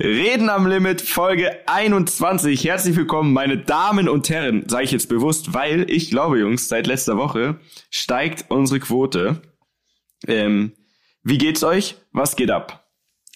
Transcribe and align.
Reden 0.00 0.48
am 0.48 0.66
Limit, 0.66 1.02
Folge 1.02 1.68
21. 1.68 2.64
Herzlich 2.64 2.96
willkommen, 2.96 3.34
meine 3.34 3.58
Damen 3.58 4.08
und 4.08 4.30
Herren, 4.30 4.66
sage 4.66 4.84
ich 4.84 4.90
jetzt 4.90 5.10
bewusst, 5.10 5.52
weil 5.52 5.90
ich 5.90 6.08
glaube, 6.08 6.38
Jungs, 6.38 6.66
seit 6.66 6.86
letzter 6.86 7.18
Woche 7.18 7.60
steigt 7.90 8.46
unsere 8.48 8.80
Quote. 8.80 9.42
Ähm, 10.26 10.72
wie 11.22 11.36
geht's 11.36 11.62
euch? 11.62 11.96
Was 12.10 12.36
geht 12.36 12.50
ab? 12.50 12.88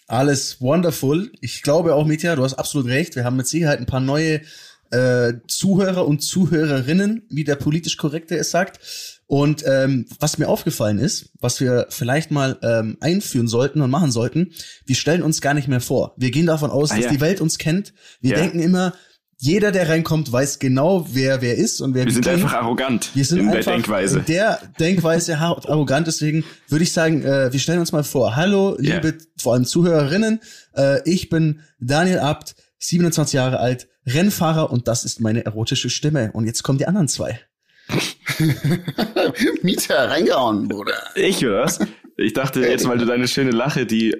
Alles 0.07 0.59
wonderful. 0.63 1.31
Ich 1.43 1.61
glaube 1.63 1.95
auch, 1.95 2.07
Mitya, 2.07 2.35
du 2.37 2.43
hast 2.43 2.55
absolut 2.55 2.89
recht. 2.89 3.17
Wir 3.17 3.25
haben 3.25 3.37
mit 3.37 3.47
Sicherheit 3.47 3.79
ein 3.79 3.87
paar 3.87 4.01
neue 4.01 4.41
äh, 4.91 5.35
Zuhörer 5.49 6.07
und 6.07 6.21
Zuhörerinnen, 6.21 7.27
wie 7.29 7.45
der 7.45 7.57
politisch 7.57 7.97
korrekte 7.97 8.37
es 8.37 8.51
sagt. 8.51 8.81
Und 9.29 9.65
ähm, 9.67 10.07
was 10.21 10.39
mir 10.39 10.49
aufgefallen 10.49 10.99
ist, 10.99 11.31
was 11.41 11.61
wir 11.61 11.87
vielleicht 11.91 12.31
mal 12.31 12.59
ähm, 12.63 12.97
einführen 13.01 13.49
sollten 13.49 13.81
und 13.81 13.91
machen 13.91 14.13
sollten, 14.13 14.53
wir 14.85 14.95
stellen 14.95 15.23
uns 15.23 15.41
gar 15.41 15.53
nicht 15.53 15.67
mehr 15.67 15.81
vor. 15.81 16.15
Wir 16.17 16.31
gehen 16.31 16.47
davon 16.47 16.71
aus, 16.71 16.93
ah, 16.93 16.97
dass 16.97 17.07
ja. 17.07 17.11
die 17.11 17.21
Welt 17.21 17.41
uns 17.41 17.59
kennt. 17.59 17.93
Wir 18.21 18.33
ja. 18.33 18.37
denken 18.37 18.61
immer, 18.61 18.93
jeder, 19.39 19.71
der 19.71 19.89
reinkommt, 19.89 20.33
weiß 20.33 20.59
genau, 20.61 21.07
wer 21.13 21.43
wer 21.43 21.57
ist 21.57 21.81
und 21.83 21.95
wer 21.95 22.07
Wir 22.07 22.13
sind 22.13 22.23
klingt. 22.23 22.43
einfach 22.43 22.55
arrogant 22.55 23.11
wir 23.15 23.25
sind 23.25 23.41
in 23.41 23.49
einfach 23.49 23.65
der 23.65 23.75
Denkweise. 23.75 24.19
In 24.21 24.25
der 24.25 24.61
Denkweise 24.81 25.39
arrogant. 25.39 26.07
Deswegen 26.07 26.45
würde 26.69 26.85
ich 26.85 26.93
sagen, 26.93 27.23
äh, 27.23 27.53
wir 27.53 27.61
stellen 27.61 27.81
uns 27.81 27.93
mal 27.93 28.05
vor. 28.05 28.35
Hallo, 28.35 28.79
yeah. 28.81 28.97
liebe 28.97 29.19
vor 29.37 29.53
allem 29.53 29.67
Zuhörerinnen. 29.67 30.41
Äh, 30.75 31.01
ich 31.05 31.29
bin 31.29 31.61
Daniel 31.81 32.21
Abt, 32.21 32.55
27 32.79 33.35
Jahre 33.35 33.59
alt, 33.59 33.89
Rennfahrer 34.07 34.71
und 34.71 34.89
das 34.89 35.05
ist 35.05 35.21
meine 35.21 35.45
erotische 35.45 35.91
Stimme. 35.91 36.31
Und 36.33 36.47
jetzt 36.47 36.63
kommen 36.63 36.79
die 36.79 36.87
anderen 36.87 37.09
zwei. 37.09 37.41
Mieter 39.63 40.11
reingehauen, 40.11 40.69
Bruder. 40.69 40.97
Ich 41.15 41.45
oder 41.45 41.63
was? 41.63 41.79
Ich 42.17 42.33
dachte 42.33 42.61
jetzt, 42.61 42.89
weil 42.89 42.99
du 42.99 43.05
deine 43.05 43.29
schöne 43.29 43.51
Lache, 43.51 43.87
die 43.87 44.17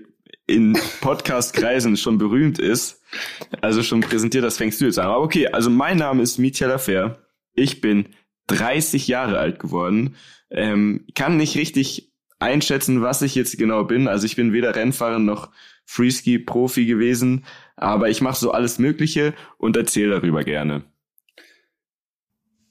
in 0.47 0.79
Podcast-Kreisen 1.01 1.97
schon 1.97 2.19
berühmt 2.19 2.59
ist, 2.59 3.03
also 3.61 3.83
schon 3.83 4.01
präsentiert 4.01 4.45
das 4.45 4.57
fängst 4.57 4.81
du 4.81 4.85
jetzt 4.85 4.99
an. 4.99 5.07
Aber 5.07 5.21
okay, 5.21 5.49
also 5.49 5.71
mein 5.71 5.99
Name 5.99 6.23
ist 6.23 6.39
Mietja 6.39 6.69
Lafer. 6.69 7.19
Ich 7.55 7.81
bin 7.81 8.09
30 8.49 9.09
Jahre 9.09 9.39
alt 9.39 9.59
geworden. 9.59 10.15
Ähm, 10.51 11.07
kann 11.15 11.37
nicht 11.37 11.57
richtig 11.57 12.13
einschätzen, 12.39 13.03
was 13.03 13.23
ich 13.23 13.35
jetzt 13.35 13.59
genau 13.59 13.85
bin. 13.85 14.09
Also 14.09 14.27
ich 14.27 14.37
bin 14.37 14.53
weder 14.53 14.75
Rennfahrer 14.75 15.19
noch 15.19 15.51
Freeski-Profi 15.87 16.87
gewesen, 16.87 17.45
aber 17.77 18.09
ich 18.09 18.21
mache 18.21 18.39
so 18.39 18.51
alles 18.51 18.79
Mögliche 18.79 19.35
und 19.59 19.77
erzähle 19.77 20.17
darüber 20.17 20.45
gerne. 20.45 20.83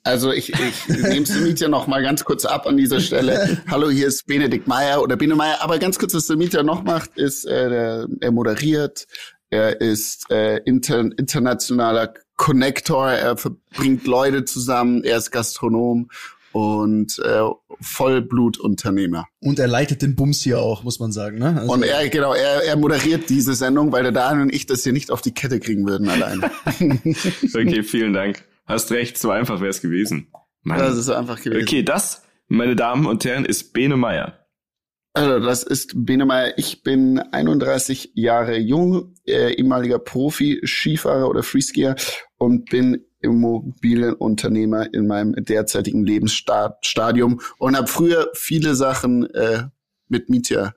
Also 0.04 0.32
ich, 0.32 0.54
ich 0.54 0.88
nehme 0.88 1.26
Semita 1.26 1.68
noch 1.68 1.88
mal 1.88 2.04
ganz 2.04 2.24
kurz 2.26 2.46
ab 2.46 2.68
an 2.68 2.78
dieser 2.78 3.00
Stelle. 3.00 3.62
Hallo, 3.68 3.90
hier 3.90 4.08
ist 4.08 4.28
Benedikt 4.28 4.68
Meyer 4.68 5.02
oder 5.02 5.16
Bene 5.16 5.36
Meyer. 5.36 5.62
Aber 5.62 5.80
ganz 5.80 5.98
kurz, 5.98 6.14
was 6.14 6.28
Semita 6.28 6.62
noch 6.62 6.84
macht, 6.84 7.18
ist, 7.18 7.46
äh, 7.46 8.06
er 8.20 8.32
moderiert, 8.32 9.08
er 9.50 9.82
ist 9.82 10.30
äh, 10.30 10.58
inter, 10.58 11.00
internationaler 11.00 12.14
Connector, 12.36 13.10
er 13.10 13.38
verbringt 13.38 14.06
Leute 14.06 14.46
zusammen, 14.46 15.04
er 15.04 15.18
ist 15.18 15.32
Gastronom 15.32 16.10
und 16.56 17.20
äh, 17.20 17.42
Vollblutunternehmer. 17.82 19.28
Und 19.42 19.60
er 19.60 19.68
leitet 19.68 20.02
den 20.02 20.16
Bums 20.16 20.42
hier 20.42 20.62
auch, 20.62 20.86
muss 20.86 21.02
man 21.02 21.12
sagen. 21.12 21.38
Ne? 21.38 21.58
Also 21.60 21.74
und 21.74 21.84
er, 21.84 22.08
genau, 22.08 22.34
er, 22.34 22.64
er 22.64 22.78
moderiert 22.78 23.30
diese 23.30 23.56
Sendung, 23.56 23.92
weil 23.92 24.04
der 24.04 24.14
Daniel 24.14 24.44
und 24.44 24.56
ich 24.56 24.66
das 24.66 24.82
hier 24.82 24.94
nicht 24.94 25.12
auf 25.12 25.22
die 25.22 25.34
Kette 25.34 25.60
kriegen 25.60 25.86
würden 25.86 26.08
alleine. 26.08 26.50
okay, 26.80 27.84
vielen 27.84 28.14
Dank. 28.14 28.46
Hast 28.66 28.90
recht, 28.94 29.18
so 29.18 29.32
einfach 29.32 29.60
wäre 29.60 29.70
es 29.70 29.82
gewesen. 29.82 30.32
Mann. 30.62 30.80
Das 30.80 30.96
ist 30.96 31.08
so 31.08 31.14
einfach 31.14 31.42
gewesen. 31.42 31.62
Okay, 31.62 31.84
das, 31.84 32.24
meine 32.48 32.78
Damen 32.78 33.06
und 33.06 33.26
Herren, 33.26 33.44
ist 33.44 33.74
Bene 33.74 33.98
Meyer. 33.98 34.40
Also, 35.12 35.40
das 35.40 35.64
ist 35.64 36.06
Bene 36.06 36.26
Meyer. 36.26 36.58
Ich 36.58 36.84
bin 36.84 37.20
31 37.20 38.12
Jahre 38.16 38.58
jung, 38.58 39.14
äh, 39.26 39.54
ehemaliger 39.56 40.00
Profi, 40.00 40.62
Skifahrer 40.64 41.28
oder 41.28 41.44
Freeskier 41.44 41.98
und 42.38 42.70
bin 42.70 43.05
Immobilienunternehmer 43.26 44.94
in 44.94 45.08
meinem 45.08 45.34
derzeitigen 45.34 46.06
Lebensstadium 46.06 47.42
und 47.58 47.76
habe 47.76 47.88
früher 47.88 48.30
viele 48.34 48.76
Sachen 48.76 49.30
äh, 49.34 49.64
mit 50.08 50.30
Mietja 50.30 50.74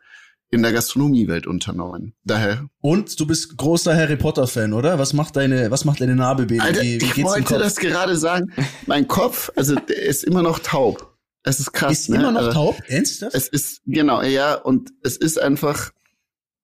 in 0.50 0.62
der 0.62 0.72
Gastronomiewelt 0.72 1.47
unternommen. 1.47 2.15
Daher. 2.25 2.69
Und 2.81 3.21
du 3.21 3.27
bist 3.27 3.56
großer 3.56 3.95
Harry 3.95 4.17
Potter 4.17 4.47
Fan, 4.47 4.72
oder? 4.72 4.99
Was 4.99 5.12
macht 5.12 5.37
deine, 5.37 5.71
was 5.71 5.84
macht 5.84 6.00
deine 6.00 6.17
Narbe, 6.17 6.49
wie, 6.49 6.61
Alter, 6.61 6.81
wie 6.81 6.97
ich 6.97 7.22
wollte 7.22 7.59
das 7.59 7.77
gerade 7.77 8.17
sagen. 8.17 8.53
Mein 8.87 9.06
Kopf, 9.09 9.53
also 9.56 9.75
der 9.75 10.03
ist 10.03 10.25
immer 10.25 10.43
noch 10.43 10.59
taub. 10.59 11.17
Es 11.43 11.61
ist 11.61 11.72
krass. 11.72 11.93
Ist 11.93 12.11
ne? 12.11 12.17
immer 12.17 12.33
noch 12.33 12.41
also, 12.41 12.53
taub? 12.53 12.83
Ernst 12.89 13.22
das? 13.22 13.34
Es 13.34 13.49
ist 13.49 13.83
genau, 13.87 14.22
ja, 14.22 14.55
und 14.55 14.91
es 15.03 15.17
ist 15.17 15.39
einfach, 15.39 15.93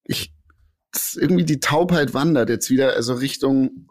ich, 0.04 0.32
irgendwie 1.16 1.44
die 1.44 1.60
Taubheit 1.60 2.14
wandert 2.14 2.48
jetzt 2.48 2.70
wieder, 2.70 2.94
also 2.94 3.14
Richtung 3.14 3.88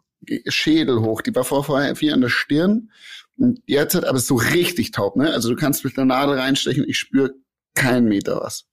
Schädel 0.48 1.02
hoch. 1.02 1.22
Die 1.22 1.36
war 1.36 1.44
vorher 1.44 1.96
viel 1.96 2.14
an 2.14 2.22
der 2.22 2.30
Stirn 2.30 2.90
und 3.38 3.62
jetzt 3.66 3.96
hat 3.96 4.06
aber 4.06 4.20
so 4.20 4.36
richtig 4.36 4.92
taub, 4.92 5.16
ne? 5.16 5.32
Also 5.32 5.50
du 5.50 5.56
kannst 5.56 5.84
mit 5.84 5.98
der 5.98 6.06
Nadel 6.06 6.38
reinstechen, 6.38 6.86
ich 6.88 6.98
spüre 6.98 7.34
keinen 7.76 8.08
Meter 8.08 8.40
was. 8.42 8.66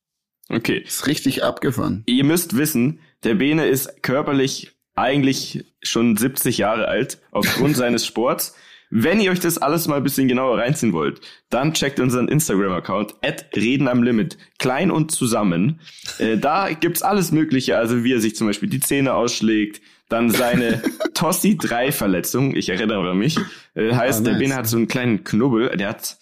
Okay. 0.48 0.82
Ist 0.84 1.06
richtig 1.06 1.44
abgefahren. 1.44 2.02
Ihr 2.06 2.24
müsst 2.24 2.56
wissen, 2.56 3.00
der 3.24 3.34
Bene 3.34 3.66
ist 3.66 4.02
körperlich 4.02 4.72
eigentlich 4.94 5.64
schon 5.82 6.16
70 6.16 6.58
Jahre 6.58 6.88
alt 6.88 7.18
aufgrund 7.30 7.76
seines 7.76 8.04
Sports. 8.04 8.54
Wenn 8.92 9.20
ihr 9.20 9.30
euch 9.30 9.38
das 9.38 9.56
alles 9.56 9.86
mal 9.86 9.98
ein 9.98 10.02
bisschen 10.02 10.26
genauer 10.26 10.58
reinziehen 10.58 10.92
wollt, 10.92 11.20
dann 11.48 11.72
checkt 11.74 12.00
unseren 12.00 12.26
Instagram-Account 12.26 13.14
at 13.22 13.46
Reden 13.54 13.86
am 13.86 14.02
Limit, 14.02 14.36
klein 14.58 14.90
und 14.90 15.12
zusammen. 15.12 15.80
Äh, 16.18 16.38
da 16.38 16.72
gibt's 16.72 17.00
alles 17.00 17.30
Mögliche, 17.30 17.78
also 17.78 18.02
wie 18.02 18.12
er 18.12 18.20
sich 18.20 18.34
zum 18.34 18.48
Beispiel 18.48 18.68
die 18.68 18.80
Zähne 18.80 19.14
ausschlägt, 19.14 19.80
dann 20.10 20.28
seine 20.30 20.82
Tossi 21.14 21.56
3 21.56 21.92
Verletzung, 21.92 22.54
ich 22.54 22.68
erinnere 22.68 23.14
mich, 23.14 23.38
äh, 23.74 23.94
heißt, 23.94 24.20
ah, 24.20 24.22
nice. 24.22 24.22
der 24.22 24.38
Bene 24.38 24.54
hat 24.54 24.66
so 24.66 24.76
einen 24.76 24.88
kleinen 24.88 25.24
Knubbel, 25.24 25.76
der 25.76 25.88
hat 25.88 26.18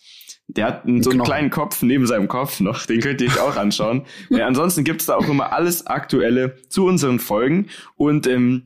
der 0.50 0.64
hat 0.64 0.86
einen, 0.86 1.02
so 1.02 1.10
einen 1.10 1.22
kleinen 1.22 1.50
Kopf 1.50 1.82
neben 1.82 2.06
seinem 2.06 2.26
Kopf 2.26 2.60
noch, 2.60 2.86
den 2.86 3.00
könnt 3.00 3.20
ihr 3.20 3.28
euch 3.28 3.38
auch 3.38 3.56
anschauen. 3.56 4.06
ja, 4.30 4.46
ansonsten 4.46 4.82
gibt's 4.82 5.04
da 5.04 5.16
auch 5.16 5.28
immer 5.28 5.52
alles 5.52 5.86
Aktuelle 5.86 6.56
zu 6.70 6.86
unseren 6.86 7.18
Folgen. 7.18 7.66
Und 7.96 8.26
ähm, 8.26 8.64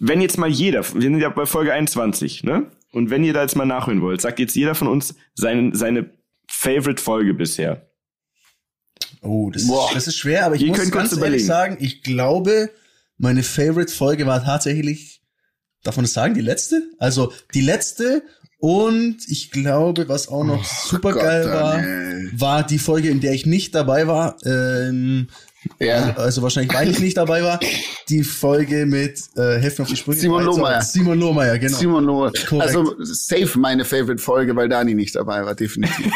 wenn 0.00 0.20
jetzt 0.20 0.38
mal 0.38 0.48
jeder, 0.48 0.80
wir 0.80 1.02
sind 1.02 1.20
ja 1.20 1.28
bei 1.28 1.46
Folge 1.46 1.72
21, 1.72 2.42
ne? 2.42 2.66
Und 2.90 3.10
wenn 3.10 3.22
ihr 3.22 3.32
da 3.32 3.42
jetzt 3.42 3.56
mal 3.56 3.64
nachhören 3.64 4.02
wollt, 4.02 4.20
sagt 4.20 4.40
jetzt 4.40 4.56
jeder 4.56 4.74
von 4.74 4.88
uns 4.88 5.14
seine, 5.34 5.74
seine 5.74 6.10
Favorite-Folge 6.48 7.34
bisher. 7.34 7.88
Oh, 9.20 9.50
das, 9.50 9.66
Boah. 9.66 9.88
Ist, 9.88 9.96
das 9.96 10.06
ist 10.08 10.16
schwer, 10.16 10.46
aber 10.46 10.56
ich 10.56 10.62
ihr 10.62 10.68
muss 10.68 10.78
ganz 10.78 10.94
ehrlich 10.94 11.12
überlegen. 11.12 11.44
sagen, 11.44 11.76
ich 11.80 12.02
glaube, 12.02 12.70
meine 13.16 13.42
Favorite-Folge 13.42 14.26
war 14.26 14.44
tatsächlich, 14.44 15.22
darf 15.82 15.96
man 15.96 16.04
das 16.04 16.12
sagen, 16.12 16.34
die 16.34 16.40
letzte? 16.40 16.82
Also 16.98 17.32
die 17.54 17.60
letzte 17.60 18.22
und 18.58 19.18
ich 19.28 19.50
glaube, 19.50 20.08
was 20.08 20.28
auch 20.28 20.42
noch 20.42 20.62
oh, 20.62 20.88
super 20.88 21.12
geil 21.12 21.46
war, 21.50 21.84
war 22.32 22.66
die 22.66 22.78
Folge, 22.78 23.10
in 23.10 23.20
der 23.20 23.34
ich 23.34 23.44
nicht 23.44 23.74
dabei 23.74 24.06
war. 24.06 24.38
Ähm, 24.46 25.28
ja. 25.78 26.14
Also 26.16 26.40
wahrscheinlich, 26.40 26.74
weil 26.74 26.90
ich 26.90 26.98
nicht 26.98 27.16
dabei 27.16 27.42
war. 27.42 27.60
Die 28.08 28.22
Folge 28.22 28.86
mit 28.86 29.20
äh, 29.36 29.58
Helfen 29.58 29.82
auf 29.82 29.88
die 29.88 29.96
Sprünge. 29.96 30.18
Simon 30.18 30.44
Lohmeier. 30.44 30.80
Simon 30.80 31.18
Lohmeier, 31.18 31.58
genau. 31.58 31.76
Simon 31.76 32.04
Lohmeier. 32.04 32.32
Also 32.58 32.94
safe 33.00 33.58
meine 33.58 33.84
Favorite 33.84 34.22
Folge, 34.22 34.56
weil 34.56 34.68
Dani 34.68 34.94
nicht 34.94 35.14
dabei 35.14 35.44
war, 35.44 35.54
definitiv. 35.54 36.06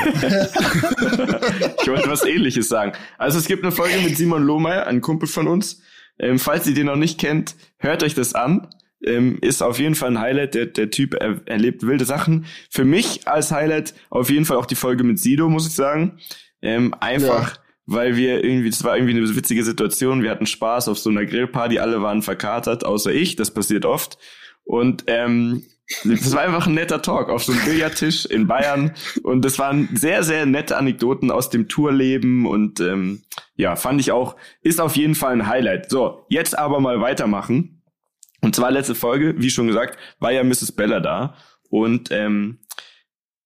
ich 1.83 1.89
wollte 1.89 2.09
was 2.09 2.25
ähnliches 2.25 2.69
sagen. 2.69 2.93
Also 3.19 3.39
es 3.39 3.47
gibt 3.47 3.63
eine 3.63 3.73
Folge 3.73 3.99
mit 3.99 4.17
Simon 4.17 4.43
Lohmeier, 4.43 4.87
ein 4.87 5.01
Kumpel 5.01 5.29
von 5.29 5.49
uns. 5.49 5.81
Ähm, 6.19 6.39
falls 6.39 6.67
ihr 6.67 6.75
den 6.75 6.87
noch 6.87 6.97
nicht 6.97 7.19
kennt, 7.19 7.55
hört 7.79 8.03
euch 8.03 8.15
das 8.15 8.35
an 8.35 8.69
ähm, 9.05 9.39
ist 9.41 9.63
auf 9.63 9.79
jeden 9.79 9.95
Fall 9.95 10.11
ein 10.11 10.21
Highlight. 10.21 10.55
Der, 10.55 10.67
der 10.67 10.91
Typ 10.91 11.15
er, 11.15 11.41
erlebt 11.47 11.87
wilde 11.87 12.05
Sachen. 12.05 12.47
Für 12.71 12.85
mich 12.85 13.29
als 13.29 13.51
Highlight 13.53 13.95
auf 14.11 14.31
jeden 14.31 14.45
Fall 14.45 14.57
auch 14.57 14.67
die 14.67 14.75
Folge 14.75 15.05
mit 15.05 15.19
Sido, 15.19 15.49
muss 15.49 15.67
ich 15.67 15.75
sagen. 15.75 16.19
Ähm, 16.63 16.95
einfach, 16.99 17.57
ja. 17.57 17.63
weil 17.87 18.17
wir 18.17 18.43
irgendwie, 18.45 18.71
das 18.71 18.83
war 18.85 18.97
irgendwie 18.97 19.17
eine 19.17 19.37
witzige 19.37 19.65
Situation. 19.65 20.23
Wir 20.23 20.31
hatten 20.31 20.47
Spaß 20.47 20.89
auf 20.89 20.99
so 20.99 21.11
einer 21.11 21.27
Grillparty, 21.27 21.79
alle 21.79 22.03
waren 22.03 22.23
verkatert, 22.23 22.85
außer 22.85 23.13
ich. 23.13 23.37
Das 23.37 23.53
passiert 23.53 23.85
oft. 23.85 24.19
Und 24.65 25.05
ähm, 25.07 25.63
das 26.05 26.33
war 26.33 26.43
einfach 26.43 26.67
ein 26.67 26.75
netter 26.75 27.01
Talk 27.01 27.31
auf 27.31 27.45
so 27.45 27.53
einem 27.53 27.65
Billardtisch 27.65 28.27
in 28.27 28.47
Bayern 28.47 28.95
und 29.23 29.45
das 29.45 29.59
waren 29.59 29.89
sehr, 29.95 30.23
sehr 30.23 30.45
nette 30.45 30.77
Anekdoten 30.77 31.31
aus 31.31 31.49
dem 31.51 31.69
Tourleben 31.69 32.47
und 32.47 32.81
ähm, 32.81 33.23
ja, 33.55 33.75
fand 33.75 34.01
ich 34.01 34.13
auch, 34.13 34.37
ist 34.61 34.81
auf 34.81 34.97
jeden 34.97 35.15
Fall 35.15 35.33
ein 35.33 35.47
Highlight. 35.47 35.91
So, 35.91 36.27
jetzt 36.29 36.59
aber 36.59 36.81
mal 36.81 37.01
weitermachen. 37.01 37.83
Und 38.41 38.55
zwar 38.55 38.71
letzte 38.71 38.95
Folge, 38.95 39.35
wie 39.39 39.51
schon 39.51 39.67
gesagt, 39.67 39.99
war 40.21 40.31
ja 40.31 40.45
Mrs. 40.45 40.73
Bella 40.73 41.01
da. 41.01 41.35
Und 41.71 42.11
ähm, 42.13 42.61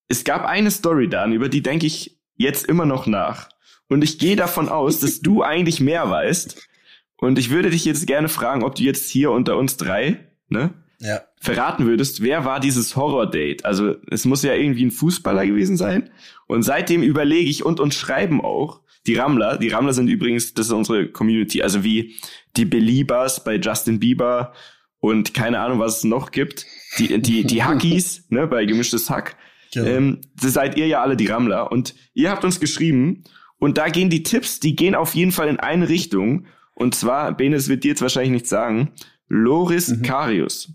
es 0.08 0.24
gab 0.24 0.44
eine 0.44 0.70
Story 0.70 1.08
dann, 1.08 1.32
über 1.32 1.48
die 1.48 1.62
denke 1.62 1.86
ich 1.86 2.20
jetzt 2.36 2.66
immer 2.66 2.84
noch 2.84 3.06
nach. 3.06 3.48
Und 3.88 4.04
ich 4.04 4.18
gehe 4.18 4.36
davon 4.36 4.68
aus, 4.68 5.00
dass 5.00 5.20
du 5.20 5.42
eigentlich 5.42 5.80
mehr 5.80 6.10
weißt. 6.10 6.68
Und 7.16 7.38
ich 7.38 7.50
würde 7.50 7.70
dich 7.70 7.84
jetzt 7.84 8.06
gerne 8.06 8.28
fragen, 8.28 8.64
ob 8.64 8.74
du 8.74 8.82
jetzt 8.82 9.08
hier 9.10 9.30
unter 9.30 9.56
uns 9.56 9.76
drei, 9.76 10.28
ne? 10.48 10.74
Ja. 11.02 11.22
Verraten 11.40 11.86
würdest, 11.86 12.22
wer 12.22 12.44
war 12.44 12.60
dieses 12.60 12.94
Horror-Date? 12.96 13.64
Also 13.64 13.96
es 14.10 14.24
muss 14.24 14.42
ja 14.42 14.54
irgendwie 14.54 14.84
ein 14.84 14.90
Fußballer 14.92 15.44
gewesen 15.46 15.76
sein. 15.76 16.10
Und 16.46 16.62
seitdem 16.62 17.02
überlege 17.02 17.50
ich 17.50 17.64
und 17.64 17.80
uns 17.80 17.94
schreiben 17.96 18.40
auch, 18.40 18.80
die 19.06 19.16
Rammler, 19.16 19.58
die 19.58 19.68
Rammler 19.68 19.92
sind 19.92 20.08
übrigens, 20.08 20.54
das 20.54 20.66
ist 20.66 20.72
unsere 20.72 21.08
Community, 21.08 21.60
also 21.62 21.82
wie 21.82 22.14
die 22.56 22.64
Beliebers 22.64 23.42
bei 23.42 23.56
Justin 23.56 23.98
Bieber 23.98 24.52
und 25.00 25.34
keine 25.34 25.58
Ahnung, 25.58 25.80
was 25.80 25.98
es 25.98 26.04
noch 26.04 26.30
gibt. 26.30 26.64
Die, 26.98 27.20
die, 27.20 27.44
die 27.44 27.62
Hackies, 27.64 28.26
ne, 28.28 28.46
bei 28.46 28.64
gemischtes 28.64 29.10
Hack. 29.10 29.36
Genau. 29.72 29.86
Ähm, 29.86 30.20
seid 30.40 30.76
ihr 30.76 30.86
ja 30.86 31.02
alle 31.02 31.16
die 31.16 31.26
Rammler. 31.26 31.72
Und 31.72 31.96
ihr 32.14 32.30
habt 32.30 32.44
uns 32.44 32.60
geschrieben, 32.60 33.24
und 33.58 33.78
da 33.78 33.88
gehen 33.88 34.10
die 34.10 34.22
Tipps, 34.24 34.58
die 34.60 34.74
gehen 34.76 34.94
auf 34.96 35.14
jeden 35.14 35.30
Fall 35.32 35.48
in 35.48 35.58
eine 35.60 35.88
Richtung. 35.88 36.46
Und 36.74 36.94
zwar, 36.94 37.32
Bene, 37.36 37.54
das 37.56 37.68
wird 37.68 37.84
dir 37.84 37.88
jetzt 37.88 38.02
wahrscheinlich 38.02 38.32
nicht 38.32 38.46
sagen, 38.48 38.92
Loris 39.28 39.88
Mhm. 39.88 40.02
Karius. 40.02 40.72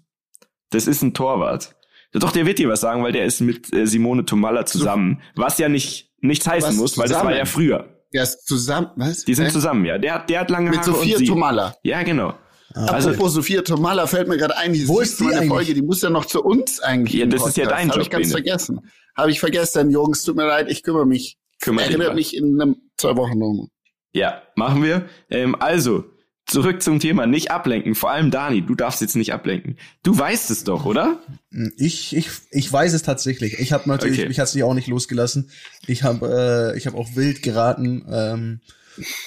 Das 0.69 0.87
ist 0.87 1.01
ein 1.01 1.13
Torwart. 1.13 1.75
Doch, 2.13 2.31
der 2.31 2.45
wird 2.45 2.57
dir 2.59 2.69
was 2.69 2.81
sagen, 2.81 3.03
weil 3.03 3.11
der 3.11 3.25
ist 3.25 3.41
mit 3.41 3.73
äh, 3.73 3.85
Simone 3.85 4.25
Tomalla 4.25 4.65
zusammen. 4.65 5.21
Was 5.35 5.57
ja 5.59 5.69
nicht 5.69 6.11
nichts 6.19 6.47
heißen 6.47 6.71
Was, 6.71 6.77
muss, 6.77 6.97
weil 6.97 7.07
das 7.07 7.17
war 7.17 7.21
zusammen? 7.23 7.37
ja 7.37 7.45
früher. 7.45 7.93
Der 8.13 8.23
ist 8.23 8.47
zusammen, 8.47 8.89
was? 8.95 9.25
Die 9.25 9.33
sind 9.33 9.51
zusammen, 9.51 9.85
ja. 9.85 9.97
Der 9.97 10.15
hat, 10.15 10.29
der 10.29 10.39
hat 10.39 10.49
lange 10.49 10.69
Mit 10.69 10.79
Haare 10.79 10.93
Sophia 10.93 11.15
und 11.15 11.19
sie. 11.19 11.25
Tomalla. 11.27 11.75
Ja, 11.83 12.01
genau. 12.03 12.33
Also, 12.73 13.09
Apropos 13.09 13.33
Sophia 13.33 13.61
Tomalla 13.61 14.07
fällt 14.07 14.27
mir 14.27 14.37
gerade 14.37 14.55
ein, 14.57 14.73
die 14.73 14.87
Wo 14.87 14.99
ist 14.99 15.19
die 15.19 15.23
meine 15.25 15.37
eigentlich? 15.37 15.49
Folge, 15.49 15.73
die 15.73 15.81
muss 15.81 16.01
ja 16.01 16.09
noch 16.09 16.25
zu 16.25 16.43
uns 16.43 16.79
eigentlich. 16.79 17.19
Ja, 17.19 17.25
das 17.25 17.45
ist 17.45 17.57
ja 17.57 17.65
dein 17.65 17.89
Hab 17.89 17.95
Job, 17.95 18.03
ich 18.03 18.09
ganz 18.09 18.23
Bene. 18.23 18.33
vergessen. 18.33 18.79
Habe 19.15 19.31
ich 19.31 19.39
vergessen, 19.39 19.89
Jungs, 19.89 20.23
tut 20.23 20.35
mir 20.35 20.45
leid, 20.45 20.69
ich 20.69 20.83
kümmere 20.83 21.05
mich. 21.05 21.37
Kümmere 21.59 21.85
Erinnert 21.85 22.15
mich 22.15 22.35
in 22.35 22.61
einem, 22.61 22.75
zwei 22.97 23.15
Wochen 23.15 23.41
um. 23.41 23.69
Ja, 24.13 24.41
machen 24.55 24.83
wir. 24.83 25.07
Ähm, 25.29 25.55
also, 25.59 26.05
zurück 26.47 26.81
zum 26.81 26.99
Thema. 26.99 27.27
Nicht 27.27 27.51
ablenken. 27.51 27.93
Vor 27.95 28.11
allem 28.11 28.31
Dani, 28.31 28.61
du 28.61 28.73
darfst 28.75 29.01
jetzt 29.01 29.15
nicht 29.15 29.33
ablenken. 29.33 29.77
Du 30.03 30.17
weißt 30.17 30.49
es 30.51 30.63
doch, 30.63 30.85
oder? 30.85 31.19
ich, 31.77 32.15
ich, 32.15 32.29
ich 32.51 32.71
weiß 32.71 32.93
es 32.93 33.03
tatsächlich. 33.03 33.59
Ich 33.59 33.71
habe 33.73 33.87
natürlich, 33.89 34.19
Okay. 34.19 34.27
mich 34.27 34.39
hat's 34.39 34.55
nicht 34.55 34.63
auch 34.63 34.73
nicht 34.73 34.87
losgelassen. 34.87 35.49
Ich 35.85 36.03
habe 36.03 36.73
äh, 36.73 36.77
ich 36.77 36.87
habe 36.87 36.97
auch 36.97 37.15
wild 37.15 37.43
geraten. 37.43 38.05
Ähm, 38.11 38.59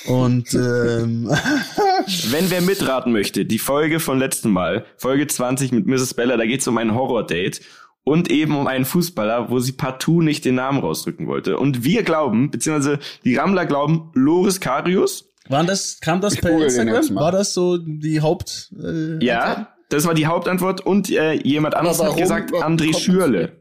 und 0.07 0.53
ähm, 0.55 1.31
Wenn 2.31 2.51
wer 2.51 2.61
mitraten 2.61 3.13
möchte, 3.13 3.45
die 3.45 3.59
Folge 3.61 4.01
von 4.01 4.19
letztem 4.19 4.51
Mal, 4.53 4.85
Folge 4.97 5.27
20 5.27 5.71
mit 5.73 5.87
Mrs. 5.87 6.15
Bella, 6.15 6.37
da 6.37 6.45
geht 6.47 6.61
es 6.61 6.67
um 6.69 6.77
ein 6.79 6.95
Horror-Date 6.95 7.61
und 8.03 8.31
eben 8.31 8.57
um 8.57 8.67
einen 8.67 8.85
Fußballer, 8.85 9.51
wo 9.51 9.61
sie 9.61 9.73
partout 9.73 10.23
nicht 10.23 10.45
den 10.45 10.57
Namen 10.57 10.81
rausdrücken 10.81 11.27
wollte. 11.29 11.57
Und 11.59 11.85
wir 11.85 12.03
glauben, 12.03 12.51
beziehungsweise 12.51 12.99
die 13.25 13.37
Rammler 13.37 13.67
glauben, 13.67 14.11
Loris 14.15 14.59
Karius. 14.59 15.30
Waren 15.51 15.67
das, 15.67 16.01
kam 16.01 16.21
das 16.21 16.35
Ich 16.35 16.41
per 16.41 16.51
Instagram? 16.63 17.15
War 17.17 17.33
das 17.33 17.55
so 17.55 17.79
die 17.79 18.21
Haupt? 18.21 18.73
Äh, 18.83 19.25
Ja, 19.25 19.75
das 19.89 20.07
war 20.07 20.15
die 20.15 20.27
Hauptantwort. 20.27 20.85
Und 20.85 21.11
äh, 21.11 21.33
jemand 21.33 21.75
anderes 21.75 22.03
hat 22.03 22.17
gesagt, 22.17 22.53
André 22.53 22.97
Schürle. 22.99 23.57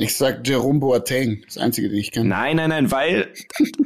Ich 0.00 0.16
sag 0.16 0.46
Jerome 0.46 0.78
Boateng, 0.78 1.42
das 1.44 1.58
einzige, 1.58 1.88
den 1.88 1.98
ich 1.98 2.12
kenne. 2.12 2.28
Nein, 2.28 2.56
nein, 2.56 2.70
nein, 2.70 2.92
weil, 2.92 3.32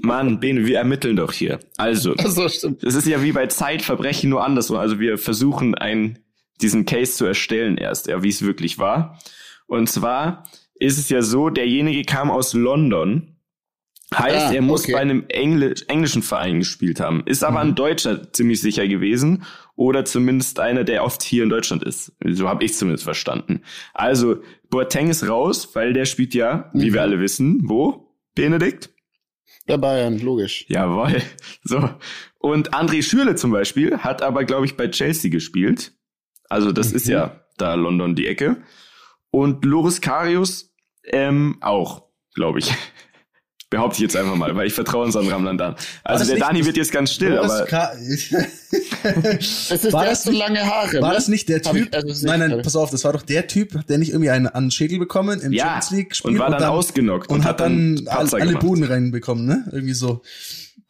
Mann, 0.02 0.40
Bene, 0.40 0.66
wir 0.66 0.76
ermitteln 0.76 1.16
doch 1.16 1.32
hier. 1.32 1.58
Also, 1.78 2.14
So 2.18 2.50
stimmt. 2.50 2.82
Das 2.84 2.94
ist 2.94 3.06
ja 3.06 3.22
wie 3.22 3.32
bei 3.32 3.46
Zeitverbrechen 3.46 4.28
nur 4.28 4.44
andersrum. 4.44 4.76
Also 4.76 5.00
wir 5.00 5.16
versuchen 5.16 5.74
einen, 5.74 6.18
diesen 6.60 6.84
Case 6.84 7.12
zu 7.12 7.24
erstellen 7.24 7.78
erst, 7.78 8.08
ja, 8.08 8.22
wie 8.22 8.28
es 8.28 8.42
wirklich 8.42 8.78
war. 8.78 9.18
Und 9.66 9.88
zwar 9.88 10.44
ist 10.74 10.98
es 10.98 11.08
ja 11.08 11.22
so, 11.22 11.48
derjenige 11.48 12.02
kam 12.02 12.30
aus 12.30 12.52
London. 12.52 13.31
Heißt, 14.18 14.46
Ah, 14.46 14.52
er 14.52 14.62
muss 14.62 14.82
okay. 14.84 14.92
bei 14.92 14.98
einem 15.00 15.24
Englisch, 15.28 15.82
englischen 15.88 16.22
Verein 16.22 16.58
gespielt 16.60 17.00
haben. 17.00 17.22
Ist 17.26 17.44
aber 17.44 17.60
ein 17.60 17.74
Deutscher 17.74 18.32
ziemlich 18.32 18.60
sicher 18.60 18.86
gewesen. 18.88 19.44
Oder 19.76 20.04
zumindest 20.04 20.60
einer, 20.60 20.84
der 20.84 21.04
oft 21.04 21.22
hier 21.22 21.42
in 21.44 21.48
Deutschland 21.48 21.82
ist. 21.82 22.12
So 22.24 22.48
habe 22.48 22.64
ich 22.64 22.74
zumindest 22.74 23.04
verstanden. 23.04 23.62
Also, 23.94 24.36
Boateng 24.70 25.08
ist 25.08 25.26
raus, 25.28 25.70
weil 25.74 25.92
der 25.92 26.04
spielt 26.04 26.34
ja, 26.34 26.70
wie 26.74 26.90
Mhm. 26.90 26.94
wir 26.94 27.02
alle 27.02 27.20
wissen, 27.20 27.60
wo? 27.64 28.14
Benedikt? 28.34 28.90
Der 29.68 29.78
Bayern, 29.78 30.18
logisch. 30.18 30.64
Jawohl. 30.68 31.22
So. 31.64 31.88
Und 32.38 32.74
André 32.74 33.02
Schürle 33.02 33.36
zum 33.36 33.50
Beispiel 33.52 33.98
hat 33.98 34.22
aber, 34.22 34.44
glaube 34.44 34.66
ich, 34.66 34.76
bei 34.76 34.88
Chelsea 34.88 35.30
gespielt. 35.30 35.92
Also 36.48 36.72
das 36.72 36.92
ist 36.92 37.06
Mhm. 37.06 37.12
ja 37.12 37.40
da 37.56 37.74
London 37.74 38.14
die 38.16 38.26
Ecke. 38.26 38.62
Und 39.30 39.64
Loris 39.64 40.00
Karius 40.00 40.74
ähm, 41.04 41.56
auch, 41.60 42.04
glaube 42.34 42.58
ich. 42.58 42.72
Behaupte 43.72 43.96
ich 43.96 44.02
jetzt 44.02 44.16
einfach 44.16 44.34
mal, 44.36 44.54
weil 44.54 44.66
ich 44.66 44.74
vertraue 44.74 45.02
unseren 45.06 45.28
Rammlern 45.28 45.56
da. 45.56 45.76
Also 46.04 46.26
der 46.26 46.34
nicht- 46.34 46.46
Dani 46.46 46.66
wird 46.66 46.76
jetzt 46.76 46.92
ganz 46.92 47.10
still, 47.10 47.38
aber 47.38 47.66
Es 49.38 49.70
ist 49.70 49.92
War 49.94 50.04
der 50.04 50.14
so 50.14 50.30
nicht- 50.30 50.38
lange 50.38 50.60
Haare. 50.60 51.00
War 51.00 51.08
ne? 51.08 51.14
das 51.14 51.28
nicht 51.28 51.48
der 51.48 51.62
Typ? 51.62 51.88
also 51.94 52.08
ist 52.08 52.22
nein, 52.22 52.40
nicht- 52.40 52.48
nein, 52.50 52.62
pass 52.62 52.76
auf, 52.76 52.90
das 52.90 53.02
war 53.04 53.14
doch 53.14 53.22
der 53.22 53.46
Typ, 53.46 53.86
der 53.86 53.96
nicht 53.96 54.10
irgendwie 54.10 54.28
einen 54.28 54.46
an 54.46 54.64
den 54.66 54.70
Schädel 54.70 54.98
bekommen 54.98 55.40
im 55.40 55.52
ja, 55.52 55.64
Champions 55.64 55.90
League 55.90 56.08
gespielt 56.10 56.34
und 56.34 56.38
war 56.38 56.50
dann, 56.50 56.62
ausgenockt 56.64 57.30
und, 57.30 57.44
hat 57.46 57.60
dann 57.60 58.02
alle, 58.06 58.19
Patzer 58.24 58.36
alle 58.36 58.46
gemacht. 58.48 58.60
Buden 58.66 58.84
reinbekommen, 58.84 59.46
ne? 59.46 59.64
Irgendwie 59.72 59.94
so. 59.94 60.20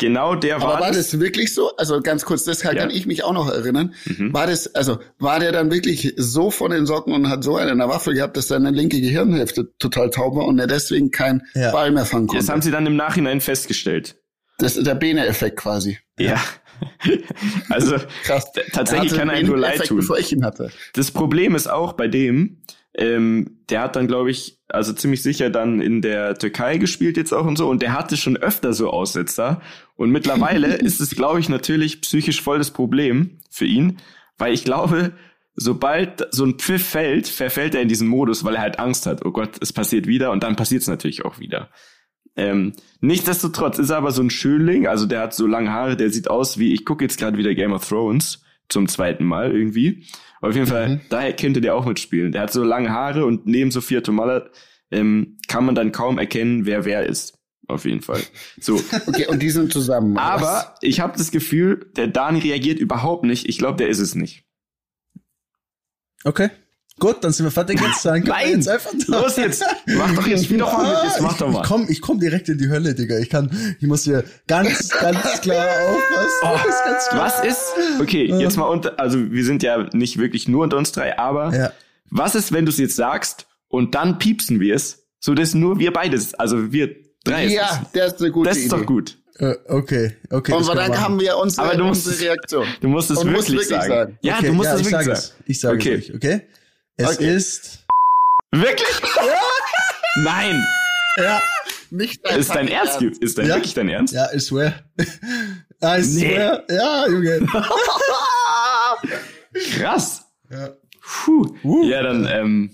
Genau 0.02 0.34
der 0.34 0.56
Aber 0.56 0.64
war, 0.66 0.80
war 0.80 0.88
das. 0.88 1.10
das 1.12 1.20
wirklich 1.20 1.54
so? 1.54 1.74
Also 1.76 2.00
ganz 2.00 2.24
kurz, 2.24 2.44
das 2.44 2.60
kann 2.60 2.76
Ja. 2.76 2.88
ich 2.90 3.06
mich 3.06 3.22
auch 3.24 3.32
noch 3.32 3.48
erinnern. 3.48 3.94
Mhm. 4.04 4.32
War 4.34 4.46
das, 4.48 4.74
also 4.74 4.98
war 5.18 5.38
der 5.38 5.52
dann 5.52 5.70
wirklich 5.70 6.12
so 6.16 6.50
von 6.50 6.70
den 6.72 6.86
Socken 6.86 7.14
und 7.14 7.28
hat 7.28 7.44
so 7.44 7.56
eine 7.56 7.70
in 7.70 7.78
der 7.78 7.88
Waffe 7.88 8.12
gehabt, 8.12 8.36
dass 8.36 8.48
seine 8.48 8.70
linke 8.70 9.00
Gehirnhälfte 9.00 9.72
total 9.78 10.10
taub 10.10 10.34
war 10.36 10.46
und 10.46 10.58
er 10.58 10.66
deswegen 10.66 11.10
keinen 11.12 11.42
Ja. 11.54 11.70
Ball 11.70 11.90
mehr 11.92 12.04
fangen 12.04 12.26
konnte? 12.26 12.42
Das 12.44 12.50
haben 12.52 12.62
sie 12.62 12.70
dann 12.72 12.84
im 12.86 12.96
Nachhinein 12.96 13.40
festgestellt. 13.40 14.16
das 14.58 14.76
ist 14.76 14.86
der 14.86 14.94
Bene-Effekt 14.96 15.56
quasi. 15.56 15.98
Ja. 16.18 16.40
also 17.68 17.96
Krass. 18.24 18.46
tatsächlich 18.72 19.12
Er 19.12 19.18
kann 19.18 19.30
er 19.30 19.42
nur 19.42 19.56
leid 19.58 19.84
tun. 19.86 19.98
Bevor 19.98 20.18
ich 20.18 20.32
ihn 20.32 20.44
hatte. 20.44 20.70
Das 20.94 21.10
Problem 21.10 21.54
ist 21.54 21.68
auch 21.70 21.92
bei 21.94 22.08
dem, 22.08 22.60
ähm, 22.94 23.58
der 23.70 23.80
hat 23.80 23.96
dann, 23.96 24.06
glaube 24.06 24.30
ich, 24.30 24.60
also 24.68 24.92
ziemlich 24.92 25.22
sicher 25.22 25.48
dann 25.48 25.80
in 25.80 26.02
der 26.02 26.34
Türkei 26.34 26.78
gespielt 26.78 27.16
jetzt 27.16 27.32
auch 27.32 27.46
und 27.46 27.56
so. 27.56 27.68
Und 27.68 27.82
der 27.82 27.94
hatte 27.94 28.16
schon 28.16 28.36
öfter 28.36 28.74
so 28.74 28.90
Aussetzer. 28.90 29.60
Und 29.96 30.10
mittlerweile 30.10 30.74
ist 30.76 31.00
es, 31.00 31.14
glaube 31.14 31.40
ich, 31.40 31.48
natürlich 31.48 32.02
psychisch 32.02 32.42
voll 32.42 32.58
das 32.58 32.70
Problem 32.70 33.38
für 33.50 33.66
ihn, 33.66 33.98
weil 34.36 34.52
ich 34.52 34.64
glaube, 34.64 35.12
sobald 35.54 36.26
so 36.30 36.44
ein 36.44 36.58
Pfiff 36.58 36.86
fällt, 36.86 37.28
verfällt 37.28 37.74
er 37.74 37.82
in 37.82 37.88
diesen 37.88 38.08
Modus, 38.08 38.44
weil 38.44 38.56
er 38.56 38.62
halt 38.62 38.78
Angst 38.78 39.06
hat. 39.06 39.24
Oh 39.24 39.30
Gott, 39.30 39.56
es 39.60 39.72
passiert 39.72 40.06
wieder 40.06 40.30
und 40.30 40.42
dann 40.42 40.56
passiert 40.56 40.82
es 40.82 40.88
natürlich 40.88 41.24
auch 41.24 41.38
wieder. 41.38 41.70
Ähm, 42.36 42.72
nichtsdestotrotz 43.00 43.78
ist 43.78 43.90
er 43.90 43.98
aber 43.98 44.10
so 44.10 44.22
ein 44.22 44.30
Schönling, 44.30 44.86
also 44.86 45.04
der 45.04 45.20
hat 45.20 45.34
so 45.34 45.46
lange 45.46 45.70
Haare, 45.70 45.96
der 45.96 46.10
sieht 46.10 46.30
aus 46.30 46.58
wie, 46.58 46.72
ich 46.72 46.86
gucke 46.86 47.04
jetzt 47.04 47.18
gerade 47.18 47.36
wieder 47.36 47.54
Game 47.54 47.72
of 47.72 47.86
Thrones 47.86 48.42
zum 48.70 48.88
zweiten 48.88 49.24
Mal 49.24 49.54
irgendwie. 49.54 50.06
Auf 50.42 50.54
jeden 50.54 50.66
Fall, 50.66 50.88
Mhm. 50.88 51.00
daher 51.08 51.34
könnte 51.34 51.60
der 51.62 51.74
auch 51.74 51.86
mitspielen. 51.86 52.32
Der 52.32 52.42
hat 52.42 52.52
so 52.52 52.62
lange 52.64 52.90
Haare 52.90 53.24
und 53.24 53.46
neben 53.46 53.70
Sophia 53.70 54.00
Tomalla 54.02 54.50
ähm, 54.90 55.38
kann 55.48 55.64
man 55.64 55.74
dann 55.74 55.90
kaum 55.92 56.18
erkennen, 56.18 56.66
wer 56.66 56.84
wer 56.84 57.06
ist. 57.06 57.38
Auf 57.68 57.84
jeden 57.86 58.02
Fall. 58.02 58.20
So, 58.60 58.74
Okay, 59.06 59.26
und 59.28 59.40
die 59.40 59.48
sind 59.50 59.72
zusammen. 59.72 60.12
oder 60.12 60.20
was? 60.34 60.42
aber 60.42 60.74
ich 60.82 61.00
habe 61.00 61.16
das 61.16 61.30
Gefühl, 61.30 61.90
der 61.96 62.08
Dani 62.08 62.40
reagiert 62.40 62.78
überhaupt 62.80 63.24
nicht. 63.24 63.48
Ich 63.48 63.56
glaube, 63.56 63.76
der 63.78 63.88
ist 63.88 64.00
es 64.00 64.14
nicht. 64.14 64.44
Okay. 66.24 66.50
Gut, 66.98 67.16
dann 67.24 67.32
sind 67.32 67.46
wir 67.46 67.50
fertig 67.50 67.80
jetzt. 67.80 68.04
Dann 68.04 68.22
Nein! 68.26 68.50
jetzt 68.50 68.68
einfach 68.68 68.92
Los 69.06 69.36
jetzt! 69.36 69.64
Mach 69.86 70.14
doch 70.14 70.26
jetzt, 70.26 70.44
spiel 70.44 70.58
doch 70.58 70.72
mal 70.76 70.92
mit, 70.94 71.02
jetzt 71.04 71.20
mach 71.20 71.36
doch 71.38 71.48
Ich 71.48 71.52
mal. 71.54 71.62
komm, 71.66 71.86
ich 71.88 72.00
komm 72.00 72.20
direkt 72.20 72.48
in 72.48 72.58
die 72.58 72.68
Hölle, 72.68 72.94
Digga. 72.94 73.18
Ich 73.18 73.30
kann, 73.30 73.50
ich 73.80 73.86
muss 73.86 74.04
hier 74.04 74.24
ganz, 74.46 74.88
ganz 74.90 75.18
klar 75.40 75.66
aufpassen. 75.88 76.38
Oh, 76.44 76.68
ist 76.68 76.84
ganz 76.84 77.08
klar. 77.08 77.24
Was 77.24 77.44
ist? 77.44 77.62
Okay, 78.00 78.26
jetzt 78.38 78.56
mal 78.56 78.66
unter, 78.66 79.00
also 79.00 79.18
wir 79.32 79.44
sind 79.44 79.62
ja 79.62 79.88
nicht 79.92 80.18
wirklich 80.18 80.48
nur 80.48 80.62
unter 80.64 80.76
uns 80.76 80.92
drei, 80.92 81.18
aber 81.18 81.54
Ja. 81.54 81.72
was 82.10 82.34
ist, 82.34 82.52
wenn 82.52 82.66
du 82.66 82.70
es 82.70 82.78
jetzt 82.78 82.94
sagst 82.96 83.46
und 83.68 83.94
dann 83.94 84.18
piepsen 84.18 84.60
wir 84.60 84.74
es, 84.74 85.04
so 85.18 85.34
dass 85.34 85.54
nur 85.54 85.78
wir 85.78 85.92
beides, 85.92 86.34
also 86.34 86.72
wir 86.72 86.94
drei 87.24 87.46
es 87.46 87.52
Ja, 87.54 87.82
das 87.94 88.14
ist 88.14 88.20
eine 88.20 88.30
gute 88.32 88.48
Das 88.50 88.58
ist 88.58 88.66
Idee. 88.66 88.76
doch 88.76 88.86
gut. 88.86 89.16
Äh, 89.38 89.54
okay, 89.66 90.14
okay. 90.30 90.52
Und 90.52 90.68
dann 90.68 91.00
haben 91.00 91.18
wir 91.18 91.38
unsere, 91.38 91.66
Aber 91.68 91.76
du 91.76 91.84
musst 91.84 92.06
unsere 92.06 92.28
Reaktion. 92.30 92.66
Du 92.82 92.88
musst 92.88 93.10
es 93.10 93.24
wirklich, 93.24 93.48
wirklich 93.48 93.66
sagen. 93.68 93.88
sagen. 93.88 94.18
Ja, 94.20 94.36
okay, 94.36 94.46
du 94.48 94.52
musst 94.52 94.66
ja, 94.68 94.74
es 94.74 94.80
ich 94.82 94.86
wirklich 94.92 95.06
sag 95.06 95.16
sagen. 95.16 95.32
es. 95.40 95.46
Ich 95.46 95.60
sage 95.60 95.76
Okay. 95.76 95.94
es 95.94 96.10
euch, 96.10 96.14
okay? 96.14 96.40
Es 96.96 97.16
Okay. 97.18 97.34
ist, 97.36 97.78
Wirklich? 98.54 98.88
Nein. 100.16 100.62
ja, 101.16 101.40
Nicht 101.90 102.22
Ist 102.28 102.50
dein 102.50 102.68
fucking 102.68 102.68
Ernst? 102.68 103.02
Ist 103.02 103.38
dein 103.38 103.46
Ja. 103.46 103.54
wirklich 103.56 103.74
dein 103.74 103.88
Ernst? 103.88 104.12
ja, 104.14 104.28
I 104.32 104.38
swear. 104.40 104.74
I 104.98 105.04
Nee. 105.82 106.02
swear. 106.02 106.64
Ja, 106.70 107.06
Junge. 107.08 107.46
Krass. 109.78 110.24
Ja. 110.50 110.70
Puh. 111.24 111.46
Uh. 111.64 111.84
Ja, 111.84 112.02
dann, 112.02 112.26
ähm, 112.30 112.70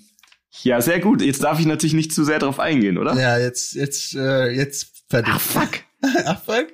ja, 0.62 0.80
sehr 0.80 0.98
gut. 1.00 1.22
Jetzt 1.22 1.42
darf 1.44 1.60
ich 1.60 1.66
natürlich 1.66 1.94
nicht 1.94 2.12
zu 2.12 2.24
sehr 2.24 2.38
drauf 2.40 2.58
eingehen, 2.60 2.98
oder? 2.98 3.14
Ja, 3.14 3.38
jetzt, 3.38 3.74
jetzt, 3.74 4.14
äh, 4.14 4.48
jetzt 4.50 5.04
fertig. 5.08 5.32
Ah, 5.34 5.38
fuck. 5.38 5.68
Ach, 6.26 6.42
fuck. 6.44 6.66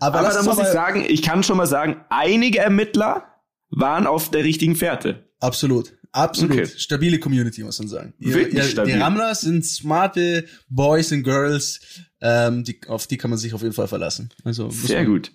Aber, 0.00 0.18
Aber 0.20 0.28
da 0.32 0.42
muss 0.42 0.58
ich 0.58 0.66
sagen, 0.66 1.04
ich 1.06 1.22
kann 1.22 1.42
schon 1.42 1.56
mal 1.56 1.66
sagen, 1.66 2.04
einige 2.10 2.58
Ermittler 2.60 3.24
waren 3.70 4.06
auf 4.06 4.30
der 4.30 4.44
richtigen 4.44 4.76
Fährte. 4.76 5.24
Absolut. 5.44 5.92
Absolut. 6.12 6.52
Okay. 6.52 6.66
Stabile 6.76 7.18
Community, 7.18 7.64
muss 7.64 7.78
man 7.80 7.88
sagen. 7.88 8.14
Ihr, 8.20 8.34
Wirklich 8.34 8.76
ihr, 8.76 8.84
Die. 8.84 8.92
Rammler 8.92 9.34
sind 9.34 9.64
smarte 9.66 10.44
Boys 10.68 11.12
and 11.12 11.24
Girls, 11.24 11.80
ähm, 12.20 12.62
die, 12.62 12.80
auf 12.86 13.06
die 13.08 13.16
kann 13.16 13.30
man 13.30 13.38
sich 13.38 13.52
auf 13.52 13.62
jeden 13.62 13.74
Fall 13.74 13.88
verlassen. 13.88 14.30
Also, 14.44 14.70
Sehr 14.70 15.02
man, 15.02 15.06
gut. 15.12 15.32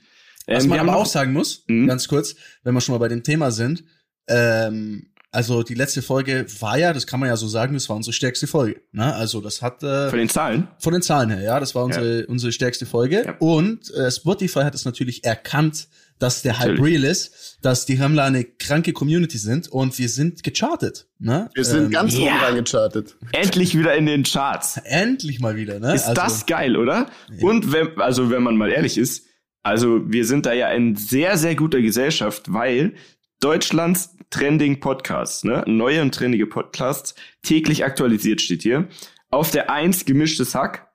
Was 0.48 0.63
Ähm, 0.63 0.70
man 0.70 0.75
wir 0.78 0.80
haben 0.80 0.89
aber 0.89 1.00
auch 1.00 1.06
sagen 1.06 1.34
muss, 1.34 1.63
Mhm. 1.68 1.88
ganz 1.88 2.08
kurz, 2.08 2.36
wenn 2.63 2.74
wir 2.74 2.82
schon 2.82 2.94
mal 2.94 3.00
bei 3.00 3.10
dem 3.10 3.24
Thema 3.24 3.51
sind, 3.51 3.84
ähm, 4.28 5.08
also 5.32 5.62
die 5.63 5.75
letzte 5.75 6.01
Folge 6.01 6.46
war 6.60 6.78
ja, 6.80 6.92
das 6.92 7.06
kann 7.06 7.20
man 7.20 7.30
ja 7.30 7.38
so 7.38 7.48
sagen, 7.48 7.74
das 7.75 7.88
war 7.89 7.96
unsere 7.96 8.13
stärkste 8.13 8.48
Folge. 8.48 8.82
Ne? 8.92 9.13
Also 9.13 9.42
das 9.42 9.62
hat 9.62 9.84
äh, 9.84 10.10
von 10.10 10.18
den 10.18 10.30
Zahlen. 10.30 10.68
von 10.80 10.94
den 10.94 11.01
Zahlen 11.04 11.30
her, 11.30 11.42
ja, 11.42 11.60
das 11.60 11.75
war 11.75 11.84
unsere, 11.84 12.25
unsere 12.28 12.51
stärkste 12.51 12.86
Folge. 12.88 13.24
Ja. 13.25 13.36
Und 13.39 13.94
äh, 13.94 14.10
Spotify 14.10 14.62
hat 14.62 14.74
es 14.74 14.86
natürlich 14.86 15.24
erkannt, 15.24 15.88
dass 16.19 16.41
der 16.41 16.59
Hype 16.59 16.71
Natürlich. 16.71 17.01
real 17.01 17.03
ist, 17.11 17.57
dass 17.61 17.85
die 17.85 17.97
Hemmler 17.97 18.25
eine 18.25 18.43
kranke 18.43 18.93
Community 18.93 19.38
sind 19.38 19.67
und 19.69 19.97
wir 19.97 20.09
sind 20.09 20.43
gechartet. 20.43 21.07
Ne? 21.17 21.49
Wir 21.53 21.63
sind 21.65 21.85
Ähm, 21.85 21.89
ganz 21.91 22.13
ja. 22.17 22.19
oben 22.25 22.38
reingechartet. 22.38 23.17
Endlich 23.31 23.77
wieder 23.77 23.95
in 23.95 24.05
den 24.05 24.23
Charts. 24.23 24.79
endlich 24.83 25.39
mal 25.39 25.55
wieder. 25.55 25.79
Ne? 25.79 25.95
Ist 25.95 26.09
das 26.13 26.45
geil, 26.45 26.75
oder? 26.77 27.09
Und 27.41 27.71
wenn, 27.71 27.99
also 27.99 28.29
wenn 28.29 28.43
man 28.43 28.57
mal 28.57 28.69
ehrlich 28.71 28.97
ist, 28.97 29.25
also 29.63 30.01
wir 30.11 30.25
sind 30.25 30.45
da 30.45 30.53
ja 30.53 30.69
in 30.71 30.95
sehr, 30.95 31.38
sehr 31.38 31.55
guter 31.55 31.81
Gesellschaft, 31.81 32.51
weil 32.53 32.93
Deutschlands 33.39 34.15
Trending 34.29 34.79
Podcasts, 34.79 35.43
ne, 35.43 35.63
neue 35.65 36.01
und 36.01 36.13
trendige 36.13 36.45
Podcasts, 36.45 37.15
täglich 37.41 37.83
aktualisiert 37.83 38.41
steht 38.41 38.61
hier. 38.61 38.88
Auf 39.31 39.51
der 39.51 39.71
Eins 39.71 40.05
gemischtes 40.05 40.53
Hack. 40.55 40.88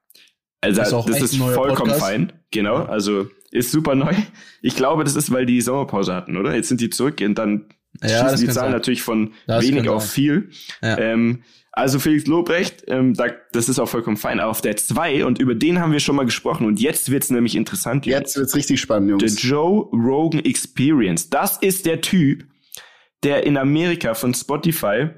Also 0.60 0.80
Ist 0.82 0.92
auch 0.92 1.06
das 1.06 1.16
echt 1.16 1.24
ist 1.26 1.32
ein 1.34 1.38
neuer 1.40 1.54
vollkommen 1.54 1.90
Podcast. 1.90 2.00
fein. 2.00 2.32
Genau, 2.52 2.76
also 2.84 3.28
ist 3.54 3.70
super 3.70 3.94
neu. 3.94 4.12
Ich 4.62 4.76
glaube, 4.76 5.04
das 5.04 5.16
ist, 5.16 5.30
weil 5.32 5.46
die 5.46 5.60
Sommerpause 5.60 6.14
hatten, 6.14 6.36
oder? 6.36 6.54
Jetzt 6.54 6.68
sind 6.68 6.80
die 6.80 6.90
zurück 6.90 7.20
und 7.24 7.36
dann 7.36 7.66
Ja, 8.02 8.08
schießen 8.30 8.46
die 8.46 8.52
Zahlen 8.52 8.54
sein. 8.54 8.72
natürlich 8.72 9.02
von 9.02 9.32
Das 9.46 9.64
wenig 9.66 9.88
auf 9.88 10.02
sein. 10.02 10.10
viel. 10.10 10.50
Ja. 10.82 10.98
Ähm, 10.98 11.42
also 11.76 11.98
Felix 11.98 12.26
Lobrecht, 12.26 12.84
ähm, 12.86 13.14
da, 13.14 13.26
das 13.52 13.68
ist 13.68 13.78
auch 13.80 13.88
vollkommen 13.88 14.16
fein. 14.16 14.38
Aber 14.38 14.50
auf 14.50 14.60
der 14.60 14.76
2, 14.76 15.24
und 15.24 15.40
über 15.40 15.54
den 15.56 15.80
haben 15.80 15.92
wir 15.92 15.98
schon 16.00 16.14
mal 16.14 16.24
gesprochen, 16.24 16.66
und 16.66 16.78
jetzt 16.80 17.10
wird's 17.10 17.30
nämlich 17.30 17.56
interessant. 17.56 18.06
Jungs. 18.06 18.18
Jetzt 18.18 18.36
wird's 18.36 18.54
richtig 18.54 18.80
spannend, 18.80 19.20
The 19.20 19.26
Jungs. 19.26 19.42
Joe 19.42 19.88
Rogan 19.92 20.44
Experience. 20.44 21.30
Das 21.30 21.56
ist 21.58 21.84
der 21.86 22.00
Typ, 22.00 22.44
der 23.24 23.44
in 23.44 23.56
Amerika 23.56 24.14
von 24.14 24.34
Spotify, 24.34 25.08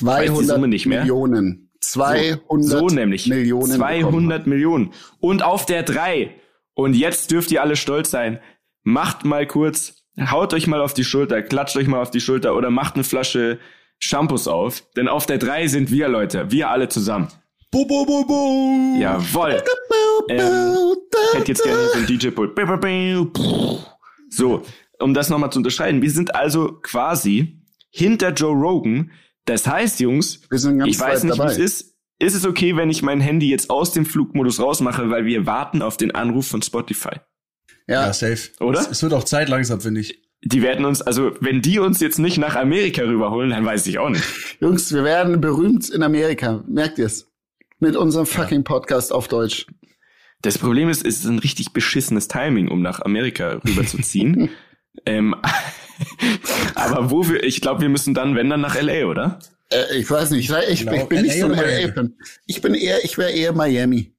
weiß 0.00 0.20
die 0.22 0.26
200 0.28 0.44
Summe 0.46 0.68
nicht 0.68 0.86
mehr. 0.86 1.00
Millionen. 1.00 1.70
200 1.80 2.40
so 2.60 2.86
nämlich, 2.88 3.26
Millionen. 3.26 3.72
200 3.72 4.46
Millionen. 4.46 4.92
Und 5.18 5.42
auf 5.42 5.66
der 5.66 5.82
3, 5.82 6.30
und 6.74 6.94
jetzt 6.94 7.30
dürft 7.30 7.50
ihr 7.50 7.62
alle 7.62 7.76
stolz 7.76 8.10
sein, 8.10 8.40
macht 8.82 9.24
mal 9.24 9.46
kurz, 9.46 10.04
haut 10.30 10.54
euch 10.54 10.66
mal 10.66 10.80
auf 10.80 10.94
die 10.94 11.04
Schulter, 11.04 11.42
klatscht 11.42 11.76
euch 11.76 11.86
mal 11.86 12.00
auf 12.00 12.10
die 12.10 12.20
Schulter 12.20 12.54
oder 12.56 12.70
macht 12.70 12.94
eine 12.94 13.04
Flasche 13.04 13.58
Shampoos 13.98 14.48
auf. 14.48 14.82
Denn 14.96 15.08
auf 15.08 15.26
der 15.26 15.38
3 15.38 15.66
sind 15.68 15.90
wir, 15.90 16.08
Leute, 16.08 16.50
wir 16.50 16.70
alle 16.70 16.88
zusammen. 16.88 17.28
Bu, 17.70 17.86
bu, 17.86 18.04
bu, 18.04 18.26
bu. 18.26 18.98
Jawoll. 18.98 19.62
Ähm, 20.28 20.96
hätte 21.32 21.48
jetzt 21.48 21.62
gerne 21.62 21.88
so 21.88 21.98
ein 21.98 22.06
DJ-Pult. 22.06 22.54
So, 24.28 24.62
um 24.98 25.14
das 25.14 25.28
nochmal 25.30 25.52
zu 25.52 25.58
unterscheiden. 25.58 26.02
Wir 26.02 26.10
sind 26.10 26.34
also 26.34 26.78
quasi 26.82 27.62
hinter 27.90 28.32
Joe 28.32 28.54
Rogan. 28.54 29.12
Das 29.44 29.66
heißt, 29.66 30.00
Jungs, 30.00 30.40
ich 30.50 31.00
weiß 31.00 31.24
nicht, 31.24 31.34
wie 31.34 31.38
dabei. 31.38 31.52
es 31.52 31.58
ist. 31.58 31.89
Ist 32.20 32.34
es 32.34 32.44
okay, 32.44 32.76
wenn 32.76 32.90
ich 32.90 33.02
mein 33.02 33.20
Handy 33.20 33.48
jetzt 33.48 33.70
aus 33.70 33.92
dem 33.92 34.04
Flugmodus 34.04 34.60
rausmache, 34.60 35.08
weil 35.08 35.24
wir 35.24 35.46
warten 35.46 35.80
auf 35.80 35.96
den 35.96 36.14
Anruf 36.14 36.46
von 36.46 36.60
Spotify? 36.60 37.16
Ja, 37.88 38.06
Ja, 38.06 38.12
safe. 38.12 38.50
Oder? 38.60 38.80
Es, 38.80 38.88
es 38.88 39.02
wird 39.02 39.14
auch 39.14 39.24
Zeit 39.24 39.48
langsam, 39.48 39.80
finde 39.80 40.02
ich. 40.02 40.22
Die 40.42 40.62
werden 40.62 40.84
uns, 40.84 41.00
also 41.00 41.32
wenn 41.40 41.62
die 41.62 41.78
uns 41.78 42.00
jetzt 42.00 42.18
nicht 42.18 42.36
nach 42.36 42.56
Amerika 42.56 43.02
rüberholen, 43.02 43.50
dann 43.50 43.64
weiß 43.64 43.86
ich 43.86 43.98
auch 43.98 44.10
nicht. 44.10 44.24
Jungs, 44.60 44.92
wir 44.92 45.02
werden 45.02 45.40
berühmt 45.40 45.88
in 45.88 46.02
Amerika. 46.02 46.62
Merkt 46.68 46.98
ihr's? 46.98 47.26
Mit 47.78 47.96
unserem 47.96 48.26
fucking 48.26 48.64
Podcast 48.64 49.12
auf 49.12 49.26
Deutsch. 49.28 49.66
Das 50.42 50.58
Problem 50.58 50.90
ist, 50.90 51.04
es 51.04 51.20
ist 51.20 51.26
ein 51.26 51.38
richtig 51.38 51.72
beschissenes 51.72 52.28
Timing, 52.28 52.68
um 52.68 52.82
nach 52.82 53.00
Amerika 53.00 53.60
rüberzuziehen. 53.66 54.50
ähm, 55.06 55.34
aber 56.74 57.10
wo 57.10 57.28
wir, 57.28 57.42
ich 57.44 57.60
glaube, 57.60 57.82
wir 57.82 57.88
müssen 57.88 58.14
dann, 58.14 58.34
wenn 58.34 58.50
dann 58.50 58.60
nach 58.60 58.80
LA, 58.80 59.06
oder? 59.06 59.38
Äh, 59.72 59.98
ich 59.98 60.10
weiß 60.10 60.30
nicht, 60.30 60.50
ich, 60.50 60.56
ich, 60.68 60.80
Genau. 60.80 60.92
ich 60.94 61.04
bin 61.08 61.22
nicht 61.22 61.36
LA 61.36 61.46
so 61.48 61.52
ein? 61.52 61.58
LA-Fan. 61.58 62.14
Ich 62.46 62.60
bin 62.60 62.74
eher, 62.74 63.04
ich 63.04 63.16
wäre 63.18 63.30
eher 63.30 63.52
Miami. 63.52 64.12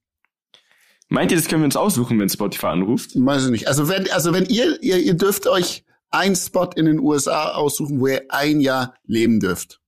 Meint 1.08 1.30
ihr, 1.30 1.36
das 1.36 1.46
können 1.46 1.60
wir 1.60 1.66
uns 1.66 1.76
aussuchen, 1.76 2.18
wenn 2.18 2.30
Spotify 2.30 2.68
anruft? 2.68 3.10
Weiß 3.14 3.44
ich 3.44 3.50
nicht. 3.50 3.68
Also 3.68 3.88
wenn, 3.88 4.10
also 4.10 4.32
wenn 4.32 4.46
ihr, 4.46 4.82
ihr, 4.82 4.96
ihr 4.96 5.14
dürft 5.14 5.46
euch 5.46 5.84
einen 6.10 6.36
Spot 6.36 6.70
in 6.74 6.86
den 6.86 6.98
USA 7.00 7.50
aussuchen, 7.50 8.00
wo 8.00 8.06
ihr 8.06 8.22
ein 8.30 8.60
Jahr 8.60 8.94
leben 9.06 9.38
dürft. 9.38 9.81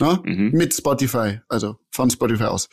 Ja? 0.00 0.20
Mhm. 0.24 0.50
Mit 0.52 0.74
Spotify, 0.74 1.40
also 1.48 1.76
von 1.90 2.10
Spotify 2.10 2.44
aus. 2.44 2.68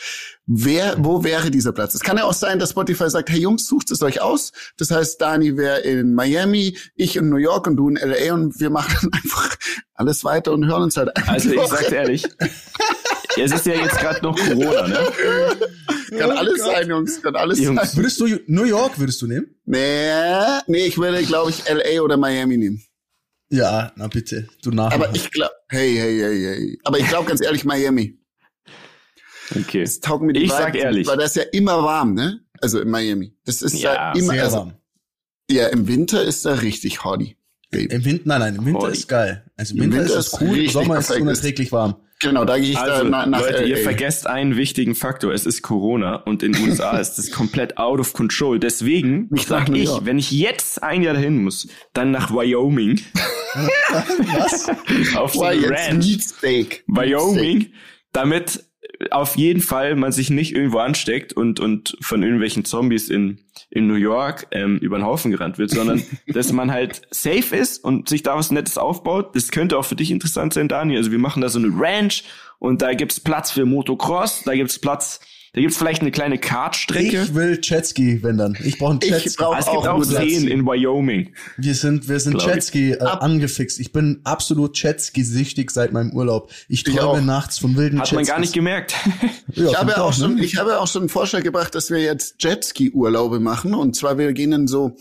Wer, 0.45 0.95
wo 0.97 1.23
wäre 1.23 1.49
dieser 1.51 1.71
Platz? 1.71 1.95
Es 1.95 2.01
kann 2.01 2.17
ja 2.17 2.25
auch 2.25 2.33
sein, 2.33 2.59
dass 2.59 2.71
Spotify 2.71 3.09
sagt, 3.09 3.29
hey 3.29 3.39
Jungs, 3.39 3.65
sucht 3.65 3.91
es 3.91 4.01
euch 4.01 4.21
aus. 4.21 4.51
Das 4.77 4.91
heißt, 4.91 5.21
Dani 5.21 5.55
wäre 5.55 5.79
in 5.79 6.13
Miami, 6.13 6.77
ich 6.95 7.15
in 7.15 7.29
New 7.29 7.37
York 7.37 7.67
und 7.67 7.77
du 7.77 7.89
in 7.89 7.95
LA 7.95 8.33
und 8.33 8.59
wir 8.59 8.69
machen 8.69 8.97
dann 9.01 9.13
einfach 9.23 9.55
alles 9.93 10.23
weiter 10.25 10.51
und 10.51 10.65
hören 10.65 10.83
uns 10.83 10.97
halt 10.97 11.15
einfach. 11.15 11.33
Also 11.33 11.51
ich 11.51 11.61
sag's 11.67 11.91
ehrlich, 11.91 12.25
es 13.37 13.51
ist 13.51 13.65
ja 13.65 13.73
jetzt 13.73 13.97
gerade 13.97 14.21
noch 14.21 14.37
Corona, 14.37 14.87
ne? 14.87 14.99
Kann 16.17 16.31
alles 16.31 16.63
sein, 16.63 16.89
Jungs, 16.89 17.21
kann 17.21 17.35
alles 17.35 17.59
Jungs. 17.59 17.81
sein. 17.81 17.97
Würdest 17.97 18.19
du 18.19 18.27
New 18.47 18.65
York 18.65 18.99
würdest 18.99 19.21
du 19.21 19.27
nehmen? 19.27 19.47
Nee, 19.65 20.11
nee, 20.67 20.85
ich 20.85 20.97
würde, 20.97 21.23
glaube 21.23 21.51
ich, 21.51 21.63
LA 21.67 22.01
oder 22.01 22.17
Miami 22.17 22.57
nehmen. 22.57 22.83
Ja, 23.49 23.91
na 23.95 24.07
bitte, 24.07 24.47
du 24.63 24.71
Nachmacher. 24.71 25.05
Aber 25.05 25.15
ich 25.15 25.29
glaube, 25.31 25.53
hey, 25.73 25.95
hey, 25.95 26.19
hey, 26.19 26.43
hey. 26.45 26.79
Aber 26.83 26.99
ich 26.99 27.07
glaube 27.07 27.27
ganz 27.27 27.41
ehrlich, 27.45 27.65
Miami. 27.65 28.17
Okay. 29.59 29.81
Das 29.83 29.99
taugen 29.99 30.27
mir 30.27 30.33
die 30.33 30.43
Ich 30.43 30.51
sag 30.51 30.73
Vibes, 30.73 30.83
ehrlich. 30.83 31.07
Weil 31.07 31.17
das 31.17 31.31
ist 31.31 31.35
ja 31.35 31.43
immer 31.51 31.83
warm, 31.83 32.13
ne? 32.13 32.39
Also 32.61 32.79
in 32.79 32.89
Miami. 32.89 33.35
Das 33.45 33.61
ist 33.61 33.73
ja, 33.81 33.93
Ja, 33.93 34.11
immer, 34.13 34.33
sehr 34.33 34.43
also, 34.43 34.57
warm. 34.57 34.73
ja, 35.51 35.67
im 35.67 35.87
Winter 35.87 36.23
ist 36.23 36.45
da 36.45 36.53
richtig 36.55 37.03
hotty. 37.03 37.37
Baby. 37.69 37.93
Im 37.93 38.05
Winter, 38.05 38.23
nein, 38.25 38.39
nein, 38.39 38.55
im 38.55 38.65
Winter 38.65 38.81
Holy. 38.81 38.93
ist 38.93 39.07
geil. 39.07 39.43
Also 39.57 39.73
im 39.75 39.81
Winter, 39.81 39.97
Winter 39.97 40.13
ist 40.19 40.27
es 40.27 40.33
ist 40.33 40.41
cool, 40.41 40.57
im 40.59 40.69
Sommer 40.69 40.97
ist 40.99 41.09
es 41.09 41.17
unerträglich 41.19 41.71
warm. 41.71 41.95
Genau, 42.21 42.45
da 42.45 42.57
gehe 42.57 42.69
ich 42.69 42.77
Also, 42.77 43.03
da 43.03 43.09
na, 43.09 43.25
nach 43.25 43.41
Leute, 43.41 43.63
ihr 43.63 43.75
LA. 43.77 43.83
vergesst 43.83 44.27
einen 44.27 44.55
wichtigen 44.55 44.95
Faktor. 44.95 45.33
Es 45.33 45.45
ist 45.45 45.61
Corona 45.61 46.15
und 46.17 46.41
in 46.43 46.53
den 46.53 46.69
USA 46.69 46.97
ist 46.97 47.17
es 47.19 47.31
komplett 47.31 47.77
out 47.77 47.99
of 47.99 48.13
control. 48.13 48.59
Deswegen 48.59 49.27
nach 49.31 49.43
sag 49.43 49.69
New 49.69 49.75
ich, 49.75 49.89
wenn 50.05 50.17
ich 50.19 50.31
jetzt 50.31 50.81
ein 50.83 51.01
Jahr 51.01 51.15
dahin 51.15 51.43
muss, 51.43 51.67
dann 51.93 52.11
nach 52.11 52.31
Wyoming. 52.31 53.01
Was? 53.55 55.15
Auf 55.15 55.33
Boah, 55.33 55.49
eine 55.49 55.61
jetzt 55.61 55.71
Ranch. 55.71 56.05
Meat 56.05 56.23
Steak. 56.23 56.83
Meat 56.87 57.07
Steak. 57.07 57.17
Wyoming, 57.17 57.73
damit 58.11 58.63
auf 59.11 59.35
jeden 59.35 59.61
Fall 59.61 59.95
man 59.95 60.11
sich 60.11 60.29
nicht 60.29 60.55
irgendwo 60.55 60.79
ansteckt 60.79 61.33
und, 61.33 61.59
und 61.59 61.97
von 62.01 62.21
irgendwelchen 62.21 62.65
Zombies 62.65 63.09
in, 63.09 63.39
in 63.69 63.87
New 63.87 63.95
York 63.95 64.47
ähm, 64.51 64.77
über 64.77 64.97
den 64.97 65.05
Haufen 65.05 65.31
gerannt 65.31 65.57
wird, 65.57 65.71
sondern 65.71 66.03
dass 66.27 66.51
man 66.51 66.71
halt 66.71 67.01
safe 67.09 67.55
ist 67.55 67.83
und 67.83 68.09
sich 68.09 68.23
da 68.23 68.35
was 68.35 68.51
Nettes 68.51 68.77
aufbaut. 68.77 69.35
Das 69.35 69.51
könnte 69.51 69.77
auch 69.77 69.85
für 69.85 69.95
dich 69.95 70.11
interessant 70.11 70.53
sein, 70.53 70.67
Dani. 70.67 70.97
Also 70.97 71.11
wir 71.11 71.19
machen 71.19 71.41
da 71.41 71.49
so 71.49 71.59
eine 71.59 71.69
Ranch 71.75 72.23
und 72.59 72.81
da 72.81 72.93
gibt's 72.93 73.19
Platz 73.19 73.51
für 73.51 73.65
Motocross, 73.65 74.43
da 74.43 74.53
gibt's 74.53 74.79
Platz, 74.79 75.19
da 75.53 75.61
gibt's 75.61 75.77
vielleicht 75.77 76.01
eine 76.01 76.09
kleine 76.09 76.39
Kartstrecke. 76.39 77.21
Ich 77.23 77.35
will 77.35 77.59
Jetski, 77.61 78.23
wenn 78.23 78.37
dann. 78.37 78.57
Ich 78.63 78.79
brauche 78.79 78.91
einen 78.93 78.99
Ich 79.03 79.09
Jetski. 79.11 79.35
brauch- 79.37 79.53
Ah, 79.55 79.59
es 79.59 79.65
gibt 79.65 79.77
auch 79.87 79.99
auch 79.99 80.03
Seen 80.03 80.47
in 80.47 80.65
Wyoming. 80.65 81.33
Wir 81.57 81.75
sind, 81.75 82.09
wir 82.09 82.19
sind 82.19 82.37
ich. 82.37 82.45
Jetski 82.45 82.91
äh, 82.93 82.99
angefixt. 82.99 83.79
Ich 83.79 83.91
bin 83.91 84.21
absolut 84.23 84.75
Jetski-süchtig 84.81 85.69
seit 85.69 85.93
meinem 85.93 86.11
Urlaub. 86.13 86.51
Ich 86.67 86.85
Ich 86.87 86.95
träume 86.95 87.21
auch. 87.21 87.21
nachts 87.21 87.59
von 87.59 87.75
wilden 87.75 87.99
Hat 88.01 88.11
man 88.13 88.25
gar 88.25 88.39
nicht 88.39 88.53
gemerkt. 88.53 88.95
Ja, 89.55 89.69
Ich 89.69 89.77
habe 89.77 89.91
ja 89.91 89.97
doch, 89.97 90.05
auch 90.05 90.13
schon, 90.13 90.35
ne? 90.35 90.43
ich 90.43 90.57
habe 90.57 90.71
ja 90.71 90.79
auch 90.79 90.87
schon 90.87 91.03
einen 91.03 91.09
Vorschlag 91.09 91.43
gebracht, 91.43 91.75
dass 91.75 91.91
wir 91.91 91.99
jetzt 91.99 92.41
Jetski-Urlaube 92.41 93.39
machen. 93.39 93.75
Und 93.75 93.95
zwar 93.95 94.17
wir 94.17 94.33
gehen 94.33 94.51
in 94.51 94.65
so, 94.67 94.95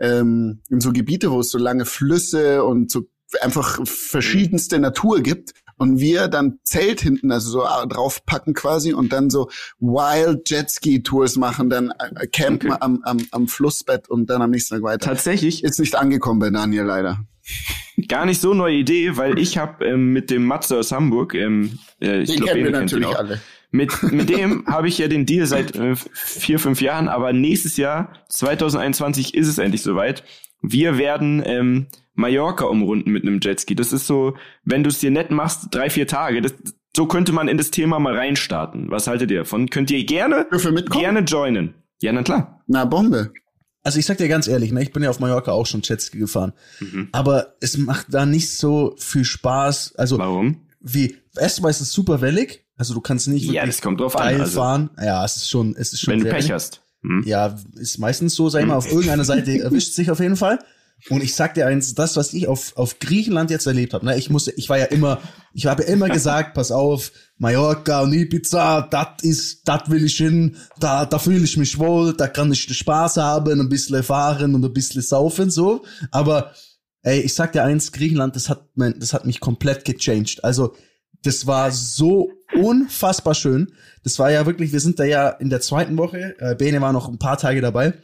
ähm, 0.00 0.62
in 0.70 0.80
so 0.80 0.92
Gebiete, 0.94 1.30
wo 1.30 1.40
es 1.40 1.50
so 1.50 1.58
lange 1.58 1.84
Flüsse 1.84 2.64
und 2.64 2.90
so 2.90 3.02
einfach 3.42 3.78
verschiedenste 3.86 4.78
Natur 4.78 5.20
gibt. 5.22 5.52
Und 5.78 5.98
wir 6.00 6.28
dann 6.28 6.58
Zelt 6.64 7.00
hinten, 7.00 7.32
also 7.32 7.50
so 7.50 7.66
draufpacken 7.88 8.52
quasi 8.54 8.92
und 8.92 9.12
dann 9.12 9.30
so 9.30 9.48
Wild 9.78 10.50
Jetski 10.50 11.02
Tours 11.02 11.36
machen, 11.36 11.70
dann 11.70 11.92
äh, 11.98 12.26
campen 12.26 12.58
Okay. 12.72 12.78
am, 12.80 13.00
am, 13.04 13.18
am 13.30 13.48
Flussbett 13.48 14.08
und 14.08 14.28
dann 14.28 14.42
am 14.42 14.50
nächsten 14.50 14.74
Tag 14.74 14.82
weiter. 14.82 15.06
Tatsächlich 15.06 15.64
Ist 15.64 15.78
nicht 15.78 15.94
angekommen 15.94 16.40
bei 16.40 16.50
Daniel 16.50 16.84
leider. 16.84 17.20
gar 18.08 18.26
nicht 18.26 18.40
so 18.40 18.54
neue 18.54 18.76
Idee, 18.76 19.16
weil 19.16 19.38
ich 19.38 19.58
habe 19.58 19.84
ähm, 19.84 20.12
mit 20.12 20.30
dem 20.30 20.44
Matze 20.44 20.76
aus 20.78 20.92
Hamburg, 20.92 21.34
ähm, 21.34 21.78
äh, 22.00 22.20
ich 22.22 22.30
Den 22.30 22.36
glaube, 22.40 22.52
kennen 22.52 22.72
wir 22.72 22.80
natürlich 22.80 23.16
alle. 23.16 23.40
Mit, 23.70 24.02
mit 24.12 24.30
dem 24.30 24.66
habe 24.66 24.88
ich 24.88 24.98
ja 24.98 25.08
den 25.08 25.26
Deal 25.26 25.46
seit 25.46 25.76
äh, 25.76 25.94
vier, 26.12 26.58
fünf 26.58 26.80
Jahren, 26.80 27.08
aber 27.08 27.32
nächstes 27.32 27.76
Jahr, 27.76 28.12
2021, 28.28 29.34
ist 29.34 29.46
es 29.46 29.58
endlich 29.58 29.82
soweit. 29.82 30.24
Wir 30.62 30.98
werden 30.98 31.42
ähm, 31.44 31.86
Mallorca 32.14 32.64
umrunden 32.64 33.10
mit 33.10 33.22
einem 33.22 33.40
Jetski. 33.40 33.74
Das 33.74 33.92
ist 33.92 34.06
so, 34.06 34.34
wenn 34.64 34.82
du 34.82 34.88
es 34.90 34.98
dir 35.00 35.10
nett 35.10 35.30
machst, 35.30 35.68
drei, 35.70 35.88
vier 35.90 36.06
Tage. 36.06 36.42
Das, 36.42 36.54
so 36.96 37.06
könnte 37.06 37.32
man 37.32 37.48
in 37.48 37.58
das 37.58 37.70
Thema 37.70 37.98
mal 38.00 38.16
reinstarten. 38.16 38.90
Was 38.90 39.06
haltet 39.06 39.30
ihr 39.30 39.38
davon? 39.38 39.70
Könnt 39.70 39.90
ihr 39.90 40.04
gerne, 40.04 40.46
gerne 40.90 41.20
joinen? 41.20 41.74
Ja, 42.00 42.12
na 42.12 42.22
klar. 42.22 42.62
Na, 42.66 42.84
Bombe. 42.84 43.32
Also 43.84 43.98
ich 44.00 44.06
sag 44.06 44.18
dir 44.18 44.28
ganz 44.28 44.48
ehrlich, 44.48 44.72
ne, 44.72 44.82
ich 44.82 44.92
bin 44.92 45.02
ja 45.02 45.10
auf 45.10 45.20
Mallorca 45.20 45.52
auch 45.52 45.66
schon 45.66 45.82
Jetski 45.82 46.18
gefahren. 46.18 46.52
Mhm. 46.80 47.08
Aber 47.12 47.54
es 47.60 47.78
macht 47.78 48.06
da 48.10 48.26
nicht 48.26 48.50
so 48.52 48.94
viel 48.98 49.24
Spaß. 49.24 49.94
Also 49.96 50.18
Warum? 50.18 50.66
wie, 50.80 51.16
erstmal 51.38 51.70
ist 51.70 51.80
es 51.80 51.92
super 51.92 52.20
wellig. 52.20 52.64
Also 52.76 52.94
du 52.94 53.00
kannst 53.00 53.28
nicht 53.28 53.44
Ja, 53.46 53.62
wirklich 53.62 53.76
das 53.76 53.82
kommt 53.82 54.00
drauf 54.00 54.16
an. 54.16 54.22
steil 54.28 54.40
Also, 54.40 54.60
fahren. 54.60 54.90
Ja, 55.00 55.24
es 55.24 55.36
ist 55.36 55.48
schon, 55.50 55.74
es 55.76 55.92
ist 55.92 56.00
schon 56.00 56.12
wenn 56.14 56.20
du 56.20 56.26
Pech 56.26 56.34
wellig. 56.34 56.52
hast. 56.52 56.82
Hm? 57.02 57.22
Ja, 57.26 57.56
ist 57.76 57.98
meistens 57.98 58.34
so, 58.34 58.48
sag 58.48 58.60
ich 58.60 58.66
mal, 58.66 58.76
auf 58.76 58.86
irgendeiner 58.90 59.24
Seite 59.24 59.58
erwischt 59.60 59.94
sich 59.94 60.10
auf 60.10 60.20
jeden 60.20 60.36
Fall. 60.36 60.58
Und 61.10 61.22
ich 61.22 61.34
sag 61.34 61.54
dir 61.54 61.66
eins, 61.66 61.94
das, 61.94 62.16
was 62.16 62.34
ich 62.34 62.48
auf, 62.48 62.76
auf 62.76 62.98
Griechenland 62.98 63.50
jetzt 63.50 63.66
erlebt 63.66 63.94
habe, 63.94 64.04
ne, 64.04 64.18
ich 64.18 64.30
musste, 64.30 64.50
ich 64.52 64.68
war 64.68 64.78
ja 64.78 64.86
immer, 64.86 65.20
ich 65.54 65.66
habe 65.66 65.84
ja 65.84 65.90
immer 65.90 66.08
gesagt, 66.10 66.54
pass 66.54 66.72
auf, 66.72 67.12
Mallorca 67.38 68.00
und 68.00 68.12
Ibiza, 68.12 68.82
das 68.82 69.22
ist, 69.22 69.68
das 69.68 69.88
will 69.88 70.04
ich 70.04 70.16
hin, 70.16 70.56
da, 70.80 71.06
da 71.06 71.20
fühle 71.20 71.44
ich 71.44 71.56
mich 71.56 71.78
wohl, 71.78 72.14
da 72.14 72.26
kann 72.26 72.50
ich 72.50 72.62
Spaß 72.62 73.18
haben, 73.18 73.60
ein 73.60 73.68
bisschen 73.68 74.02
fahren 74.02 74.56
und 74.56 74.64
ein 74.64 74.72
bisschen 74.72 75.02
saufen, 75.02 75.50
so. 75.50 75.84
Aber, 76.10 76.52
ey, 77.02 77.20
ich 77.20 77.32
sag 77.32 77.52
dir 77.52 77.62
eins, 77.62 77.92
Griechenland, 77.92 78.34
das 78.34 78.48
hat, 78.48 78.66
mein, 78.74 78.98
das 78.98 79.12
hat 79.12 79.24
mich 79.24 79.38
komplett 79.38 79.84
gechanged. 79.84 80.42
Also, 80.42 80.74
das 81.22 81.46
war 81.46 81.70
so 81.70 82.30
unfassbar 82.54 83.34
schön. 83.34 83.72
Das 84.04 84.18
war 84.18 84.30
ja 84.30 84.46
wirklich, 84.46 84.72
wir 84.72 84.80
sind 84.80 84.98
da 84.98 85.04
ja 85.04 85.28
in 85.28 85.50
der 85.50 85.60
zweiten 85.60 85.96
Woche, 85.98 86.34
äh, 86.38 86.54
Bene 86.54 86.80
war 86.80 86.92
noch 86.92 87.08
ein 87.08 87.18
paar 87.18 87.38
Tage 87.38 87.60
dabei 87.60 87.94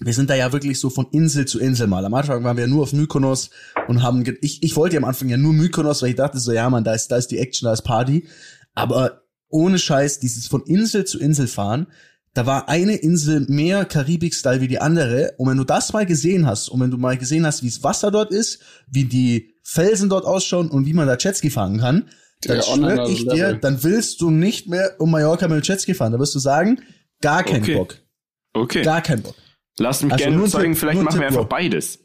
wir 0.00 0.12
sind 0.12 0.28
da 0.28 0.34
ja 0.34 0.52
wirklich 0.52 0.80
so 0.80 0.90
von 0.90 1.06
Insel 1.12 1.46
zu 1.46 1.60
Insel 1.60 1.86
mal. 1.86 2.04
Am 2.04 2.14
Anfang 2.14 2.42
waren 2.42 2.56
wir 2.56 2.66
nur 2.66 2.82
auf 2.82 2.92
Mykonos 2.92 3.50
und 3.86 4.02
haben, 4.02 4.24
ich, 4.40 4.62
ich 4.62 4.76
wollte 4.76 4.96
ja 4.96 5.00
am 5.00 5.08
Anfang 5.08 5.28
ja 5.28 5.36
nur 5.36 5.52
Mykonos, 5.52 6.02
weil 6.02 6.10
ich 6.10 6.16
dachte 6.16 6.38
so, 6.38 6.52
ja 6.52 6.68
man, 6.68 6.82
da 6.82 6.94
ist, 6.94 7.08
da 7.08 7.16
ist 7.16 7.28
die 7.28 7.38
Action, 7.38 7.66
da 7.66 7.72
ist 7.72 7.82
Party. 7.82 8.26
Aber 8.74 9.22
ohne 9.48 9.78
Scheiß, 9.78 10.18
dieses 10.18 10.48
von 10.48 10.62
Insel 10.62 11.04
zu 11.04 11.20
Insel 11.20 11.46
fahren, 11.46 11.86
da 12.32 12.44
war 12.44 12.68
eine 12.68 12.96
Insel 12.96 13.46
mehr 13.48 13.84
Karibik-Style 13.84 14.60
wie 14.60 14.66
die 14.66 14.80
andere. 14.80 15.34
Und 15.38 15.48
wenn 15.48 15.56
du 15.56 15.64
das 15.64 15.92
mal 15.92 16.04
gesehen 16.04 16.44
hast 16.46 16.68
und 16.68 16.80
wenn 16.80 16.90
du 16.90 16.98
mal 16.98 17.16
gesehen 17.16 17.46
hast, 17.46 17.62
wie 17.62 17.70
das 17.70 17.84
Wasser 17.84 18.10
dort 18.10 18.32
ist, 18.32 18.58
wie 18.88 19.04
die 19.04 19.54
Felsen 19.62 20.08
dort 20.08 20.24
ausschauen 20.24 20.68
und 20.68 20.86
wie 20.86 20.92
man 20.92 21.06
da 21.06 21.16
Jetski 21.16 21.50
fahren 21.50 21.78
kann, 21.78 22.06
dann 22.46 22.62
schwör 22.62 23.08
ich 23.08 23.26
dir, 23.26 23.54
dann 23.54 23.82
willst 23.82 24.20
du 24.20 24.30
nicht 24.30 24.68
mehr 24.68 24.94
um 24.98 25.10
Mallorca 25.10 25.48
mit 25.48 25.58
dem 25.58 25.62
Jetski 25.66 25.94
fahren. 25.94 26.12
Da 26.12 26.18
wirst 26.18 26.34
du 26.34 26.38
sagen, 26.38 26.80
gar 27.20 27.42
keinen 27.44 27.62
Okay. 27.62 27.74
Bock. 27.76 27.96
Okay. 28.52 28.82
Gar 28.82 29.02
keinen 29.02 29.22
Bock. 29.22 29.34
Lass 29.78 30.02
mich 30.02 30.12
Also 30.12 30.24
gerne 30.24 30.36
überzeugen, 30.36 30.72
Tipp- 30.72 30.80
vielleicht 30.80 31.02
machen 31.02 31.14
wir 31.20 31.26
Tipp, 31.26 31.26
einfach 31.38 31.48
Bro. 31.48 31.56
beides. 31.56 31.98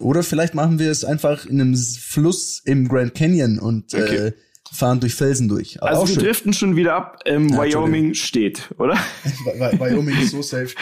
Oder 0.00 0.22
vielleicht 0.22 0.54
machen 0.54 0.78
wir 0.78 0.90
es 0.90 1.04
einfach 1.04 1.46
in 1.46 1.60
einem 1.60 1.76
Fluss 1.76 2.60
im 2.64 2.88
Grand 2.88 3.14
Canyon 3.14 3.58
und 3.58 3.94
Okay. 3.94 4.16
äh, 4.28 4.32
fahren 4.72 5.00
durch 5.00 5.14
Felsen 5.14 5.48
durch. 5.48 5.82
Aber 5.82 5.90
Also 5.90 6.08
wir 6.08 6.14
schön. 6.14 6.24
driften 6.24 6.52
schon 6.52 6.76
wieder 6.76 6.94
ab. 6.94 7.20
Ähm, 7.26 7.48
Ja, 7.48 7.58
Wyoming 7.58 8.14
steht, 8.14 8.70
oder? 8.78 8.94
Wy- 9.24 9.78
Wyoming 9.80 10.18
ist 10.20 10.30
so 10.30 10.42
safe. 10.42 10.74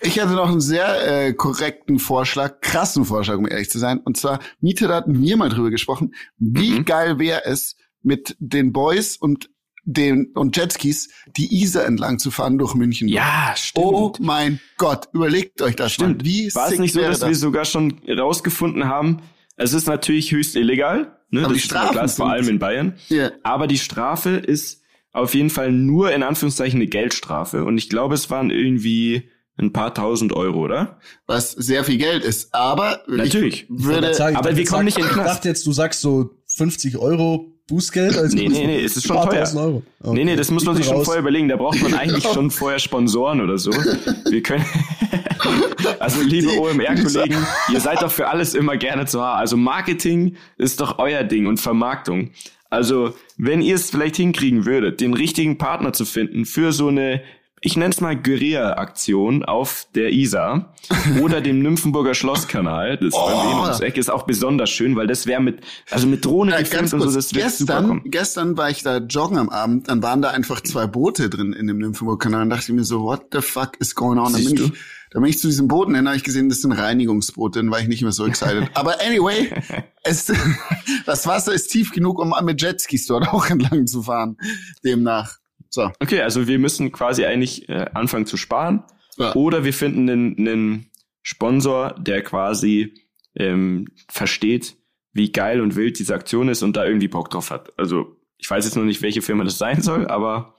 Ich 0.00 0.16
hätte 0.16 0.30
noch 0.32 0.48
einen 0.50 0.60
sehr 0.60 1.26
äh, 1.26 1.32
korrekten 1.32 1.98
Vorschlag, 1.98 2.60
krassen 2.60 3.04
Vorschlag, 3.04 3.36
um 3.36 3.46
ehrlich 3.48 3.70
zu 3.70 3.78
sein. 3.78 3.98
Und 3.98 4.16
zwar, 4.16 4.40
Miete, 4.60 4.88
da 4.88 4.94
hatten 4.96 5.20
wir 5.20 5.36
mal 5.36 5.48
drüber 5.48 5.70
gesprochen. 5.70 6.14
Wie 6.38 6.70
Mhm. 6.80 6.84
geil 6.84 7.18
wäre 7.18 7.44
es, 7.44 7.76
mit 8.06 8.36
den 8.38 8.72
Boys 8.72 9.16
und 9.16 9.50
den 9.84 10.32
und 10.34 10.56
Jetskis 10.56 11.10
die 11.36 11.62
Isar 11.62 11.84
entlang 11.84 12.18
zu 12.18 12.30
fahren 12.30 12.58
durch 12.58 12.74
München. 12.74 13.06
Ja, 13.08 13.52
stimmt. 13.56 13.86
Oh 13.86 14.12
mein 14.18 14.60
Gott, 14.78 15.08
überlegt 15.12 15.62
euch 15.62 15.76
das 15.76 15.92
Stimmt. 15.92 16.18
mal. 16.18 16.24
Wie 16.24 16.52
War 16.54 16.72
es 16.72 16.78
nicht 16.78 16.92
so, 16.94 17.00
dass 17.00 17.20
das? 17.20 17.28
wir 17.28 17.36
sogar 17.36 17.64
schon 17.64 18.00
rausgefunden 18.08 18.86
haben, 18.86 19.18
es 19.56 19.72
ist 19.74 19.86
natürlich 19.86 20.32
höchst 20.32 20.56
illegal, 20.56 21.16
ne? 21.30 21.40
Aber 21.44 21.48
das 21.48 21.52
die 21.52 21.58
ist 21.58 21.64
Strafen 21.66 21.92
klar, 21.92 22.04
ist 22.04 22.16
vor 22.16 22.30
allem 22.30 22.48
in 22.48 22.58
Bayern. 22.58 22.94
Ja. 23.08 23.30
Aber 23.44 23.66
die 23.68 23.78
Strafe 23.78 24.30
ist 24.30 24.82
auf 25.12 25.34
jeden 25.34 25.50
Fall 25.50 25.70
nur 25.72 26.12
in 26.12 26.22
Anführungszeichen 26.24 26.78
eine 26.80 26.88
Geldstrafe. 26.88 27.64
Und 27.64 27.78
ich 27.78 27.88
glaube, 27.88 28.14
es 28.14 28.28
waren 28.28 28.50
irgendwie 28.50 29.30
ein 29.56 29.72
paar 29.72 29.94
tausend 29.94 30.32
Euro, 30.34 30.58
oder? 30.64 30.98
was 31.26 31.52
sehr 31.52 31.84
viel 31.84 31.96
Geld 31.96 32.24
ist. 32.24 32.52
Aber 32.54 33.02
Natürlich. 33.06 33.62
ich 33.62 33.66
würde, 33.70 34.10
Ich 34.10 34.20
aber 34.20 34.50
ich 34.50 34.56
wir 34.58 34.66
kommen 34.66 34.84
nicht 34.84 34.98
in 34.98 35.04
den 35.04 35.08
Ich 35.10 35.14
Knast. 35.14 35.30
dachte 35.36 35.48
jetzt, 35.48 35.64
du 35.66 35.72
sagst 35.72 36.00
so 36.02 36.30
50 36.48 36.98
Euro 36.98 37.52
Bußgeld. 37.68 38.16
Also 38.16 38.36
Nee, 38.36 38.48
nee, 38.48 38.66
nee, 38.66 38.84
es 38.84 38.96
ist 38.96 39.06
schon 39.06 39.16
teuer. 39.16 39.48
Euro. 39.56 39.82
Nee, 40.02 40.08
Okay. 40.10 40.24
nee, 40.24 40.36
das 40.36 40.50
muss 40.50 40.62
Ich 40.62 40.66
man 40.66 40.76
sich 40.76 40.86
schon 40.86 40.96
raus. 40.96 41.04
vorher 41.06 41.20
überlegen. 41.20 41.48
Da 41.48 41.56
braucht 41.56 41.80
man 41.82 41.94
eigentlich 41.98 42.24
schon 42.24 42.50
vorher 42.50 42.78
Sponsoren 42.78 43.40
oder 43.40 43.58
so. 43.58 43.70
Wir 43.72 44.42
können, 44.42 44.64
also 45.98 46.22
liebe 46.22 46.48
OMR-Kollegen, 46.58 47.36
ihr 47.72 47.80
seid 47.80 48.02
doch 48.02 48.10
für 48.12 48.28
alles 48.28 48.54
immer 48.54 48.76
gerne 48.76 49.06
zu 49.06 49.20
haben. 49.20 49.38
Also 49.40 49.56
Marketing 49.56 50.36
ist 50.58 50.80
doch 50.80 50.98
euer 50.98 51.24
Ding 51.24 51.46
und 51.46 51.58
Vermarktung. 51.58 52.30
Also 52.70 53.14
wenn 53.36 53.62
ihr 53.62 53.76
es 53.76 53.90
vielleicht 53.90 54.16
hinkriegen 54.16 54.64
würdet, 54.66 55.00
den 55.00 55.14
richtigen 55.14 55.58
Partner 55.58 55.92
zu 55.92 56.04
finden 56.04 56.44
für 56.46 56.72
so 56.72 56.88
eine, 56.88 57.22
ich 57.66 57.76
nenne 57.76 57.90
es 57.90 58.00
mal 58.00 58.14
Guerilla-Aktion 58.16 59.44
auf 59.44 59.88
der 59.94 60.12
Isar 60.12 60.72
oder 61.20 61.40
dem 61.40 61.60
Nymphenburger 61.62 62.14
Schlosskanal, 62.14 62.96
das 62.96 63.12
Oh. 63.12 63.26
beim 63.26 63.48
Wien 63.50 63.58
ums 63.60 63.80
Eck 63.80 63.96
ist 63.96 64.08
auch 64.10 64.22
besonders 64.22 64.70
schön, 64.70 64.94
weil 64.94 65.08
das 65.08 65.26
wäre 65.26 65.42
mit, 65.42 65.60
also 65.90 66.06
mit 66.06 66.24
Drohne 66.24 66.54
Äh, 66.56 66.60
gefilmt 66.60 66.94
und 66.94 67.00
so, 67.00 67.06
das 67.12 67.34
wird 67.34 67.50
super 67.50 67.72
gestern, 67.74 67.88
kommen. 67.88 68.02
gestern 68.04 68.56
war 68.56 68.70
ich 68.70 68.82
da 68.84 68.98
joggen 68.98 69.36
am 69.38 69.48
Abend, 69.48 69.88
dann 69.88 70.00
waren 70.02 70.22
da 70.22 70.30
einfach 70.30 70.60
zwei 70.60 70.86
Boote 70.86 71.28
drin 71.28 71.52
in 71.52 71.66
dem 71.66 71.78
Nymphenburg-Kanal 71.78 72.42
und 72.42 72.50
dachte 72.50 72.62
ich 72.70 72.76
mir 72.76 72.84
so, 72.84 73.02
what 73.02 73.26
the 73.32 73.40
fuck 73.40 73.72
is 73.80 73.94
going 73.96 74.18
on? 74.18 74.32
Dann 74.32 74.44
bin, 74.44 74.54
ich, 74.54 74.72
dann 75.10 75.22
bin 75.22 75.30
ich 75.30 75.38
zu 75.40 75.48
diesem 75.48 75.66
Booten 75.66 75.94
hin, 75.96 76.06
habe 76.06 76.16
ich 76.16 76.22
gesehen, 76.24 76.48
das 76.48 76.60
sind 76.62 76.70
Reinigungsboote, 76.72 77.58
dann 77.58 77.70
war 77.72 77.80
ich 77.80 77.88
nicht 77.88 78.02
mehr 78.02 78.12
so 78.12 78.26
excited. 78.26 78.70
Aber 78.74 79.00
anyway, 79.04 79.50
es, 80.04 80.32
das 81.06 81.26
Wasser 81.26 81.52
ist 81.52 81.68
tief 81.68 81.90
genug, 81.90 82.20
um 82.20 82.32
mit 82.44 82.62
Jetskis 82.62 83.06
dort 83.06 83.26
auch 83.32 83.50
entlang 83.50 83.88
zu 83.88 84.02
fahren. 84.04 84.36
Demnach. 84.84 85.38
So. 85.70 85.90
Okay, 86.00 86.20
also 86.20 86.46
wir 86.46 86.58
müssen 86.58 86.92
quasi 86.92 87.24
eigentlich 87.24 87.68
äh, 87.68 87.86
anfangen 87.94 88.26
zu 88.26 88.36
sparen. 88.36 88.84
Ja. 89.18 89.34
Oder 89.34 89.64
wir 89.64 89.72
finden 89.72 90.08
einen, 90.08 90.36
einen 90.38 90.90
Sponsor, 91.22 91.94
der 91.98 92.22
quasi 92.22 92.94
ähm, 93.34 93.88
versteht, 94.08 94.76
wie 95.12 95.32
geil 95.32 95.60
und 95.60 95.76
wild 95.76 95.98
diese 95.98 96.14
Aktion 96.14 96.48
ist 96.48 96.62
und 96.62 96.76
da 96.76 96.84
irgendwie 96.84 97.08
Bock 97.08 97.30
drauf 97.30 97.50
hat. 97.50 97.72
Also 97.78 98.16
ich 98.38 98.50
weiß 98.50 98.64
jetzt 98.64 98.76
noch 98.76 98.84
nicht, 98.84 99.02
welche 99.02 99.22
Firma 99.22 99.44
das 99.44 99.58
sein 99.58 99.80
soll, 99.82 100.06
aber 100.06 100.56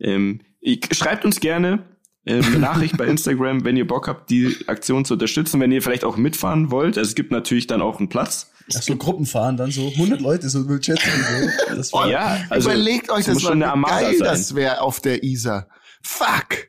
ähm, 0.00 0.40
ich, 0.60 0.86
schreibt 0.92 1.24
uns 1.24 1.40
gerne 1.40 1.84
ähm, 2.28 2.60
Nachricht 2.60 2.96
bei 2.96 3.06
Instagram, 3.06 3.64
wenn 3.64 3.76
ihr 3.76 3.86
Bock 3.86 4.06
habt, 4.08 4.30
die 4.30 4.56
Aktion 4.68 5.04
zu 5.04 5.14
unterstützen, 5.14 5.60
wenn 5.60 5.72
ihr 5.72 5.82
vielleicht 5.82 6.04
auch 6.04 6.16
mitfahren 6.16 6.70
wollt. 6.70 6.96
Also 6.98 7.08
es 7.08 7.14
gibt 7.14 7.32
natürlich 7.32 7.66
dann 7.66 7.82
auch 7.82 7.98
einen 7.98 8.08
Platz. 8.08 8.50
Ach 8.76 8.82
so 8.82 8.96
Gruppenfahren, 8.96 9.56
dann 9.56 9.70
so 9.70 9.88
100 9.88 10.20
Leute 10.20 10.48
so 10.50 10.58
mit 10.60 10.86
Jetski. 10.86 11.08
So. 11.10 11.74
Das 11.74 11.92
war, 11.92 12.08
Ja, 12.08 12.38
also 12.50 12.68
Überlegt 12.70 13.10
euch 13.10 13.24
das 13.24 13.34
muss 13.34 13.42
mal, 13.44 13.48
schon 13.50 13.62
Armada 13.62 14.00
geil 14.02 14.16
sein. 14.18 14.26
das 14.28 14.54
wäre 14.54 14.80
auf 14.82 15.00
der 15.00 15.22
Isar. 15.24 15.68
Fuck. 16.02 16.68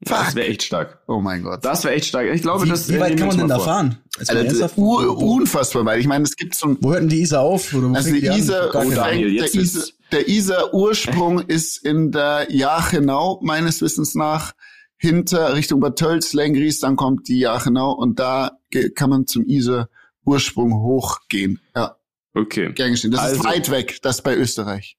das 0.00 0.26
Fuck. 0.26 0.34
wäre 0.36 0.48
echt 0.48 0.62
stark. 0.64 0.98
oh 1.06 1.20
mein 1.20 1.42
Gott. 1.42 1.64
Das 1.64 1.82
wäre 1.84 1.94
echt 1.94 2.06
stark. 2.06 2.26
Ich 2.34 2.42
glaube, 2.42 2.66
wie, 2.66 2.68
das 2.68 2.88
wie 2.90 2.96
äh, 2.96 3.00
weit 3.00 3.16
kann 3.16 3.28
man 3.28 3.38
denn 3.38 3.48
da 3.48 3.56
mal 3.56 3.62
vor. 3.64 3.72
fahren? 3.72 3.98
Mal 4.26 4.44
das 4.44 4.76
Wo- 4.76 4.98
wo- 5.02 5.34
unfassbar 5.36 5.84
weit. 5.86 6.00
Ich 6.00 6.06
meine, 6.06 6.24
es 6.24 6.36
gibt 6.36 6.54
so 6.56 6.68
ein 6.68 6.76
Wo 6.82 6.90
hört 6.92 7.00
denn 7.02 7.08
die 7.08 7.22
Isar 7.22 7.40
auf? 7.40 7.72
Oder 7.72 7.88
wo 7.90 7.94
Also 7.94 8.12
die 8.12 8.28
an? 8.28 8.38
Isar, 8.38 8.68
Oh. 8.74 8.90
Daniel, 8.90 9.32
der, 9.34 9.44
jetzt 9.44 9.54
Isar, 9.54 9.74
wird's- 9.82 9.94
der 10.12 10.28
Isar 10.28 10.74
Ursprung 10.74 11.40
ist 11.40 11.82
in 11.84 12.12
der 12.12 12.48
Jachenau, 12.50 13.40
meines 13.42 13.80
Wissens 13.80 14.14
nach, 14.14 14.52
hinter 15.00 15.54
Richtung 15.54 15.80
Bad 15.80 15.98
Tölz, 15.98 16.34
Lengries, 16.34 16.78
dann 16.78 16.94
kommt 16.94 17.26
die 17.28 17.38
Jachenau 17.40 17.92
und 17.92 18.18
da 18.18 18.52
kann 18.94 19.08
man 19.10 19.26
zum 19.26 19.46
Isar 19.46 19.88
Ursprung 20.26 20.74
hochgehen. 20.74 21.58
Ja, 21.74 21.96
Okay. 22.34 22.70
gern 22.74 22.90
geschehen. 22.92 23.10
Das 23.10 23.32
ist 23.32 23.38
Also- 23.38 23.44
weit 23.44 23.70
weg, 23.70 23.98
das 24.02 24.16
ist 24.16 24.22
bei 24.22 24.36
Österreich. 24.36 24.96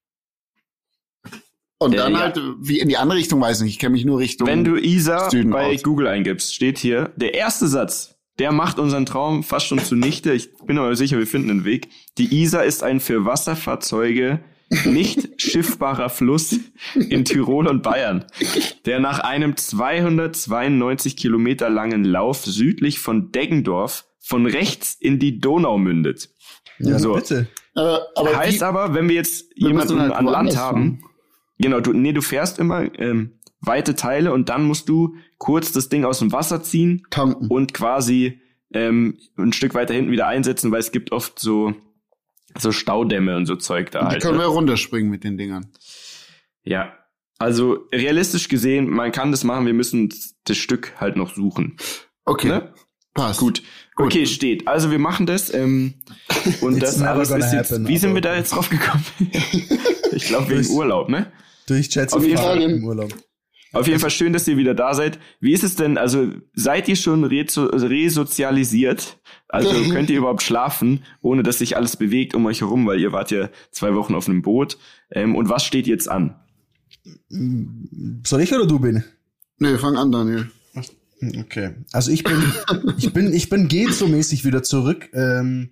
Und 1.78 1.94
Äh, 1.94 1.98
dann 1.98 2.14
ja. 2.14 2.20
halt, 2.20 2.40
wie 2.60 2.80
in 2.80 2.90
die 2.90 2.98
andere 2.98 3.18
Richtung, 3.20 3.40
weiß 3.42 3.58
ich 3.60 3.64
nicht, 3.64 3.74
ich 3.74 3.80
kenne 3.80 3.94
mich 3.94 4.06
nur 4.06 4.20
Richtung. 4.20 4.48
Wenn 4.48 4.64
du 4.64 4.76
Isa 4.78 5.30
Süden 5.30 5.52
bei 5.52 5.74
aus. 5.76 5.84
Google 5.84 6.08
eingibst, 6.08 6.54
steht 6.54 6.78
hier, 6.80 7.12
der 7.16 7.34
erste 7.34 7.68
Satz, 7.68 8.16
der 8.40 8.52
macht 8.52 8.80
unseren 8.80 9.06
Traum 9.06 9.44
fast 9.44 9.68
schon 9.68 9.80
zunichte. 9.80 10.34
Ich 10.34 10.50
bin 10.66 10.78
aber 10.78 10.96
sicher, 10.96 11.18
wir 11.18 11.28
finden 11.28 11.50
einen 11.52 11.66
Weg. 11.66 11.90
Die 12.18 12.42
Isar 12.42 12.66
ist 12.66 12.84
ein 12.84 13.00
für 13.00 13.26
Wasserfahrzeuge 13.26 14.44
nicht 14.86 15.42
schiffbarer 15.42 16.10
Fluss 16.10 16.60
in 16.96 17.26
Tirol 17.26 17.68
und 17.68 17.84
Bayern, 17.84 18.26
der 18.86 19.00
nach 19.00 19.20
einem 19.20 19.58
292 19.58 21.18
Kilometer 21.18 21.70
langen 21.70 22.04
Lauf 22.04 22.46
südlich 22.46 23.00
von 23.00 23.32
Deggendorf 23.32 24.06
von 24.20 24.46
rechts 24.46 24.96
in 25.00 25.20
die 25.20 25.40
Donau 25.40 25.78
mündet. 25.78 26.30
Ja, 26.80 27.00
So. 27.00 27.16
bitte. 27.16 27.48
aber, 27.76 28.02
aber 28.16 28.38
heißt 28.38 28.62
wie, 28.62 28.64
aber, 28.64 28.94
wenn 28.94 29.10
wir 29.10 29.16
jetzt 29.16 29.52
jemanden 29.56 30.00
halt 30.00 30.14
an 30.14 30.26
Land 30.26 30.58
haben, 30.58 31.00
fahren. 31.00 31.12
genau, 31.60 31.80
du, 31.80 31.94
nee, 31.94 32.14
du 32.14 32.22
fährst 32.22 32.60
immer 32.60 32.88
ähm, 33.00 33.34
weite 33.60 33.96
Teile 33.96 34.34
und 34.34 34.50
dann 34.50 34.64
musst 34.64 34.90
du 34.90 35.16
kurz 35.38 35.72
das 35.72 35.90
Ding 35.90 36.06
aus 36.06 36.20
dem 36.20 36.32
Wasser 36.32 36.64
ziehen 36.64 37.04
tanken. 37.10 37.48
und 37.48 37.74
quasi 37.74 38.40
ähm, 38.74 39.18
ein 39.38 39.54
Stück 39.54 39.74
weiter 39.74 39.94
hinten 39.94 40.12
wieder 40.12 40.28
einsetzen, 40.28 40.72
weil 40.72 40.80
es 40.80 40.92
gibt 40.92 41.12
oft 41.12 41.40
so 41.40 41.74
so 42.58 42.72
Staudämme 42.72 43.36
und 43.36 43.46
so 43.46 43.56
Zeug 43.56 43.92
da 43.92 44.02
Die 44.02 44.06
halt. 44.08 44.22
können 44.22 44.38
ne? 44.38 44.44
wir 44.44 44.48
runterspringen 44.48 45.10
mit 45.10 45.24
den 45.24 45.38
Dingern. 45.38 45.68
Ja. 46.64 46.94
Also 47.40 47.88
realistisch 47.92 48.50
gesehen, 48.50 48.90
man 48.90 49.12
kann 49.12 49.32
das 49.32 49.44
machen, 49.44 49.66
wir 49.66 49.74
müssen 49.74 50.14
das 50.44 50.58
Stück 50.58 50.94
halt 51.00 51.16
noch 51.16 51.34
suchen. 51.34 51.78
Okay, 52.26 52.50
Ne? 52.50 52.74
passt. 53.14 53.40
Gut. 53.40 53.64
Gut. 53.96 54.08
Okay, 54.08 54.26
steht. 54.26 54.68
Also 54.68 54.92
wir 54.92 55.00
machen 55.00 55.26
das. 55.26 55.54
Ähm, 55.54 55.96
und 56.62 56.82
das 56.82 57.02
alles 57.02 57.32
ist 57.32 57.52
jetzt, 57.52 57.72
happen, 57.72 57.88
Wie 57.88 57.98
sind 57.98 58.14
wir 58.14 58.22
da 58.22 58.36
jetzt 58.36 58.54
drauf 58.54 58.70
gekommen? 58.70 59.04
ich 60.12 60.26
glaube 60.26 60.50
wegen 60.50 60.70
Urlaub, 60.70 61.10
ne? 61.10 61.32
Durch 61.68 61.94
Jetski 61.94 62.18
Auf 62.18 62.26
jeden 62.26 62.38
Fall. 62.38 62.62
im 62.62 62.84
Urlaub. 62.84 63.12
Auf 63.74 63.88
jeden 63.88 64.00
Fall 64.00 64.10
schön, 64.10 64.34
dass 64.34 64.48
ihr 64.48 64.58
wieder 64.58 64.74
da 64.74 64.94
seid. 64.94 65.20
Wie 65.40 65.54
ist 65.54 65.64
es 65.64 65.76
denn, 65.76 65.98
also 65.98 66.30
seid 66.54 66.88
ihr 66.90 66.96
schon 66.96 67.24
rezo 67.24 67.66
resozialisiert? 67.66 69.18
Also 69.48 69.72
könnt 69.92 70.10
ihr 70.10 70.18
überhaupt 70.18 70.44
schlafen, 70.44 71.04
ohne 71.22 71.44
dass 71.44 71.60
sich 71.60 71.78
alles 71.78 71.96
bewegt 71.96 72.36
um 72.36 72.46
euch 72.46 72.62
herum, 72.62 72.86
weil 72.86 73.00
ihr 73.00 73.12
wart 73.14 73.32
ja 73.32 73.50
zwei 73.72 73.94
Wochen 73.96 74.16
auf 74.16 74.28
einem 74.28 74.42
Boot. 74.42 74.78
Ähm, 75.12 75.36
und 75.36 75.50
was 75.50 75.64
steht 75.64 75.88
jetzt 75.88 76.10
an? 76.10 76.36
Soll 78.24 78.42
ich 78.42 78.54
oder 78.54 78.68
du 78.68 78.80
bin? 78.80 79.04
Nee, 79.58 79.78
fang 79.78 79.96
an, 79.96 80.12
Daniel. 80.12 80.52
Okay. 81.40 81.76
Also 81.92 82.12
ich 82.12 82.24
bin, 82.24 82.42
ich 82.98 83.14
bin, 83.14 83.34
ich 83.34 83.50
bin 83.50 83.68
geht 83.68 83.94
so 83.94 84.08
mäßig 84.08 84.44
wieder 84.44 84.64
zurück. 84.64 85.10
Ähm, 85.14 85.70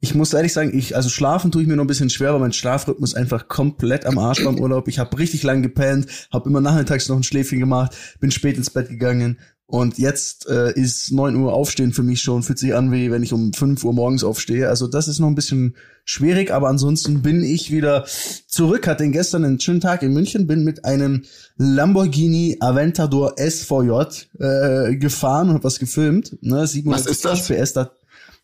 ich 0.00 0.14
muss 0.14 0.32
ehrlich 0.32 0.52
sagen, 0.52 0.76
ich, 0.76 0.96
also 0.96 1.10
schlafen 1.10 1.50
tue 1.50 1.62
ich 1.62 1.68
mir 1.68 1.76
noch 1.76 1.84
ein 1.84 1.88
bisschen 1.88 2.10
schwer, 2.10 2.32
weil 2.32 2.40
mein 2.40 2.54
Schlafrhythmus 2.54 3.14
einfach 3.14 3.48
komplett 3.48 4.06
am 4.06 4.18
Arsch 4.18 4.42
beim 4.42 4.58
Urlaub. 4.58 4.88
Ich 4.88 4.98
habe 4.98 5.18
richtig 5.18 5.42
lang 5.42 5.62
gepennt, 5.62 6.06
habe 6.32 6.48
immer 6.48 6.62
nachmittags 6.62 7.08
noch 7.08 7.16
ein 7.16 7.22
Schläfchen 7.22 7.58
gemacht, 7.58 7.94
bin 8.18 8.30
spät 8.30 8.56
ins 8.56 8.70
Bett 8.70 8.88
gegangen 8.88 9.38
und 9.70 9.98
jetzt 9.98 10.48
äh, 10.48 10.72
ist 10.72 11.12
neun 11.12 11.36
Uhr 11.36 11.52
aufstehen 11.52 11.92
für 11.92 12.02
mich 12.02 12.22
schon, 12.22 12.42
fühlt 12.42 12.58
sich 12.58 12.74
an, 12.74 12.90
wie 12.90 13.12
wenn 13.12 13.22
ich 13.22 13.32
um 13.32 13.52
fünf 13.52 13.84
Uhr 13.84 13.92
morgens 13.92 14.24
aufstehe. 14.24 14.68
Also 14.68 14.88
das 14.88 15.06
ist 15.06 15.20
noch 15.20 15.28
ein 15.28 15.36
bisschen 15.36 15.76
schwierig, 16.04 16.50
aber 16.50 16.68
ansonsten 16.68 17.22
bin 17.22 17.44
ich 17.44 17.70
wieder 17.70 18.04
zurück. 18.48 18.88
Hatte 18.88 19.08
gestern 19.10 19.44
einen 19.44 19.60
schönen 19.60 19.80
Tag 19.80 20.02
in 20.02 20.12
München, 20.12 20.48
bin 20.48 20.64
mit 20.64 20.84
einem 20.84 21.22
Lamborghini 21.56 22.56
Aventador 22.58 23.34
SVJ 23.38 24.24
äh, 24.40 24.96
gefahren 24.96 25.50
und 25.50 25.54
hab 25.54 25.64
was 25.64 25.78
gefilmt. 25.78 26.36
Ne, 26.40 26.62
was 26.86 27.06
ist 27.06 27.24
das? 27.24 27.46
PS, 27.46 27.74
das, 27.74 27.90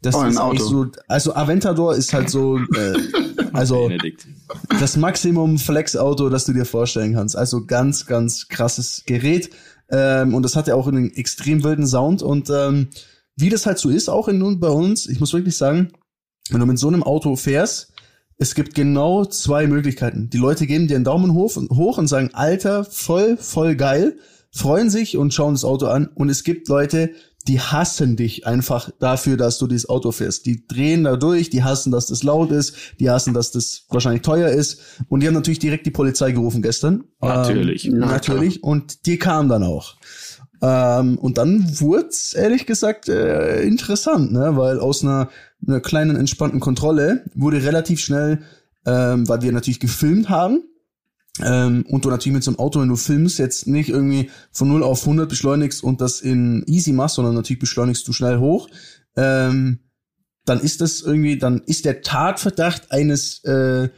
das 0.02 0.14
oh, 0.14 0.24
ist 0.24 0.36
Auto. 0.36 0.64
so, 0.64 0.86
also 1.08 1.34
Aventador 1.34 1.94
ist 1.94 2.12
halt 2.12 2.30
so, 2.30 2.58
äh, 2.58 2.94
also 3.52 3.88
Benedikt. 3.88 4.26
das 4.80 4.96
Maximum 4.96 5.58
Flex-Auto, 5.58 6.28
das 6.28 6.44
du 6.44 6.52
dir 6.52 6.64
vorstellen 6.64 7.14
kannst. 7.14 7.36
Also 7.36 7.64
ganz, 7.64 8.06
ganz 8.06 8.48
krasses 8.48 9.02
Gerät. 9.06 9.50
Ähm, 9.90 10.34
und 10.34 10.42
das 10.42 10.56
hat 10.56 10.68
ja 10.68 10.74
auch 10.74 10.86
einen 10.86 11.12
extrem 11.14 11.64
wilden 11.64 11.86
Sound. 11.86 12.22
Und 12.22 12.50
ähm, 12.50 12.88
wie 13.36 13.48
das 13.48 13.66
halt 13.66 13.78
so 13.78 13.88
ist, 13.88 14.08
auch 14.08 14.28
in, 14.28 14.60
bei 14.60 14.68
uns, 14.68 15.08
ich 15.08 15.20
muss 15.20 15.32
wirklich 15.32 15.56
sagen, 15.56 15.92
wenn 16.50 16.60
du 16.60 16.66
mit 16.66 16.78
so 16.78 16.88
einem 16.88 17.02
Auto 17.02 17.36
fährst, 17.36 17.92
es 18.38 18.54
gibt 18.54 18.74
genau 18.74 19.24
zwei 19.24 19.66
Möglichkeiten. 19.66 20.28
Die 20.28 20.38
Leute 20.38 20.66
geben 20.66 20.88
dir 20.88 20.96
einen 20.96 21.04
Daumen 21.04 21.32
hoch 21.32 21.56
und, 21.56 21.70
hoch 21.70 21.98
und 21.98 22.06
sagen, 22.06 22.30
Alter, 22.34 22.84
voll, 22.84 23.38
voll 23.38 23.76
geil, 23.76 24.18
freuen 24.50 24.90
sich 24.90 25.16
und 25.16 25.32
schauen 25.32 25.54
das 25.54 25.64
Auto 25.64 25.86
an. 25.86 26.06
Und 26.14 26.28
es 26.28 26.44
gibt 26.44 26.68
Leute, 26.68 27.12
die 27.48 27.60
hassen 27.60 28.16
dich 28.16 28.46
einfach 28.46 28.90
dafür, 28.98 29.36
dass 29.36 29.58
du 29.58 29.66
dieses 29.66 29.88
Auto 29.88 30.12
fährst. 30.12 30.46
Die 30.46 30.66
drehen 30.66 31.04
da 31.04 31.16
durch, 31.16 31.50
die 31.50 31.62
hassen, 31.62 31.92
dass 31.92 32.06
das 32.06 32.22
laut 32.22 32.50
ist, 32.50 32.74
die 32.98 33.10
hassen, 33.10 33.34
dass 33.34 33.52
das 33.52 33.84
wahrscheinlich 33.88 34.22
teuer 34.22 34.48
ist. 34.48 34.80
Und 35.08 35.20
die 35.20 35.26
haben 35.26 35.34
natürlich 35.34 35.58
direkt 35.58 35.86
die 35.86 35.90
Polizei 35.90 36.32
gerufen 36.32 36.62
gestern. 36.62 37.04
Natürlich. 37.20 37.86
Ähm, 37.86 37.98
natürlich. 37.98 38.62
Und 38.62 39.06
die 39.06 39.18
kam 39.18 39.48
dann 39.48 39.62
auch. 39.62 39.96
Ähm, 40.62 41.18
und 41.18 41.38
dann 41.38 41.80
wurde 41.80 42.10
ehrlich 42.34 42.66
gesagt 42.66 43.08
äh, 43.08 43.62
interessant, 43.62 44.32
ne? 44.32 44.56
weil 44.56 44.80
aus 44.80 45.04
einer, 45.04 45.28
einer 45.66 45.80
kleinen 45.80 46.16
entspannten 46.16 46.60
Kontrolle 46.60 47.24
wurde 47.34 47.62
relativ 47.62 48.00
schnell, 48.00 48.40
ähm, 48.86 49.28
weil 49.28 49.42
wir 49.42 49.52
natürlich 49.52 49.80
gefilmt 49.80 50.28
haben, 50.28 50.62
ähm, 51.44 51.84
und 51.88 52.04
du 52.04 52.10
natürlich 52.10 52.34
mit 52.34 52.44
so 52.44 52.50
einem 52.50 52.58
Auto, 52.58 52.80
wenn 52.80 52.88
du 52.88 52.96
filmst, 52.96 53.38
jetzt 53.38 53.66
nicht 53.66 53.88
irgendwie 53.88 54.30
von 54.52 54.68
0 54.68 54.82
auf 54.82 55.02
100 55.02 55.28
beschleunigst 55.28 55.82
und 55.82 56.00
das 56.00 56.20
in 56.20 56.64
easy 56.66 56.92
machst, 56.92 57.16
sondern 57.16 57.34
natürlich 57.34 57.60
beschleunigst 57.60 58.06
du 58.08 58.12
schnell 58.12 58.38
hoch, 58.38 58.68
ähm, 59.16 59.80
dann 60.44 60.60
ist 60.60 60.80
das 60.80 61.00
irgendwie, 61.00 61.38
dann 61.38 61.62
ist 61.66 61.84
der 61.84 62.02
Tatverdacht 62.02 62.92
eines, 62.92 63.42
äh, 63.44 63.88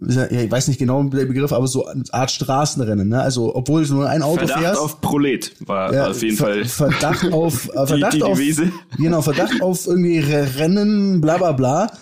ich 0.00 0.50
weiß 0.50 0.68
nicht 0.68 0.78
genau 0.78 1.02
der 1.04 1.26
Begriff, 1.26 1.52
aber 1.52 1.66
so 1.66 1.86
eine 1.86 2.02
Art 2.12 2.30
Straßenrennen, 2.30 3.08
ne? 3.08 3.20
Also 3.20 3.54
obwohl 3.54 3.84
du 3.84 3.94
nur 3.94 4.08
ein 4.08 4.22
Auto 4.22 4.38
Verdacht 4.38 4.60
fährst. 4.60 4.80
auf 4.80 5.00
Prolet 5.02 5.52
war 5.66 5.92
ja, 5.92 6.08
auf 6.08 6.22
jeden 6.22 6.36
Ver 6.36 6.46
Fall. 6.46 6.64
Verdacht 6.64 7.30
auf 7.30 7.68
äh, 7.68 7.72
Verdacht 7.86 8.14
die, 8.14 8.18
die 8.18 8.22
auf 8.22 8.38
Devise. 8.38 8.72
genau 8.96 9.20
Verdacht 9.20 9.60
auf 9.60 9.86
irgendwie 9.86 10.18
Rennen, 10.18 11.20
bla 11.20 11.36
bla 11.36 11.52
bla 11.52 11.92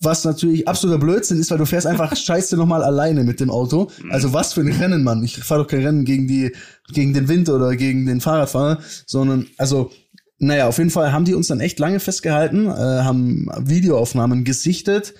was 0.00 0.24
natürlich 0.24 0.68
absoluter 0.68 0.98
Blödsinn 0.98 1.38
ist, 1.38 1.50
weil 1.50 1.58
du 1.58 1.66
fährst 1.66 1.86
einfach 1.86 2.14
scheiße 2.16 2.56
nochmal 2.56 2.82
alleine 2.82 3.24
mit 3.24 3.40
dem 3.40 3.50
Auto. 3.50 3.90
Mhm. 4.02 4.12
Also 4.12 4.32
was 4.32 4.52
für 4.52 4.60
ein 4.60 4.72
Rennen, 4.72 5.02
Mann. 5.02 5.22
Ich 5.24 5.36
fahre 5.38 5.62
doch 5.62 5.68
kein 5.68 5.82
Rennen 5.82 6.04
gegen 6.04 6.26
die, 6.28 6.52
gegen 6.92 7.14
den 7.14 7.28
Wind 7.28 7.48
oder 7.48 7.76
gegen 7.76 8.06
den 8.06 8.20
Fahrradfahrer, 8.20 8.78
sondern, 9.06 9.46
also, 9.56 9.90
naja, 10.38 10.68
auf 10.68 10.78
jeden 10.78 10.90
Fall 10.90 11.12
haben 11.12 11.24
die 11.24 11.34
uns 11.34 11.48
dann 11.48 11.60
echt 11.60 11.78
lange 11.80 11.98
festgehalten, 11.98 12.66
äh, 12.66 12.70
haben 12.70 13.48
Videoaufnahmen 13.58 14.44
gesichtet. 14.44 15.14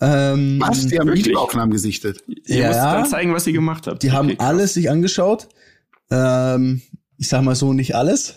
Ähm, 0.00 0.58
was? 0.60 0.86
Die 0.86 0.98
haben 0.98 1.08
wirklich? 1.08 1.26
Videoaufnahmen 1.26 1.70
gesichtet? 1.70 2.24
Ihr 2.26 2.56
ja, 2.56 2.68
müsst 2.68 2.80
dann 2.80 3.06
zeigen, 3.06 3.34
was 3.34 3.46
ihr 3.46 3.52
gemacht 3.52 3.86
habt. 3.86 4.02
Die 4.02 4.08
okay, 4.08 4.16
haben 4.16 4.28
krass. 4.28 4.48
alles 4.48 4.74
sich 4.74 4.90
angeschaut. 4.90 5.48
Ähm, 6.10 6.82
ich 7.18 7.28
sag 7.28 7.42
mal 7.42 7.54
so, 7.54 7.72
nicht 7.72 7.94
alles. 7.94 8.34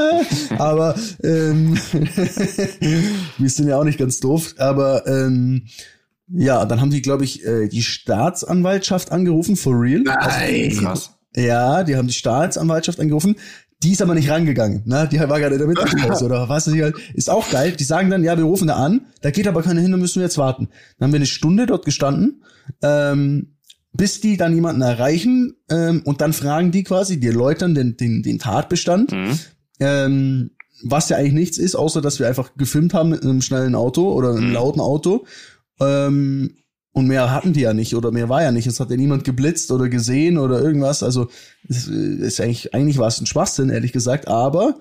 aber 0.58 0.94
ähm, 1.22 1.76
wir 3.38 3.50
sind 3.50 3.68
ja 3.68 3.78
auch 3.78 3.84
nicht 3.84 3.98
ganz 3.98 4.20
doof. 4.20 4.54
Aber 4.58 5.06
ähm, 5.06 5.66
ja, 6.28 6.64
dann 6.64 6.80
haben 6.80 6.90
die, 6.90 7.02
glaube 7.02 7.24
ich, 7.24 7.44
äh, 7.44 7.68
die 7.68 7.82
Staatsanwaltschaft 7.82 9.12
angerufen, 9.12 9.56
for 9.56 9.78
real. 9.78 10.00
Nein. 10.00 10.68
Also, 10.70 10.80
Krass. 10.80 11.10
Ja, 11.36 11.84
die 11.84 11.96
haben 11.96 12.06
die 12.06 12.14
Staatsanwaltschaft 12.14 13.00
angerufen. 13.00 13.36
Die 13.82 13.92
ist 13.92 14.00
aber 14.00 14.14
nicht 14.14 14.30
rangegangen, 14.30 14.82
ne? 14.86 15.08
Die 15.10 15.18
war 15.20 15.38
gerade 15.38 15.56
in 15.56 15.58
der 15.58 15.68
Mittagspause 15.68 16.24
oder 16.24 16.48
was 16.48 16.66
weiß 16.66 16.74
ich 16.74 16.82
halt. 16.82 16.96
Ist 17.12 17.28
auch 17.28 17.50
geil. 17.50 17.72
Die 17.72 17.84
sagen 17.84 18.08
dann, 18.08 18.24
ja, 18.24 18.36
wir 18.38 18.44
rufen 18.44 18.68
da 18.68 18.76
an, 18.76 19.06
da 19.20 19.30
geht 19.30 19.46
aber 19.46 19.62
keiner 19.62 19.82
hin, 19.82 19.90
da 19.90 19.98
müssen 19.98 20.20
wir 20.20 20.22
jetzt 20.22 20.38
warten. 20.38 20.68
Dann 20.98 21.06
haben 21.06 21.12
wir 21.12 21.18
eine 21.18 21.26
Stunde 21.26 21.66
dort 21.66 21.84
gestanden. 21.84 22.42
Ähm, 22.82 23.53
bis 23.96 24.20
die 24.20 24.36
dann 24.36 24.54
jemanden 24.54 24.82
erreichen 24.82 25.54
ähm, 25.70 26.02
und 26.04 26.20
dann 26.20 26.32
fragen 26.32 26.72
die 26.72 26.82
quasi, 26.82 27.18
die 27.20 27.28
erläutern 27.28 27.74
den, 27.74 27.96
den, 27.96 28.22
den 28.22 28.38
Tatbestand, 28.38 29.12
mhm. 29.12 29.38
ähm, 29.80 30.50
was 30.82 31.08
ja 31.08 31.16
eigentlich 31.16 31.32
nichts 31.32 31.58
ist, 31.58 31.76
außer 31.76 32.02
dass 32.02 32.18
wir 32.18 32.28
einfach 32.28 32.50
gefilmt 32.56 32.92
haben 32.92 33.10
mit 33.10 33.22
einem 33.22 33.40
schnellen 33.40 33.74
Auto 33.74 34.12
oder 34.12 34.30
einem 34.30 34.48
mhm. 34.48 34.54
lauten 34.54 34.80
Auto. 34.80 35.26
Ähm, 35.80 36.56
und 36.92 37.08
mehr 37.08 37.32
hatten 37.32 37.52
die 37.52 37.62
ja 37.62 37.74
nicht 37.74 37.94
oder 37.96 38.12
mehr 38.12 38.28
war 38.28 38.42
ja 38.42 38.52
nicht. 38.52 38.66
Es 38.66 38.78
hat 38.78 38.90
ja 38.90 38.96
niemand 38.96 39.24
geblitzt 39.24 39.72
oder 39.72 39.88
gesehen 39.88 40.38
oder 40.38 40.60
irgendwas. 40.60 41.02
Also 41.02 41.28
es 41.68 41.88
ist 41.88 42.40
eigentlich, 42.40 42.72
eigentlich 42.74 42.98
war 42.98 43.08
es 43.08 43.20
ein 43.20 43.26
Schwachsinn, 43.26 43.70
ehrlich 43.70 43.92
gesagt, 43.92 44.28
aber 44.28 44.78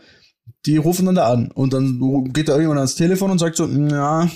die 0.65 0.77
rufen 0.77 1.05
dann 1.07 1.15
da 1.15 1.27
an 1.27 1.51
und 1.51 1.73
dann 1.73 1.99
geht 2.33 2.49
da 2.49 2.53
irgendjemand 2.53 2.79
ans 2.79 2.95
Telefon 2.95 3.31
und 3.31 3.39
sagt 3.39 3.55
so, 3.55 3.67
ja, 3.67 4.29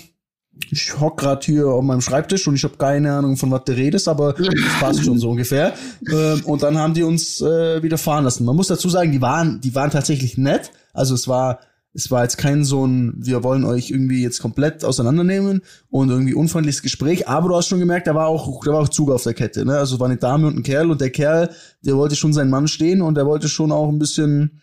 ich 0.69 0.99
hock 0.99 1.17
grad 1.17 1.43
hier 1.43 1.67
auf 1.67 1.83
meinem 1.83 2.01
Schreibtisch 2.01 2.47
und 2.47 2.55
ich 2.55 2.63
habe 2.63 2.77
keine 2.77 3.13
Ahnung, 3.13 3.37
von 3.37 3.51
was 3.51 3.63
du 3.65 3.73
redest, 3.73 4.07
aber 4.07 4.33
das 4.33 4.53
passt 4.79 5.03
schon 5.03 5.19
so 5.19 5.29
ungefähr. 5.29 5.73
Ähm, 6.11 6.41
und 6.45 6.63
dann 6.63 6.77
haben 6.77 6.93
die 6.93 7.03
uns 7.03 7.41
äh, 7.41 7.81
wieder 7.83 7.97
fahren 7.97 8.23
lassen. 8.23 8.45
Man 8.45 8.55
muss 8.55 8.67
dazu 8.67 8.89
sagen, 8.89 9.11
die 9.11 9.21
waren, 9.21 9.61
die 9.61 9.75
waren 9.75 9.91
tatsächlich 9.91 10.37
nett. 10.37 10.71
Also 10.93 11.13
es 11.13 11.27
war, 11.27 11.59
es 11.93 12.11
war 12.11 12.23
jetzt 12.23 12.37
kein 12.37 12.63
so 12.63 12.85
ein, 12.85 13.13
wir 13.17 13.43
wollen 13.43 13.63
euch 13.63 13.89
irgendwie 13.89 14.21
jetzt 14.21 14.39
komplett 14.39 14.83
auseinandernehmen 14.83 15.61
und 15.89 16.09
irgendwie 16.09 16.33
unfreundliches 16.33 16.81
Gespräch. 16.81 17.27
Aber 17.27 17.49
du 17.49 17.55
hast 17.55 17.67
schon 17.67 17.79
gemerkt, 17.79 18.07
da 18.07 18.15
war 18.15 18.27
auch, 18.27 18.63
da 18.63 18.71
war 18.71 18.81
auch 18.81 18.89
Zug 18.89 19.11
auf 19.11 19.23
der 19.23 19.33
Kette. 19.33 19.65
Ne? 19.65 19.77
Also 19.77 19.95
es 19.95 19.99
war 19.99 20.07
eine 20.07 20.17
Dame 20.17 20.47
und 20.47 20.57
ein 20.57 20.63
Kerl 20.63 20.91
und 20.91 21.01
der 21.01 21.11
Kerl, 21.11 21.49
der 21.81 21.95
wollte 21.95 22.15
schon 22.15 22.33
seinen 22.33 22.49
Mann 22.49 22.67
stehen 22.67 23.01
und 23.01 23.15
der 23.15 23.25
wollte 23.25 23.49
schon 23.49 23.71
auch 23.71 23.89
ein 23.89 23.99
bisschen 23.99 24.61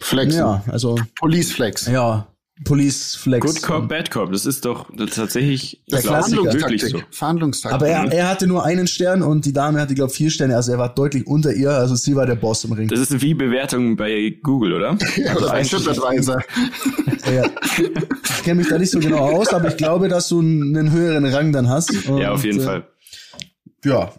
Flexen. 0.00 0.40
Ja, 0.40 0.64
also 0.66 0.96
Police 1.18 1.52
Flex. 1.52 1.86
Ja, 1.86 2.26
Police 2.62 3.16
Flex. 3.16 3.44
Good 3.44 3.62
Cop, 3.62 3.88
Bad 3.88 4.12
Cop, 4.12 4.30
das 4.30 4.46
ist 4.46 4.64
doch 4.64 4.88
tatsächlich 5.12 5.82
der 5.90 6.00
Klassiker. 6.00 6.52
wirklich 6.52 6.84
so. 6.84 7.00
Verhandlungstaktik. 7.10 7.74
Aber 7.74 7.88
er, 7.88 8.12
er 8.12 8.28
hatte 8.28 8.46
nur 8.46 8.64
einen 8.64 8.86
Stern 8.86 9.22
und 9.22 9.44
die 9.44 9.52
Dame 9.52 9.80
hatte, 9.80 9.94
glaube 9.94 10.12
vier 10.12 10.30
Sterne, 10.30 10.54
also 10.54 10.70
er 10.70 10.78
war 10.78 10.94
deutlich 10.94 11.26
unter 11.26 11.52
ihr, 11.52 11.70
also 11.70 11.96
sie 11.96 12.14
war 12.14 12.26
der 12.26 12.36
Boss 12.36 12.62
im 12.64 12.72
Ring. 12.72 12.86
Das 12.86 13.00
ist 13.00 13.20
wie 13.20 13.34
Bewertung 13.34 13.96
bei 13.96 14.38
Google, 14.40 14.74
oder? 14.74 14.96
ja, 15.16 15.36
oder 15.36 15.48
bei 15.48 15.62
TripAdvisor. 15.62 16.42
ja. 17.34 17.44
Ich 18.36 18.42
kenne 18.44 18.60
mich 18.60 18.68
da 18.68 18.78
nicht 18.78 18.90
so 18.90 19.00
genau 19.00 19.18
aus, 19.18 19.48
aber 19.52 19.68
ich 19.68 19.76
glaube, 19.76 20.08
dass 20.08 20.28
du 20.28 20.38
einen 20.38 20.92
höheren 20.92 21.26
Rang 21.26 21.52
dann 21.52 21.68
hast. 21.68 22.06
Und, 22.06 22.18
ja, 22.18 22.30
auf 22.30 22.44
jeden 22.44 22.60
äh, 22.60 22.64
Fall. 22.64 22.88
Ja, 23.84 24.12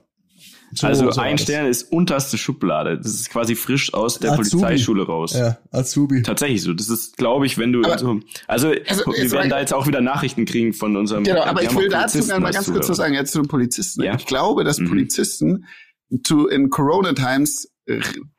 so, 0.73 0.87
also 0.87 1.11
so 1.11 1.21
ein 1.21 1.37
Stern 1.37 1.67
ist 1.67 1.91
unterste 1.91 2.37
Schublade. 2.37 2.97
Das 2.97 3.13
ist 3.13 3.29
quasi 3.29 3.55
frisch 3.55 3.93
aus 3.93 4.19
der 4.19 4.31
Azubi. 4.31 4.49
Polizeischule 4.49 5.05
raus. 5.05 5.33
Ja, 5.33 5.57
Azubi. 5.71 6.21
Tatsächlich 6.21 6.61
so. 6.61 6.73
Das 6.73 6.89
ist, 6.89 7.17
glaube 7.17 7.45
ich, 7.45 7.57
wenn 7.57 7.71
du 7.71 7.83
aber, 7.83 7.97
so, 7.97 8.19
also, 8.47 8.73
also 8.87 9.05
wir 9.05 9.31
werden 9.31 9.49
da 9.49 9.59
jetzt 9.59 9.73
auch 9.73 9.87
wieder 9.87 10.01
Nachrichten 10.01 10.45
kriegen 10.45 10.73
von 10.73 10.95
unserem. 10.95 11.23
Genau, 11.23 11.43
aber 11.43 11.63
ich 11.63 11.75
will 11.75 11.89
dazu 11.89 12.19
mal 12.39 12.51
ganz 12.51 12.71
kurz 12.71 12.89
was 12.89 12.97
sagen, 12.97 13.13
jetzt 13.13 13.31
zu 13.31 13.41
den 13.41 13.47
Polizisten. 13.47 14.03
Ja. 14.03 14.15
Ich 14.15 14.25
glaube, 14.25 14.63
dass 14.63 14.79
mhm. 14.79 14.89
Polizisten 14.89 15.65
to 16.23 16.47
in 16.47 16.69
Corona 16.69 17.13
Times 17.13 17.69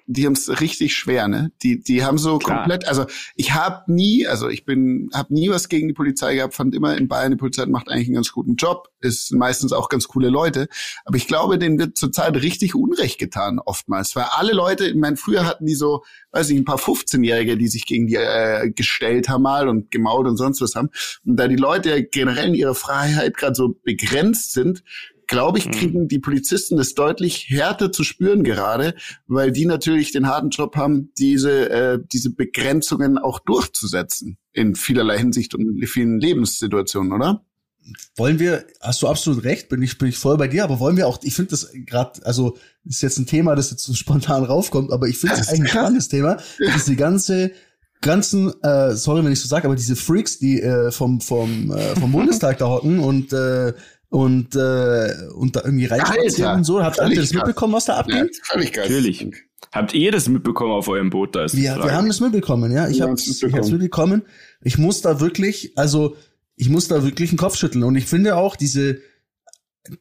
die 0.07 0.25
haben 0.25 0.35
es 0.35 0.61
richtig 0.61 0.95
schwer, 0.95 1.27
ne? 1.27 1.51
Die, 1.63 1.83
die 1.83 2.05
haben 2.05 2.19
so 2.19 2.39
Klar. 2.39 2.59
komplett, 2.59 2.87
also 2.87 3.07
ich 3.35 3.55
habe 3.55 3.93
nie, 3.93 4.27
also 4.27 4.49
ich 4.49 4.65
bin, 4.65 5.11
habe 5.13 5.35
nie 5.35 5.51
was 5.51 5.69
gegen 5.69 5.89
die 5.89 5.95
Polizei 5.95 6.37
gehabt, 6.37 6.55
fand 6.55 6.75
immer 6.75 6.97
in 6.97 7.09
Bayern, 7.09 7.33
die 7.33 7.37
Polizei 7.37 7.67
macht 7.67 7.89
eigentlich 7.89 8.07
einen 8.07 8.15
ganz 8.15 8.31
guten 8.33 8.55
Job, 8.55 8.89
ist 9.01 9.33
meistens 9.33 9.73
auch 9.73 9.89
ganz 9.89 10.07
coole 10.07 10.29
Leute, 10.29 10.69
aber 11.05 11.17
ich 11.17 11.27
glaube, 11.27 11.59
denen 11.59 11.79
wird 11.79 11.97
zurzeit 11.97 12.37
richtig 12.37 12.75
Unrecht 12.75 13.19
getan, 13.19 13.59
oftmals, 13.59 14.15
weil 14.15 14.27
alle 14.31 14.53
Leute, 14.53 14.87
ich 14.87 14.95
meine, 14.95 15.17
früher 15.17 15.45
hatten 15.45 15.67
die 15.67 15.75
so, 15.75 16.05
weiß 16.31 16.51
ich, 16.51 16.57
ein 16.57 16.65
paar 16.65 16.79
15-Jährige, 16.79 17.57
die 17.57 17.69
sich 17.69 17.85
gegen 17.87 18.07
die 18.07 18.17
äh, 18.17 18.71
gestellt 18.71 19.29
haben 19.29 19.43
mal 19.43 19.69
und 19.69 19.91
gemault 19.91 20.27
und 20.27 20.37
sonst 20.37 20.61
was 20.61 20.75
haben, 20.75 20.91
und 21.25 21.37
da 21.37 21.49
die 21.49 21.57
Leute 21.57 22.05
generell 22.05 22.49
in 22.49 22.55
ihrer 22.55 22.75
Freiheit 22.75 23.37
gerade 23.37 23.55
so 23.55 23.75
begrenzt 23.83 24.53
sind, 24.53 24.83
glaube 25.27 25.59
ich, 25.59 25.67
mhm. 25.67 25.71
kriegen 25.73 26.09
die 26.09 26.19
Polizisten 26.19 26.77
das 26.77 26.95
deutlich 26.95 27.47
härter 27.49 27.93
zu 27.93 28.05
spüren 28.05 28.45
gerade, 28.45 28.95
weil 29.27 29.53
die 29.53 29.67
natürlich 29.67 30.13
den 30.13 30.27
harten 30.27 30.51
Job 30.51 30.77
haben, 30.77 31.13
diese, 31.19 31.71
äh, 31.71 31.99
diese 32.13 32.31
Begrenzungen 32.31 33.19
auch 33.19 33.39
durchzusetzen 33.41 34.39
in 34.53 34.75
vielerlei 34.75 35.19
Hinsicht 35.19 35.55
und 35.55 35.81
in 35.81 35.87
vielen 35.87 36.21
Lebenssituationen, 36.21 37.13
oder? 37.13 37.43
wollen 38.17 38.39
wir, 38.39 38.65
hast 38.81 39.03
du 39.03 39.09
absolut 39.09 39.45
recht, 39.45 39.69
bin 39.69 39.83
ich, 39.83 39.99
bin 39.99 40.09
ich 40.09 40.19
voll 40.19 40.37
bei 40.37 40.49
dir, 40.49 40.65
aber 40.65 40.81
wollen 40.81 40.97
wir 40.97 41.07
auch, 41.07 41.21
ich 41.23 41.35
finde 41.35 41.51
das 41.51 41.71
gerade, 41.73 42.25
also 42.27 42.57
ist 42.85 43.03
jetzt 43.03 43.19
ein 43.19 43.27
Thema, 43.27 43.55
das 43.55 43.71
jetzt 43.71 43.85
so 43.85 43.95
spontan 43.95 44.45
raufkommt, 44.45 44.93
aber 44.93 45.07
ich 45.09 45.19
finde 45.19 45.37
es 45.37 45.49
eigentlich 45.49 45.63
ein 45.63 45.69
spannendes 45.69 46.09
Thema, 46.09 46.39
ist 46.59 46.89
die 46.89 46.97
ganze 46.97 47.53
ganzen, 48.03 48.53
äh, 48.63 48.95
sorry, 48.95 49.25
wenn 49.25 49.33
ich 49.33 49.41
so 49.41 49.49
sage, 49.49 49.65
aber 49.65 49.75
diese 49.75 49.97
Freaks, 49.97 50.39
die 50.39 50.61
äh, 50.61 50.91
vom 50.91 51.21
vom 51.21 51.73
äh, 51.73 51.97
vom 51.99 52.13
Bundestag 52.13 52.59
da 52.59 52.69
hocken 52.69 52.99
und 52.99 53.33
äh, 53.33 53.73
und 54.17 54.57
äh, 54.57 55.29
und 55.35 55.57
da 55.57 55.63
irgendwie 55.63 55.85
reinspazieren 55.85 56.57
und 56.57 56.65
so, 56.65 56.83
habt 56.83 56.99
ihr 56.99 57.17
das 57.17 57.35
mitbekommen, 57.35 57.75
was 57.75 57.85
da 57.85 57.97
abgeht? 57.97 58.35
Ja, 58.35 58.45
völlig 58.45 58.73
geil. 58.73 58.85
Natürlich. 58.89 59.29
Habt 59.73 59.93
ihr 59.93 60.11
das 60.11 60.27
mitbekommen 60.27 60.73
auf 60.73 60.89
eurem 60.89 61.11
Boot? 61.11 61.37
Da 61.37 61.45
ist 61.45 61.55
Wir, 61.55 61.77
wir 61.77 61.93
haben 61.93 62.09
das 62.09 62.21
mitbekommen, 62.21 62.73
ja. 62.73 62.89
Ich 62.89 62.97
Wir 62.97 63.03
habe 63.03 63.13
es 63.13 63.27
mitbekommen. 63.29 63.71
mitbekommen. 63.73 64.23
Ich 64.63 64.79
muss 64.79 65.03
da 65.03 65.21
wirklich, 65.21 65.77
also 65.77 66.17
ich 66.57 66.71
muss 66.71 66.89
da 66.89 67.05
wirklich 67.05 67.29
einen 67.31 67.37
Kopf 67.37 67.57
schütteln. 67.59 67.85
Und 67.85 67.95
ich 67.97 68.07
finde 68.07 68.37
auch 68.37 68.57
diese 68.57 69.01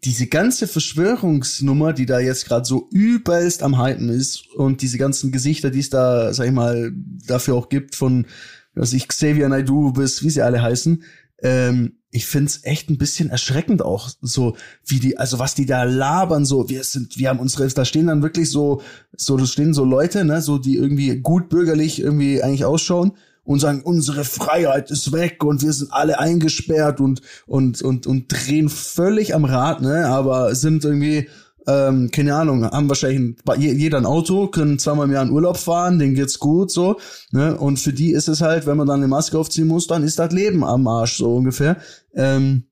diese 0.04 0.28
ganze 0.28 0.68
Verschwörungsnummer, 0.68 1.92
die 1.92 2.06
da 2.06 2.20
jetzt 2.20 2.48
gerade 2.48 2.66
so 2.66 2.88
übelst 2.92 3.62
am 3.64 3.78
Hypen 3.84 4.08
ist 4.10 4.48
und 4.56 4.82
diese 4.82 4.98
ganzen 4.98 5.32
Gesichter, 5.34 5.70
die 5.72 5.80
es 5.82 5.90
da, 5.90 6.34
sag 6.34 6.48
ich 6.48 6.54
mal, 6.54 6.92
dafür 7.28 7.56
auch 7.56 7.68
gibt 7.70 7.96
von, 7.96 8.26
was 8.74 8.94
ich 8.94 9.08
Xavier 9.10 9.50
Naidoo 9.50 9.92
bis 9.92 10.24
wie 10.24 10.30
sie 10.32 10.42
alle 10.42 10.62
heißen, 10.62 11.04
ähm, 11.44 11.98
ich 12.16 12.28
find's 12.28 12.62
echt 12.64 12.90
ein 12.90 12.98
bisschen 12.98 13.30
erschreckend 13.30 13.82
auch, 13.84 14.10
so 14.22 14.56
wie 14.86 15.02
die, 15.02 15.18
also 15.18 15.38
was 15.38 15.54
die 15.54 15.66
da 15.66 15.84
labern, 15.84 16.46
so 16.46 16.70
wir 16.70 16.82
sind, 16.86 17.18
wir 17.18 17.28
haben 17.28 17.40
unsere, 17.40 17.68
da 17.68 17.84
stehen 17.84 18.08
dann 18.08 18.24
wirklich 18.24 18.50
so, 18.50 18.82
so 19.18 19.36
da 19.36 19.46
stehen 19.46 19.74
so 19.74 19.84
Leute, 19.84 20.24
ne, 20.24 20.42
so 20.42 20.58
die 20.58 20.78
irgendwie 20.78 21.18
gut 21.20 21.50
bürgerlich 21.50 22.00
irgendwie 22.00 22.42
eigentlich 22.42 22.64
ausschauen 22.64 23.18
und 23.44 23.60
sagen, 23.60 23.82
unsere 23.84 24.24
Freiheit 24.24 24.92
ist 24.92 25.12
weg 25.12 25.44
und 25.44 25.62
wir 25.62 25.74
sind 25.74 25.92
alle 25.92 26.18
eingesperrt 26.18 27.02
und 27.02 27.22
und 27.48 27.82
und 27.82 28.08
und 28.08 28.28
drehen 28.30 28.70
völlig 28.70 29.36
am 29.36 29.44
Rad, 29.44 29.82
ne, 29.82 30.08
aber 30.08 30.56
sind 30.56 30.86
irgendwie 30.86 31.28
ähm, 31.68 32.12
keine 32.12 32.36
Ahnung, 32.36 32.66
haben 32.66 32.90
wahrscheinlich 32.90 33.36
ein, 33.46 33.62
jeder 33.62 33.98
ein 33.98 34.06
Auto, 34.06 34.48
können 34.48 34.80
zweimal 34.80 35.08
im 35.08 35.14
Jahr 35.14 35.24
in 35.24 35.32
Urlaub 35.32 35.58
fahren, 35.58 36.00
denen 36.00 36.16
geht's 36.16 36.40
gut, 36.40 36.72
so, 36.72 37.00
ne, 37.32 37.58
und 37.58 37.78
für 37.80 37.94
die 37.94 38.12
ist 38.12 38.28
es 38.28 38.42
halt, 38.42 38.66
wenn 38.66 38.78
man 38.78 38.88
dann 38.88 39.00
eine 39.00 39.08
Maske 39.08 39.38
aufziehen 39.38 39.68
muss, 39.68 39.88
dann 39.88 40.04
ist 40.04 40.20
das 40.20 40.32
Leben 40.32 40.64
am 40.64 40.88
Arsch, 40.88 41.18
so 41.18 41.36
ungefähr. 41.36 41.78
Ähm, 42.14 42.66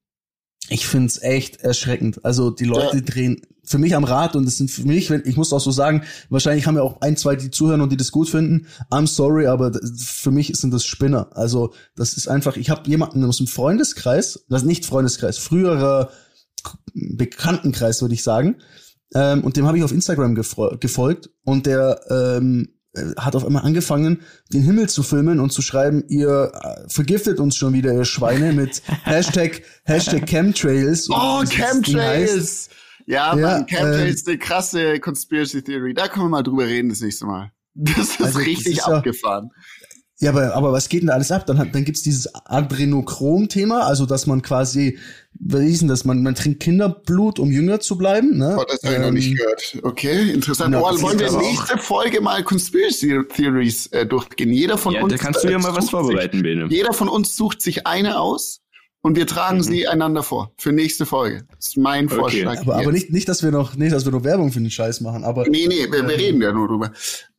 ich 0.70 0.88
find's 0.88 1.22
echt 1.22 1.58
erschreckend. 1.58 2.24
Also 2.24 2.50
die 2.50 2.64
Leute 2.64 2.98
Ja. 2.98 3.04
drehen 3.04 3.42
für 3.66 3.78
mich 3.78 3.96
am 3.96 4.04
Rad 4.04 4.36
und 4.36 4.48
es 4.48 4.58
sind 4.58 4.72
für 4.72 4.84
mich, 4.84 5.10
ich 5.10 5.38
muss 5.38 5.54
auch 5.54 5.60
so 5.60 5.72
sagen, 5.72 6.04
wahrscheinlich 6.30 6.68
haben 6.68 6.76
ja 6.76 6.82
auch 6.82 7.02
ein, 7.02 7.16
zwei, 7.18 7.36
die 7.36 7.50
zuhören 7.52 7.82
und 7.82 7.92
die 7.92 7.98
das 7.98 8.12
gut 8.12 8.30
finden. 8.30 8.68
I'm 8.92 9.08
sorry, 9.08 9.48
aber 9.48 9.72
für 9.98 10.32
mich 10.32 10.54
sind 10.58 10.74
das 10.74 10.86
Spinner. 10.86 11.30
Also 11.36 11.74
das 11.96 12.14
ist 12.14 12.28
einfach, 12.28 12.58
ich 12.58 12.70
habe 12.70 12.90
jemanden 12.90 13.24
aus 13.26 13.38
dem 13.38 13.48
Freundeskreis, 13.48 14.46
das 14.50 14.62
ist 14.64 14.68
nicht 14.68 14.86
Freundeskreis, 14.86 15.38
früherer 15.38 16.10
Bekanntenkreis, 16.94 18.02
würde 18.02 18.14
ich 18.14 18.24
sagen. 18.24 18.58
Ähm, 19.16 19.44
und 19.44 19.58
dem 19.58 19.66
habe 19.68 19.78
ich 19.78 19.84
auf 19.84 19.92
Instagram 19.92 20.36
gefolgt 20.36 21.30
und 21.44 21.66
der 21.66 22.00
ähm, 22.10 22.70
äh, 22.96 23.02
hat 23.18 23.36
auf 23.36 23.46
einmal 23.46 23.64
angefangen, 23.64 24.22
den 24.54 24.62
Himmel 24.64 24.90
zu 24.90 25.04
filmen 25.04 25.40
und 25.40 25.52
zu 25.52 25.62
schreiben, 25.62 26.04
ihr 26.08 26.52
äh, 26.54 26.90
vergiftet 26.90 27.40
uns 27.40 27.56
schon 27.56 27.74
wieder, 27.74 27.94
ihr 27.94 28.06
Schweine, 28.06 28.54
mit 28.54 28.82
Hashtag, 29.04 29.62
Hashtag 29.84 30.26
Chemtrails. 30.28 31.10
Oh, 31.10 31.44
Chemtrails! 31.50 32.70
Ja, 33.06 33.36
Ja, 33.36 33.58
Mann, 33.60 33.66
Chemtrails 33.66 34.16
ist 34.22 34.28
eine 34.28 34.38
krasse 34.38 35.00
Conspiracy 35.00 35.62
Theory. 35.64 35.94
Da 35.94 36.08
können 36.08 36.26
wir 36.26 36.30
mal 36.30 36.44
drüber 36.44 36.66
reden 36.66 36.90
das 36.90 37.02
nächste 37.02 37.26
Mal. 37.26 37.52
Das 37.76 37.98
ist 37.98 38.22
Also, 38.22 38.38
das 38.40 38.48
richtig 38.48 38.78
ist 38.78 38.88
ja- 38.88 38.94
abgefahren. 38.98 39.50
Ja, 39.82 39.88
aber, 40.22 40.54
aber 40.56 40.72
was 40.72 40.90
geht 40.90 41.02
denn 41.02 41.08
da 41.08 41.14
alles 41.14 41.32
ab? 41.32 41.46
Dann, 41.46 41.58
hat, 41.58 41.74
dann 41.76 41.84
gibt's 41.86 42.02
dieses 42.04 42.34
Adrenochrom-Thema, 42.34 43.86
also 43.86 44.06
dass 44.06 44.28
man 44.28 44.42
quasi, 44.42 44.98
wie 45.40 45.72
ist 45.72 45.82
denn 45.82 45.88
das, 45.88 46.06
man, 46.06 46.22
man 46.24 46.36
trinkt 46.36 46.62
Kinderblut, 46.62 47.40
um 47.40 47.52
jünger 47.52 47.80
zu 47.80 47.98
bleiben. 47.98 48.38
Ne? 48.38 48.56
Oh, 48.60 48.64
das 48.70 48.84
habe 48.84 48.96
ich 48.96 49.02
noch 49.02 49.12
nicht 49.12 49.36
gehört. 49.38 49.78
Okay, 49.84 50.32
interessant. 50.32 50.74
Ja, 50.74 50.82
oh, 50.82 51.02
wollen 51.02 51.20
wir 51.20 51.28
aber 51.30 51.38
auch- 51.38 51.42
nächste 51.42 51.78
Folge 51.78 52.22
mal 52.22 52.44
Conspiracy 52.44 53.20
Theories 53.36 53.88
äh, 53.88 54.06
durchgehen? 54.06 54.52
Jeder 54.54 54.78
von 54.78 54.94
ja, 54.94 55.02
uns. 55.04 55.12
da 55.14 55.18
kannst 55.18 55.44
du 55.44 55.50
ja 55.50 55.58
mal 55.60 55.76
was 55.76 55.86
sucht 55.86 55.92
vorbereiten, 55.92 56.44
Bene. 56.44 56.68
Sich, 56.68 56.78
jeder 56.78 56.94
von 56.94 57.10
uns 57.10 57.36
sucht 57.36 57.62
sich 57.62 57.88
eine 57.88 58.20
aus 58.20 58.62
und 59.02 59.18
wir 59.18 59.28
tragen 59.28 59.58
Mhm. 59.58 59.64
sie 59.64 59.88
einander 59.88 60.24
vor 60.24 60.54
für 60.58 60.72
nächste 60.72 61.06
Folge. 61.06 61.46
Das 61.58 61.70
ist 61.70 61.78
mein 61.78 62.06
Okay. 62.06 62.16
Vorschlag. 62.16 62.62
Aber, 62.62 62.76
aber 62.76 62.92
nicht, 62.92 63.10
nicht, 63.12 63.28
dass 63.28 63.44
wir 63.44 63.52
noch, 63.52 63.76
nicht, 63.76 63.92
dass 63.94 64.06
wir 64.06 64.12
noch 64.12 64.24
Werbung 64.24 64.52
für 64.52 64.60
den 64.60 64.70
Scheiß 64.72 65.02
machen, 65.02 65.24
aber 65.24 65.48
Nee, 65.50 65.66
nee, 65.68 65.88
wir, 65.92 66.08
wir 66.08 66.18
reden 66.18 66.42
ja 66.42 66.52
nur 66.54 66.68
drüber. 66.68 66.92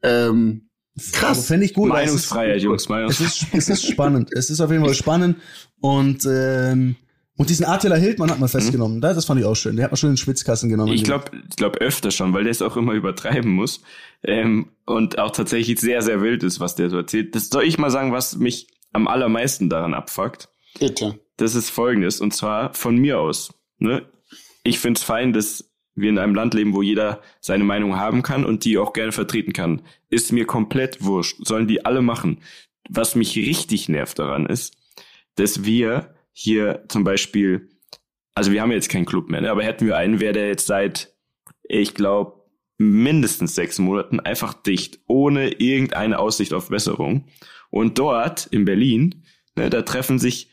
Ähm, 0.02 0.68
krass. 1.12 1.46
fände 1.46 1.66
ich 1.66 1.74
gut. 1.74 1.88
es 1.88 1.92
Meinungsfreiheit, 1.92 2.62
Jungs, 2.62 2.82
Es 2.82 2.88
Meinungsfreiheit. 2.88 3.54
ist, 3.54 3.54
es 3.54 3.68
ist 3.68 3.86
spannend. 3.92 4.30
Es 4.32 4.50
ist 4.50 4.60
auf 4.60 4.70
jeden 4.70 4.84
Fall 4.84 4.94
spannend. 4.94 5.36
Und, 5.80 6.26
ähm, 6.26 6.96
und 7.36 7.50
diesen 7.50 7.66
Attila 7.66 7.96
Hildmann 7.96 8.30
hat 8.30 8.38
man 8.38 8.48
festgenommen. 8.48 9.00
Da, 9.00 9.12
das 9.12 9.24
fand 9.24 9.40
ich 9.40 9.46
auch 9.46 9.56
schön. 9.56 9.76
Der 9.76 9.86
hat 9.86 9.90
man 9.92 9.96
schon 9.96 10.10
in 10.10 10.14
den 10.14 10.18
Schwitzkassen 10.18 10.68
genommen. 10.70 10.92
Ich 10.92 11.02
glaube 11.04 11.30
ich 11.50 11.56
glaub 11.56 11.76
öfter 11.78 12.10
schon, 12.12 12.32
weil 12.32 12.44
der 12.44 12.52
es 12.52 12.62
auch 12.62 12.76
immer 12.76 12.92
übertreiben 12.92 13.50
muss. 13.50 13.80
Ähm, 14.22 14.68
und 14.86 15.18
auch 15.18 15.32
tatsächlich 15.32 15.80
sehr, 15.80 16.00
sehr 16.02 16.20
wild 16.22 16.42
ist, 16.44 16.60
was 16.60 16.76
der 16.76 16.90
so 16.90 16.96
erzählt. 16.96 17.34
Das 17.34 17.48
soll 17.48 17.64
ich 17.64 17.76
mal 17.78 17.90
sagen, 17.90 18.12
was 18.12 18.36
mich 18.36 18.68
am 18.92 19.08
allermeisten 19.08 19.68
daran 19.68 19.94
abfuckt. 19.94 20.48
Bitte. 20.78 21.18
Das 21.36 21.56
ist 21.56 21.70
folgendes, 21.70 22.20
und 22.20 22.32
zwar 22.32 22.72
von 22.74 22.96
mir 22.96 23.18
aus. 23.18 23.52
Ne? 23.78 24.02
Ich 24.62 24.78
finde 24.78 24.98
es 24.98 25.04
fein, 25.04 25.32
dass 25.32 25.64
wir 25.94 26.08
in 26.10 26.18
einem 26.18 26.34
Land 26.34 26.54
leben, 26.54 26.74
wo 26.74 26.82
jeder 26.82 27.22
seine 27.40 27.64
Meinung 27.64 27.96
haben 27.96 28.22
kann 28.22 28.44
und 28.44 28.64
die 28.64 28.78
auch 28.78 28.92
gerne 28.92 29.12
vertreten 29.12 29.52
kann. 29.52 29.82
Ist 30.10 30.32
mir 30.32 30.46
komplett 30.46 31.04
wurscht. 31.04 31.46
Sollen 31.46 31.68
die 31.68 31.84
alle 31.84 32.02
machen. 32.02 32.40
Was 32.88 33.14
mich 33.14 33.36
richtig 33.36 33.88
nervt 33.88 34.18
daran 34.18 34.46
ist, 34.46 34.76
dass 35.36 35.64
wir 35.64 36.14
hier 36.32 36.84
zum 36.88 37.04
Beispiel, 37.04 37.68
also 38.34 38.52
wir 38.52 38.60
haben 38.60 38.72
jetzt 38.72 38.90
keinen 38.90 39.06
Club 39.06 39.30
mehr, 39.30 39.40
ne? 39.40 39.50
aber 39.50 39.62
hätten 39.62 39.86
wir 39.86 39.96
einen, 39.96 40.20
wäre 40.20 40.32
der 40.32 40.48
jetzt 40.48 40.66
seit, 40.66 41.14
ich 41.62 41.94
glaube, 41.94 42.44
mindestens 42.76 43.54
sechs 43.54 43.78
Monaten 43.78 44.20
einfach 44.20 44.52
dicht, 44.54 45.00
ohne 45.06 45.52
irgendeine 45.52 46.18
Aussicht 46.18 46.52
auf 46.52 46.68
Besserung. 46.68 47.26
Und 47.70 47.98
dort 47.98 48.46
in 48.46 48.64
Berlin, 48.64 49.24
ne, 49.56 49.70
da 49.70 49.82
treffen 49.82 50.18
sich, 50.18 50.50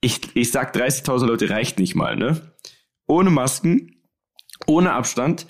ich, 0.00 0.20
ich 0.34 0.52
sag 0.52 0.74
30.000 0.74 1.26
Leute 1.26 1.50
reicht 1.50 1.78
nicht 1.78 1.94
mal, 1.94 2.16
ne? 2.16 2.54
Ohne 3.06 3.30
Masken, 3.30 3.97
ohne 4.66 4.92
Abstand. 4.92 5.46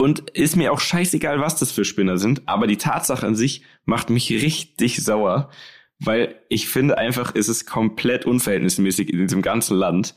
Und 0.00 0.30
ist 0.30 0.54
mir 0.54 0.72
auch 0.72 0.78
scheißegal, 0.78 1.40
was 1.40 1.56
das 1.56 1.72
für 1.72 1.84
Spinner 1.84 2.18
sind. 2.18 2.42
Aber 2.46 2.68
die 2.68 2.76
Tatsache 2.76 3.26
an 3.26 3.34
sich 3.34 3.62
macht 3.84 4.10
mich 4.10 4.30
richtig 4.30 5.02
sauer, 5.02 5.50
weil 5.98 6.36
ich 6.48 6.68
finde 6.68 6.98
einfach, 6.98 7.34
es 7.34 7.48
ist 7.48 7.66
komplett 7.66 8.24
unverhältnismäßig 8.24 9.12
in 9.12 9.18
diesem 9.18 9.42
ganzen 9.42 9.76
Land, 9.76 10.14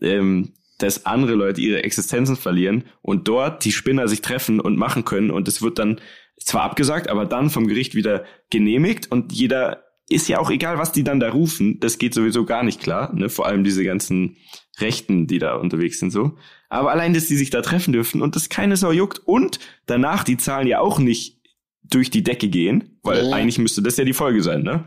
ähm, 0.00 0.54
dass 0.78 1.04
andere 1.04 1.34
Leute 1.34 1.60
ihre 1.60 1.82
Existenzen 1.82 2.36
verlieren 2.36 2.84
und 3.02 3.28
dort 3.28 3.64
die 3.64 3.72
Spinner 3.72 4.08
sich 4.08 4.22
treffen 4.22 4.60
und 4.60 4.78
machen 4.78 5.04
können. 5.04 5.30
Und 5.30 5.46
es 5.46 5.60
wird 5.60 5.78
dann 5.78 6.00
zwar 6.38 6.62
abgesagt, 6.62 7.10
aber 7.10 7.26
dann 7.26 7.50
vom 7.50 7.66
Gericht 7.66 7.94
wieder 7.94 8.24
genehmigt 8.48 9.10
und 9.10 9.32
jeder 9.32 9.84
ist 10.08 10.28
ja 10.28 10.38
auch 10.38 10.50
egal, 10.50 10.78
was 10.78 10.92
die 10.92 11.04
dann 11.04 11.20
da 11.20 11.30
rufen. 11.30 11.80
Das 11.80 11.98
geht 11.98 12.14
sowieso 12.14 12.44
gar 12.44 12.62
nicht 12.62 12.80
klar. 12.80 13.12
Ne? 13.14 13.28
Vor 13.28 13.46
allem 13.46 13.62
diese 13.62 13.84
ganzen 13.84 14.36
Rechten, 14.78 15.26
die 15.26 15.38
da 15.38 15.56
unterwegs 15.56 15.98
sind 15.98 16.10
so. 16.10 16.36
Aber 16.68 16.90
allein, 16.92 17.14
dass 17.14 17.26
die 17.26 17.36
sich 17.36 17.50
da 17.50 17.62
treffen 17.62 17.92
dürfen 17.92 18.20
und 18.22 18.36
das 18.36 18.48
keine 18.48 18.76
Sau 18.76 18.92
juckt 18.92 19.18
und 19.20 19.58
danach 19.86 20.22
die 20.24 20.36
Zahlen 20.36 20.66
ja 20.66 20.80
auch 20.80 20.98
nicht 20.98 21.38
durch 21.82 22.10
die 22.10 22.22
Decke 22.22 22.48
gehen, 22.48 22.98
weil 23.02 23.24
Ja. 23.26 23.32
eigentlich 23.36 23.58
müsste 23.58 23.80
das 23.82 23.96
ja 23.96 24.04
die 24.04 24.12
Folge 24.12 24.42
sein, 24.42 24.62
ne? 24.62 24.84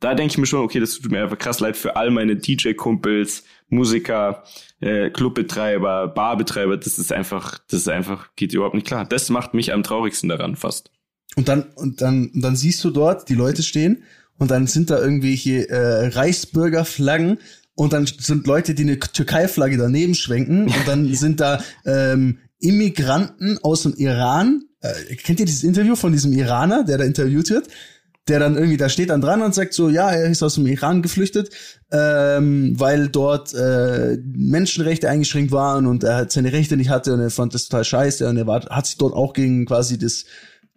Da 0.00 0.14
denke 0.14 0.32
ich 0.32 0.38
mir 0.38 0.46
schon, 0.46 0.62
okay, 0.64 0.80
das 0.80 0.98
tut 0.98 1.12
mir 1.12 1.22
einfach 1.22 1.38
krass 1.38 1.60
leid 1.60 1.76
für 1.76 1.94
all 1.94 2.10
meine 2.10 2.34
DJ-Kumpels, 2.36 3.44
Musiker, 3.68 4.42
äh, 4.80 5.10
Clubbetreiber, 5.10 6.08
Barbetreiber. 6.08 6.76
Das 6.76 6.98
ist 6.98 7.12
einfach, 7.12 7.58
das 7.70 7.80
ist 7.82 7.88
einfach, 7.88 8.28
geht 8.34 8.52
überhaupt 8.52 8.74
nicht 8.74 8.86
klar. 8.86 9.04
Das 9.06 9.30
macht 9.30 9.54
mich 9.54 9.72
am 9.72 9.84
traurigsten 9.84 10.28
daran 10.28 10.56
fast. 10.56 10.90
Und 11.36 11.48
dann, 11.48 11.62
und 11.76 12.00
dann, 12.02 12.30
und 12.34 12.40
dann 12.42 12.56
siehst 12.56 12.82
du 12.84 12.90
dort, 12.90 13.28
die 13.28 13.34
Leute 13.34 13.62
stehen 13.62 14.02
und 14.38 14.50
dann 14.50 14.66
sind 14.66 14.90
da 14.90 14.98
irgendwelche 15.00 15.68
äh, 15.70 16.08
Reichsbürgerflaggen 16.08 17.38
und 17.74 17.92
dann 17.92 18.06
sind 18.06 18.46
Leute, 18.46 18.74
die 18.74 18.82
eine 18.82 18.98
Türkei-Flagge 18.98 19.76
daneben 19.76 20.14
schwenken 20.14 20.64
und 20.64 20.86
dann 20.86 21.12
sind 21.14 21.40
da 21.40 21.62
ähm, 21.84 22.38
Immigranten 22.60 23.58
aus 23.62 23.82
dem 23.82 23.94
Iran. 23.94 24.62
Äh, 24.80 25.16
kennt 25.16 25.40
ihr 25.40 25.46
dieses 25.46 25.64
Interview 25.64 25.96
von 25.96 26.12
diesem 26.12 26.32
Iraner, 26.32 26.84
der 26.84 26.98
da 26.98 27.04
interviewt 27.04 27.50
wird? 27.50 27.68
Der 28.28 28.38
dann 28.38 28.54
irgendwie, 28.54 28.76
da 28.76 28.88
steht 28.88 29.10
dann 29.10 29.20
dran 29.20 29.42
und 29.42 29.52
sagt 29.52 29.74
so, 29.74 29.88
ja, 29.88 30.08
er 30.10 30.30
ist 30.30 30.44
aus 30.44 30.54
dem 30.54 30.66
Iran 30.68 31.02
geflüchtet, 31.02 31.50
ähm, 31.90 32.78
weil 32.78 33.08
dort 33.08 33.52
äh, 33.52 34.16
Menschenrechte 34.22 35.08
eingeschränkt 35.08 35.50
waren 35.50 35.86
und 35.86 36.04
er 36.04 36.30
seine 36.30 36.52
Rechte 36.52 36.76
nicht 36.76 36.90
hatte 36.90 37.14
und 37.14 37.20
er 37.20 37.30
fand 37.30 37.52
das 37.52 37.64
total 37.64 37.82
scheiße 37.82 38.28
und 38.28 38.36
er 38.36 38.46
war, 38.46 38.64
hat 38.66 38.86
sich 38.86 38.96
dort 38.96 39.12
auch 39.12 39.32
gegen 39.32 39.66
quasi 39.66 39.98
das 39.98 40.24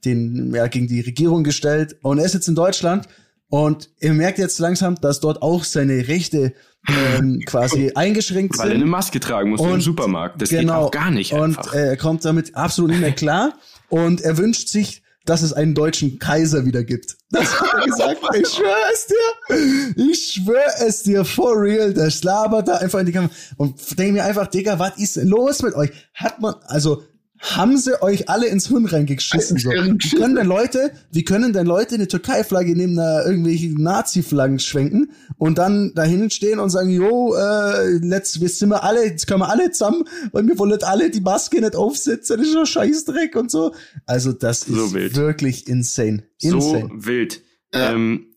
den, 0.06 0.54
ja, 0.56 0.68
gegen 0.68 0.88
die 0.88 1.02
Regierung 1.02 1.44
gestellt. 1.44 1.98
Und 2.02 2.20
er 2.20 2.26
ist 2.26 2.34
jetzt 2.34 2.48
in 2.48 2.56
Deutschland 2.56 3.08
und 3.50 3.90
er 4.00 4.14
merkt 4.14 4.40
jetzt 4.40 4.60
langsam, 4.60 4.96
dass 4.96 5.20
dort 5.20 5.42
auch 5.42 5.64
seine 5.64 6.08
Rechte 6.08 6.54
ähm, 6.88 7.42
quasi 7.46 7.92
eingeschränkt 7.96 8.58
Weil 8.58 8.68
er 8.68 8.72
eine 8.76 8.80
sind. 8.82 8.90
Maske 8.90 9.20
tragen 9.20 9.50
muss 9.52 9.62
im 9.62 9.68
Und- 9.72 9.82
Supermarkt. 9.82 10.42
Das 10.42 10.50
genau. 10.50 10.62
geht 10.62 10.88
auch 10.88 10.92
gar 10.92 11.12
nicht 11.12 11.34
Und 11.34 11.58
einfach. 11.58 11.74
äh, 11.74 11.88
er 11.90 11.98
kommt 11.98 12.24
damit 12.26 12.56
absolut 12.56 12.92
nicht 12.92 13.02
mehr 13.02 13.12
klar. 13.12 13.54
Und 13.90 14.22
er 14.22 14.38
wünscht 14.38 14.68
sich, 14.70 15.04
dass 15.26 15.42
es 15.42 15.54
einen 15.54 15.74
deutschen 15.74 16.20
Kaiser 16.20 16.66
wieder 16.66 16.84
gibt. 16.84 17.16
Das 17.32 17.60
hat 17.60 17.74
er 17.74 17.86
gesagt. 17.86 18.18
ich 18.40 18.48
schwöre 18.48 18.76
es 18.94 19.08
dir. 19.08 19.96
Ich 20.12 20.34
schwöre 20.34 20.88
es 20.88 21.04
dir, 21.04 21.26
for 21.26 21.60
real. 21.60 21.94
Der 21.94 22.10
labert 22.22 22.68
da 22.68 22.76
einfach 22.78 23.00
in 23.00 23.08
die 23.08 23.12
Kamera. 23.12 23.32
Und 23.58 23.98
denke 24.00 24.14
mir 24.14 24.24
einfach, 24.24 24.48
Digga, 24.48 24.80
was 24.80 24.98
ist 24.98 25.18
los 25.18 25.62
mit 25.62 25.74
euch? 25.74 25.90
Hat 26.14 26.40
man, 26.40 26.54
also, 26.68 27.04
haben 27.46 27.78
sie 27.78 28.02
euch 28.02 28.28
alle 28.30 28.48
ins 28.48 28.68
Hirn 28.68 28.86
reingeschissen. 28.86 29.58
So. 29.60 29.70
Wie 29.70 30.16
können 30.18 30.36
denn 30.36 30.48
Leute, 30.48 30.92
wie 31.12 31.24
können 31.24 31.54
denn 31.54 31.68
Leute 31.68 31.96
eine 31.96 32.08
Türkei-Flagge 32.08 32.76
neben 32.76 32.98
einer 32.98 33.26
irgendwelchen 33.26 33.76
Nazi-Flaggen 33.76 34.60
schwenken 34.60 35.12
und 35.38 35.58
dann 35.58 35.94
dahin 35.94 36.30
stehen 36.30 36.60
und 36.60 36.70
sagen, 36.72 36.90
jo, 36.90 37.36
äh, 37.36 37.98
let's, 38.02 38.42
wir 38.42 38.50
sind 38.50 38.70
wir 38.70 38.84
alle, 38.84 39.06
jetzt 39.06 39.28
können 39.28 39.42
wir 39.42 39.50
alle 39.50 39.72
zusammen, 39.72 40.06
weil 40.32 40.48
wir 40.48 40.58
wollen 40.58 40.82
alle 40.84 41.10
die 41.10 41.22
Maske 41.22 41.62
nicht 41.62 41.76
aufsetzen, 41.76 42.38
das 42.38 42.48
ist 42.48 42.56
doch 42.56 42.66
Scheißdreck 42.66 43.36
und 43.36 43.52
so. 43.52 43.74
Also 44.06 44.32
das 44.32 44.62
So 44.62 44.86
ist 44.86 44.94
wild. 44.94 45.16
wirklich 45.16 45.68
insane. 45.68 46.24
Insane. 46.42 46.90
So 46.92 47.06
wild. 47.06 47.42
Ja. 47.74 47.92
Ähm, 47.94 48.28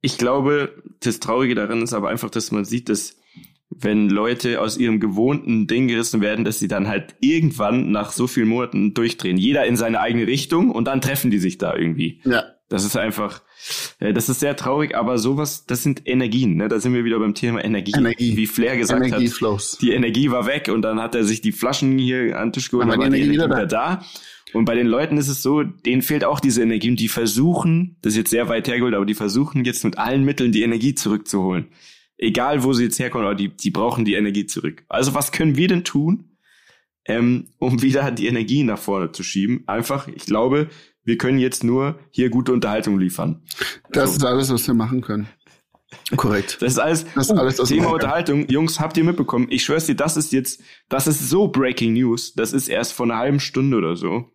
ich 0.00 0.18
glaube, 0.18 0.82
das 1.00 1.20
Traurige 1.20 1.54
daran 1.54 1.82
ist 1.82 1.92
aber 1.92 2.08
einfach, 2.08 2.30
dass 2.30 2.50
man 2.52 2.64
sieht, 2.64 2.88
dass 2.88 3.14
wenn 3.78 4.08
Leute 4.08 4.60
aus 4.60 4.76
ihrem 4.76 5.00
gewohnten 5.00 5.66
Ding 5.66 5.88
gerissen 5.88 6.20
werden, 6.20 6.44
dass 6.44 6.58
sie 6.58 6.68
dann 6.68 6.88
halt 6.88 7.14
irgendwann 7.20 7.90
nach 7.90 8.12
so 8.12 8.26
vielen 8.26 8.48
Monaten 8.48 8.94
durchdrehen. 8.94 9.36
Jeder 9.36 9.64
in 9.66 9.76
seine 9.76 10.00
eigene 10.00 10.26
Richtung 10.26 10.70
und 10.70 10.86
dann 10.86 11.00
treffen 11.00 11.30
die 11.30 11.38
sich 11.38 11.58
da 11.58 11.74
irgendwie. 11.74 12.20
Ja. 12.24 12.44
Das 12.68 12.84
ist 12.84 12.96
einfach, 12.96 13.42
äh, 13.98 14.14
das 14.14 14.30
ist 14.30 14.40
sehr 14.40 14.56
traurig, 14.56 14.96
aber 14.96 15.18
sowas, 15.18 15.66
das 15.66 15.82
sind 15.82 16.02
Energien, 16.06 16.56
ne? 16.56 16.68
Da 16.68 16.80
sind 16.80 16.94
wir 16.94 17.04
wieder 17.04 17.18
beim 17.18 17.34
Thema 17.34 17.62
Energie. 17.62 17.92
Energie. 17.94 18.34
Wie 18.36 18.46
Flair 18.46 18.78
gesagt 18.78 19.02
hat, 19.02 19.08
Energieflows. 19.08 19.76
die 19.78 19.92
Energie 19.92 20.30
war 20.30 20.46
weg 20.46 20.70
und 20.72 20.80
dann 20.80 20.98
hat 20.98 21.14
er 21.14 21.24
sich 21.24 21.42
die 21.42 21.52
Flaschen 21.52 21.98
hier 21.98 22.38
an 22.38 22.48
den 22.48 22.52
Tisch 22.54 22.70
geholt, 22.70 22.84
Aber 22.84 22.92
dann 22.92 23.00
war 23.00 23.10
die 23.10 23.16
Energie 23.16 23.34
Energie 23.34 23.44
wieder 23.44 23.56
wieder 23.56 23.66
da. 23.66 24.02
Und 24.54 24.64
bei 24.64 24.74
den 24.74 24.86
Leuten 24.86 25.16
ist 25.16 25.28
es 25.28 25.42
so, 25.42 25.62
denen 25.62 26.02
fehlt 26.02 26.24
auch 26.24 26.40
diese 26.40 26.62
Energie 26.62 26.90
und 26.90 27.00
die 27.00 27.08
versuchen, 27.08 27.96
das 28.02 28.14
ist 28.14 28.18
jetzt 28.18 28.30
sehr 28.30 28.48
weit 28.48 28.68
hergeholt, 28.68 28.94
aber 28.94 29.06
die 29.06 29.14
versuchen 29.14 29.64
jetzt 29.64 29.84
mit 29.84 29.98
allen 29.98 30.24
Mitteln 30.24 30.52
die 30.52 30.62
Energie 30.62 30.94
zurückzuholen. 30.94 31.68
Egal, 32.22 32.62
wo 32.62 32.72
sie 32.72 32.84
jetzt 32.84 32.98
herkommen, 32.98 33.26
aber 33.26 33.34
die, 33.34 33.48
die 33.48 33.70
brauchen 33.70 34.04
die 34.04 34.14
Energie 34.14 34.46
zurück. 34.46 34.84
Also 34.88 35.12
was 35.14 35.32
können 35.32 35.56
wir 35.56 35.66
denn 35.68 35.82
tun, 35.82 36.36
ähm, 37.04 37.48
um 37.58 37.82
wieder 37.82 38.10
die 38.12 38.28
Energie 38.28 38.62
nach 38.62 38.78
vorne 38.78 39.10
zu 39.10 39.22
schieben? 39.24 39.64
Einfach, 39.66 40.06
ich 40.06 40.24
glaube, 40.26 40.68
wir 41.04 41.18
können 41.18 41.38
jetzt 41.40 41.64
nur 41.64 41.98
hier 42.12 42.30
gute 42.30 42.52
Unterhaltung 42.52 42.98
liefern. 42.98 43.42
Das 43.90 44.10
So. 44.10 44.16
ist 44.18 44.24
alles, 44.24 44.50
was 44.52 44.66
wir 44.68 44.74
machen 44.74 45.00
können. 45.00 45.28
Korrekt. 46.16 46.58
Das 46.60 46.74
ist 46.74 46.78
alles, 46.78 47.04
Das 47.14 47.28
ist 47.28 47.36
alles, 47.36 47.58
was 47.58 47.70
wir 47.70 47.78
Thema. 47.78 47.92
Unterhaltung. 47.92 48.48
Jungs, 48.48 48.78
habt 48.78 48.96
ihr 48.96 49.04
mitbekommen? 49.04 49.48
Ich 49.50 49.64
schwör's 49.64 49.86
dir, 49.86 49.96
das 49.96 50.16
ist 50.16 50.32
jetzt, 50.32 50.62
das 50.88 51.06
ist 51.08 51.28
so 51.28 51.48
Breaking 51.48 51.92
News. 51.94 52.34
Das 52.34 52.52
ist 52.52 52.68
erst 52.68 52.92
vor 52.92 53.06
einer 53.06 53.16
halben 53.18 53.40
Stunde 53.40 53.76
oder 53.76 53.96
so, 53.96 54.30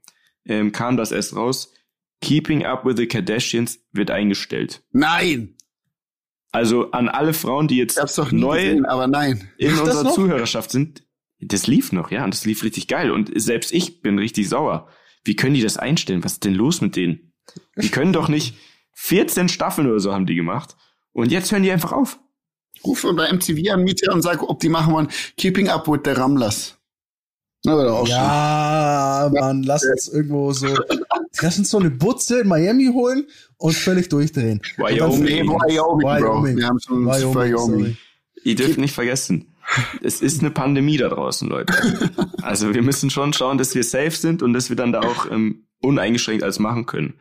ähm, 0.45 0.71
kam 0.73 0.97
das 0.97 1.12
erst 1.13 1.36
raus. 1.38 1.73
Keeping 2.21 2.65
Up 2.65 2.84
with 2.86 2.97
the 2.97 3.08
Kardashians 3.08 3.80
wird 3.93 4.12
eingestellt. 4.12 4.84
Nein! 4.91 5.54
Also 6.58 6.89
an 6.89 7.08
alle 7.08 7.36
Frauen, 7.36 7.67
die 7.67 7.78
jetzt 7.78 8.00
neu 8.32 8.58
gesehen, 8.58 8.86
aber 8.86 9.06
nein. 9.06 9.48
in 9.60 9.70
das 9.70 9.80
unserer? 9.82 10.12
Zuhörerschaft 10.12 10.72
sind, 10.72 11.04
das 11.39 11.67
lief 11.67 11.91
noch, 11.91 12.10
ja, 12.10 12.24
und 12.24 12.34
das 12.34 12.46
lief 12.46 12.63
richtig 12.63 12.88
geil. 12.88 13.12
Und 13.12 13.32
selbst 13.39 13.72
ich 13.72 14.02
bin 14.02 14.17
richtig 14.17 14.50
sauer. 14.50 14.88
Wie 15.24 15.36
können 15.36 15.54
die 15.54 15.62
das 15.62 15.78
einstellen? 15.78 16.24
Was 16.24 16.34
ist 16.34 16.46
denn 16.46 16.56
los 16.56 16.82
mit 16.82 16.96
denen? 16.96 17.32
Die 17.76 17.89
können 17.89 18.12
doch 18.12 18.28
nicht 18.28 18.56
14 18.93 19.50
Staffeln 19.50 19.88
oder 19.88 20.00
so 20.00 20.12
haben 20.12 20.26
die 20.26 20.34
gemacht. 20.34 20.76
Und 21.12 21.32
jetzt 21.32 21.52
hören 21.52 21.62
die 21.62 21.72
einfach 21.72 21.91
auf. 21.91 22.17
Ruf 22.84 23.06
bei 23.15 23.32
MTV 23.32 23.72
an 23.72 23.84
Miete 23.84 24.12
und 24.12 24.24
sag, 24.24 24.41
ob 24.41 24.60
die 24.60 24.70
machen 24.70 24.96
wollen 24.96 25.10
Keeping 25.38 25.70
Up 25.70 25.88
with 25.88 26.02
the 26.06 26.12
Ramblers. 26.12 26.76
Na, 27.65 27.78
wird 27.78 27.88
doch 27.88 28.00
auch 28.00 28.08
Ja, 28.08 29.30
Mann, 29.32 29.62
lass 29.62 29.84
uns 29.86 30.08
irgendwo 30.08 30.52
so, 30.54 30.76
lass 31.41 31.58
uns 31.58 31.69
so 31.69 31.80
eine 31.80 31.89
Butze 31.89 32.39
in 32.41 32.47
Miami 32.47 32.88
holen 32.93 33.28
und 33.58 33.73
völlig 33.76 34.10
durchdrehen. 34.10 34.62
Und 34.78 34.84
Wyoming. 34.86 35.23
Nee, 35.23 35.41
Wyoming, 35.43 36.02
Bro. 36.08 36.19
Wyoming. 36.43 36.58
Wir 36.58 36.67
haben 36.67 36.80
schon 36.80 37.06
Wyoming, 37.06 37.54
Wyoming. 37.54 37.97
Ihr 38.43 38.56
dürft 38.56 38.78
nicht 38.78 38.93
vergessen, 38.93 39.54
es 40.02 40.21
ist 40.21 40.39
eine 40.39 40.52
Pandemie 40.52 40.95
da 40.97 41.10
draußen, 41.10 41.50
Leute. 41.50 41.73
Also 42.41 42.73
wir 42.73 42.82
müssen 42.82 43.10
schon 43.10 43.34
schauen, 43.34 43.58
dass 43.58 43.76
wir 43.76 43.84
safe 43.84 44.12
sind 44.12 44.41
und 44.41 44.54
dass 44.54 44.69
wir 44.69 44.76
dann 44.78 44.91
da 44.93 45.02
auch 45.02 45.30
ähm, 45.30 45.65
uneingeschränkt 45.82 46.43
alles 46.43 46.60
machen 46.60 46.86
können. 46.86 47.15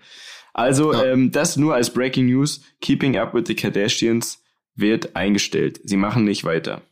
Also 0.54 0.92
Ja. 0.92 1.04
ähm, 1.06 1.32
das 1.32 1.56
nur 1.56 1.74
als 1.74 1.90
Breaking 1.92 2.26
News. 2.26 2.60
Keeping 2.80 3.16
Up 3.18 3.34
with 3.34 3.44
the 3.46 3.54
Kardashians 3.56 4.38
wird 4.76 5.16
eingestellt. 5.16 5.80
Sie 5.84 5.96
machen 5.96 6.24
nicht 6.24 6.44
weiter. 6.44 6.82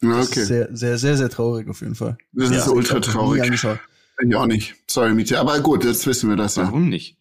Ja, 0.00 0.16
Das 0.18 0.28
Okay. 0.30 0.40
ist 0.40 0.46
sehr, 0.48 0.68
sehr, 0.72 0.96
sehr, 0.98 1.16
sehr 1.16 1.28
traurig 1.28 1.68
auf 1.68 1.80
jeden 1.80 1.94
Fall. 1.94 2.16
Das 2.32 2.50
Ja, 2.50 2.56
ist 2.58 2.68
ultra 2.68 3.00
traurig. 3.00 3.42
Ich 4.26 4.34
auch 4.34 4.46
nicht. 4.46 4.74
Sorry, 4.86 5.14
Miete. 5.14 5.38
Aber 5.38 5.60
gut, 5.60 5.84
jetzt 5.84 6.06
wissen 6.06 6.28
wir 6.28 6.36
das 6.36 6.56
ja. 6.56 6.64
Warum 6.64 6.88
nicht? 6.88 7.18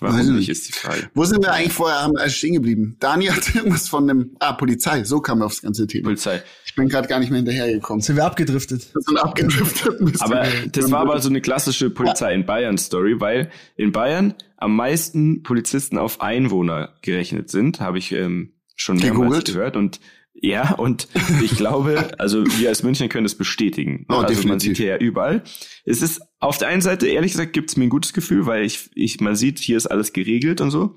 Warum 0.00 0.20
ich 0.20 0.28
nicht, 0.28 0.48
ist 0.48 0.68
die 0.68 0.72
Frage. 0.72 1.10
Wo 1.14 1.24
sind 1.24 1.42
wir 1.42 1.52
eigentlich 1.52 1.72
vorher 1.72 2.02
haben, 2.02 2.14
stehen 2.28 2.54
geblieben? 2.54 2.96
Dani 3.00 3.26
hat 3.26 3.54
irgendwas 3.54 3.88
von 3.88 4.06
dem, 4.06 4.36
ah, 4.38 4.52
Polizei. 4.52 5.02
So 5.02 5.20
kam 5.20 5.42
er 5.42 5.46
aufs 5.46 5.60
ganze 5.60 5.88
Thema. 5.88 6.04
Polizei. 6.04 6.42
Ich 6.64 6.74
bin 6.76 6.88
gerade 6.88 7.08
gar 7.08 7.18
nicht 7.18 7.30
mehr 7.30 7.38
hinterhergekommen. 7.38 8.00
Sind 8.00 8.16
wir 8.16 8.24
abgedriftet? 8.24 8.94
Wir 8.94 9.02
sind 9.02 9.18
abgedriftet. 9.18 10.20
Aber 10.20 10.46
das 10.70 10.90
war 10.92 11.00
aber 11.00 11.20
so 11.20 11.28
eine 11.28 11.40
klassische 11.40 11.90
Polizei 11.90 12.32
in 12.32 12.46
Bayern 12.46 12.78
Story, 12.78 13.20
weil 13.20 13.50
in 13.76 13.90
Bayern 13.90 14.34
am 14.56 14.76
meisten 14.76 15.42
Polizisten 15.42 15.98
auf 15.98 16.20
Einwohner 16.20 16.94
gerechnet 17.02 17.50
sind, 17.50 17.80
habe 17.80 17.98
ich 17.98 18.12
ähm, 18.12 18.52
schon 18.76 18.98
mehrmals 18.98 19.44
gehört 19.44 19.76
und 19.76 19.98
ja, 20.40 20.74
und 20.74 21.08
ich 21.42 21.56
glaube, 21.56 22.12
also 22.18 22.44
wir 22.58 22.68
als 22.68 22.82
Münchner 22.82 23.08
können 23.08 23.24
das 23.24 23.34
bestätigen. 23.34 24.06
Oh, 24.08 24.14
also 24.14 24.22
man 24.22 24.28
definitiv. 24.58 24.60
sieht 24.68 24.76
hier 24.78 24.86
ja 24.86 24.96
überall. 24.98 25.42
Es 25.84 26.02
ist 26.02 26.20
auf 26.40 26.58
der 26.58 26.68
einen 26.68 26.82
Seite, 26.82 27.06
ehrlich 27.08 27.32
gesagt, 27.32 27.52
gibt 27.52 27.70
es 27.70 27.76
mir 27.76 27.84
ein 27.84 27.90
gutes 27.90 28.12
Gefühl, 28.12 28.46
weil 28.46 28.64
ich, 28.64 28.90
ich, 28.94 29.20
man 29.20 29.34
sieht, 29.36 29.58
hier 29.58 29.76
ist 29.76 29.86
alles 29.86 30.12
geregelt 30.12 30.60
und 30.60 30.70
so. 30.70 30.96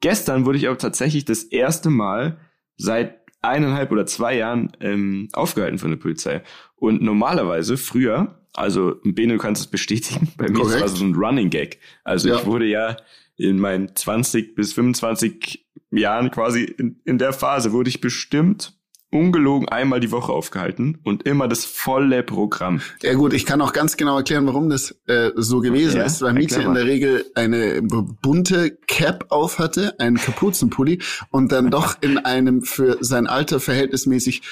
Gestern 0.00 0.44
wurde 0.44 0.58
ich 0.58 0.68
aber 0.68 0.76
tatsächlich 0.78 1.24
das 1.24 1.44
erste 1.44 1.88
Mal 1.90 2.38
seit 2.76 3.20
eineinhalb 3.40 3.92
oder 3.92 4.06
zwei 4.06 4.36
Jahren 4.36 4.72
ähm, 4.80 5.28
aufgehalten 5.32 5.78
von 5.78 5.90
der 5.90 5.98
Polizei. 5.98 6.42
Und 6.76 7.02
normalerweise 7.02 7.76
früher, 7.76 8.40
also 8.52 8.96
Bene, 9.04 9.34
du 9.34 9.38
kannst 9.38 9.62
es 9.62 9.66
bestätigen, 9.68 10.32
bei 10.36 10.48
mir 10.48 10.60
Korrekt. 10.60 10.80
war 10.80 10.86
es 10.86 10.94
so 10.94 11.04
ein 11.04 11.14
Running 11.14 11.50
Gag. 11.50 11.78
Also 12.04 12.28
Ja. 12.28 12.36
ich 12.36 12.46
wurde 12.46 12.66
ja 12.66 12.96
in 13.36 13.58
meinen 13.58 13.94
20 13.94 14.54
bis 14.54 14.72
25 14.74 15.63
Jahren 15.96 16.30
quasi 16.30 16.62
in, 16.64 17.00
in 17.04 17.18
der 17.18 17.32
Phase 17.32 17.72
wurde 17.72 17.88
ich 17.90 18.00
bestimmt 18.00 18.74
ungelogen 19.10 19.68
einmal 19.68 20.00
die 20.00 20.10
Woche 20.10 20.32
aufgehalten 20.32 20.98
und 21.04 21.22
immer 21.22 21.46
das 21.46 21.64
volle 21.64 22.24
Programm. 22.24 22.80
Ja 23.00 23.14
gut, 23.14 23.32
ich 23.32 23.46
kann 23.46 23.60
auch 23.60 23.72
ganz 23.72 23.96
genau 23.96 24.16
erklären, 24.16 24.44
warum 24.46 24.68
das 24.68 24.90
äh, 25.06 25.30
so 25.36 25.60
gewesen 25.60 25.98
Ja, 25.98 26.04
ist, 26.04 26.20
weil 26.20 26.36
erklär 26.36 26.66
in 26.66 26.74
der 26.74 26.84
Regel 26.84 27.24
eine 27.36 27.80
bunte 27.80 28.76
Cap 28.88 29.26
auf 29.28 29.60
hatte, 29.60 29.98
einen 30.00 30.16
Kapuzenpulli 30.16 31.00
und 31.30 31.52
dann 31.52 31.70
doch 31.70 31.96
in 32.00 32.18
einem 32.18 32.62
für 32.62 32.98
sein 33.02 33.28
Alter 33.28 33.60
verhältnismäßig 33.60 34.42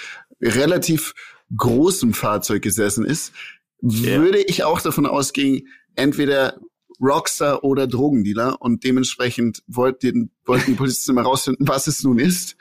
relativ 0.41 1.13
großen 1.57 2.15
Fahrzeug 2.15 2.63
gesessen 2.63 3.05
ist, 3.05 3.33
Ja. 3.81 4.21
würde 4.21 4.39
ich 4.39 4.63
auch 4.63 4.81
davon 4.81 5.07
ausgehen, 5.07 5.67
entweder 5.97 6.59
Rockstar 7.01 7.65
oder 7.65 7.87
Drogendealer 7.87 8.61
und 8.61 8.85
dementsprechend 8.85 9.63
wollten, 9.67 10.31
wollten 10.45 10.73
die 10.73 10.77
Polizisten 10.77 11.15
mal 11.15 11.23
rausfinden, 11.25 11.67
was 11.69 11.87
es 11.87 12.03
nun 12.03 12.19
ist 12.19 12.57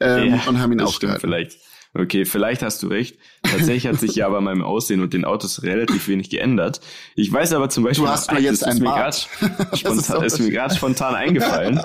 ähm, 0.00 0.34
Ja, 0.34 0.42
und 0.48 0.60
haben 0.60 0.72
ihn 0.72 0.80
aufgehalten. 0.80 1.20
vielleicht. 1.20 1.58
Okay, 1.96 2.24
vielleicht 2.24 2.62
hast 2.62 2.82
du 2.82 2.88
recht. 2.88 3.18
Tatsächlich 3.44 3.86
hat 3.86 4.00
sich 4.00 4.16
ja 4.16 4.28
bei 4.28 4.40
meinem 4.40 4.62
Aussehen 4.62 5.00
und 5.00 5.14
den 5.14 5.24
Autos 5.24 5.62
relativ 5.62 6.08
wenig 6.08 6.28
geändert. 6.28 6.80
Ich 7.14 7.32
weiß 7.32 7.52
aber 7.52 7.68
zum 7.68 7.84
Beispiel, 7.84 8.04
Du 8.06 8.10
hast 8.10 8.32
noch 8.32 8.40
jetzt 8.40 8.66
mir 8.66 8.80
Bart. 8.84 9.28
ist 9.72 9.78
Spontan, 9.78 10.24
ist 10.24 10.40
mir 10.40 10.50
gerade 10.50 10.74
spontan 10.74 11.14
eingefallen. 11.14 11.80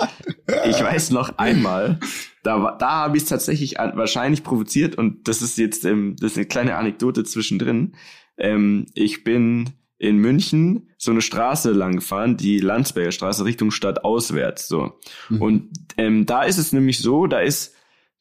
Ich 0.68 0.82
weiß 0.82 1.10
noch 1.12 1.38
einmal, 1.38 2.00
da, 2.42 2.76
da 2.76 2.90
habe 2.90 3.18
ich 3.18 3.22
es 3.22 3.28
tatsächlich 3.28 3.76
wahrscheinlich 3.78 4.42
provoziert 4.42 4.96
und 4.98 5.28
das 5.28 5.42
ist 5.42 5.56
jetzt 5.58 5.84
ähm, 5.84 6.16
das 6.18 6.32
ist 6.32 6.38
eine 6.38 6.46
kleine 6.46 6.74
Anekdote 6.74 7.22
zwischendrin. 7.22 7.94
Ähm, 8.36 8.86
ich 8.94 9.22
bin 9.22 9.70
in 10.00 10.16
München 10.16 10.88
so 10.96 11.10
eine 11.10 11.20
Straße 11.20 11.72
lang 11.72 11.96
gefahren, 11.96 12.38
die 12.38 12.58
Landsberger 12.58 13.12
Straße 13.12 13.44
Richtung 13.44 13.70
Stadt 13.70 14.02
auswärts. 14.02 14.66
So. 14.66 14.94
Mhm. 15.28 15.42
Und 15.42 15.70
ähm, 15.98 16.24
da 16.24 16.42
ist 16.42 16.56
es 16.56 16.72
nämlich 16.72 17.00
so, 17.00 17.26
da 17.26 17.40
ist 17.40 17.74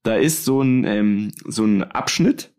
da 0.04 0.16
ist 0.16 0.44
so 0.44 0.62
ein 0.62 0.84
ähm, 0.84 1.32
so 1.48 1.64
ein 1.64 1.84
Abschnitt. 1.84 2.52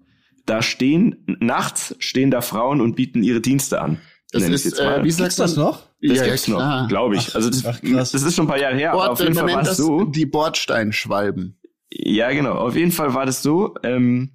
Da 0.46 0.62
stehen 0.62 1.36
nachts 1.38 1.94
stehen 1.98 2.30
da 2.30 2.40
Frauen 2.40 2.80
und 2.80 2.96
bieten 2.96 3.22
ihre 3.22 3.42
Dienste 3.42 3.82
an. 3.82 4.00
Das 4.32 4.44
ist, 4.44 4.78
äh, 4.78 4.98
wie 4.98 5.02
Gibt's 5.02 5.16
sagt 5.18 5.38
das 5.38 5.56
noch? 5.56 5.82
Das 6.00 6.16
Ja, 6.16 6.24
gibt's 6.24 6.48
noch, 6.48 6.88
glaube 6.88 7.16
ich. 7.16 7.34
Also 7.34 7.50
das, 7.50 7.64
Ach, 7.66 7.78
das 7.82 8.14
ist 8.14 8.34
schon 8.34 8.46
ein 8.46 8.48
paar 8.48 8.58
Jahre 8.58 8.76
her, 8.76 8.92
aber 8.92 9.00
Bord, 9.00 9.10
auf 9.10 9.20
jeden 9.20 9.34
Fall 9.34 9.52
war 9.52 9.62
das 9.62 9.76
so. 9.76 10.04
die 10.04 10.24
Bordsteinschwalben. 10.24 11.58
Ja, 11.90 12.30
genau. 12.30 12.54
Auf 12.54 12.74
jeden 12.74 12.92
Fall 12.92 13.12
war 13.12 13.26
das 13.26 13.42
so. 13.42 13.74
Ähm, 13.82 14.30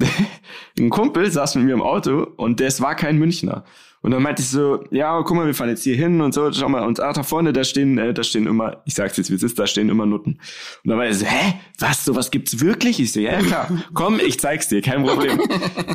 ein 0.78 0.90
Kumpel 0.90 1.30
saß 1.30 1.54
mit 1.54 1.64
mir 1.64 1.72
im 1.72 1.82
Auto 1.82 2.26
und 2.36 2.60
das 2.60 2.82
war 2.82 2.94
kein 2.94 3.16
Münchner. 3.16 3.64
Und 4.00 4.12
dann 4.12 4.22
meinte 4.22 4.42
ich 4.42 4.48
so, 4.48 4.84
ja, 4.90 5.20
guck 5.22 5.36
mal, 5.36 5.46
wir 5.46 5.54
fahren 5.54 5.70
jetzt 5.70 5.82
hier 5.82 5.96
hin 5.96 6.20
und 6.20 6.32
so, 6.32 6.52
schau 6.52 6.68
mal, 6.68 6.86
und 6.86 7.00
ah, 7.00 7.12
da 7.12 7.22
vorne, 7.22 7.52
da 7.52 7.64
stehen, 7.64 7.98
äh, 7.98 8.14
da 8.14 8.22
stehen 8.22 8.46
immer, 8.46 8.82
ich 8.84 8.94
sag's 8.94 9.16
jetzt, 9.16 9.30
wie 9.30 9.34
es 9.34 9.42
ist, 9.42 9.58
da 9.58 9.66
stehen 9.66 9.88
immer 9.88 10.06
Nutten. 10.06 10.38
Und 10.84 10.88
dann 10.88 10.98
meinte 10.98 11.12
ich 11.12 11.18
so, 11.18 11.26
hä, 11.26 11.54
was, 11.78 12.04
sowas 12.04 12.30
gibt's 12.30 12.60
wirklich? 12.60 13.00
Ich 13.00 13.12
so, 13.12 13.20
ja, 13.20 13.38
klar, 13.40 13.68
komm, 13.94 14.20
ich 14.24 14.38
zeig's 14.38 14.68
dir, 14.68 14.82
kein 14.82 15.04
Problem. 15.04 15.38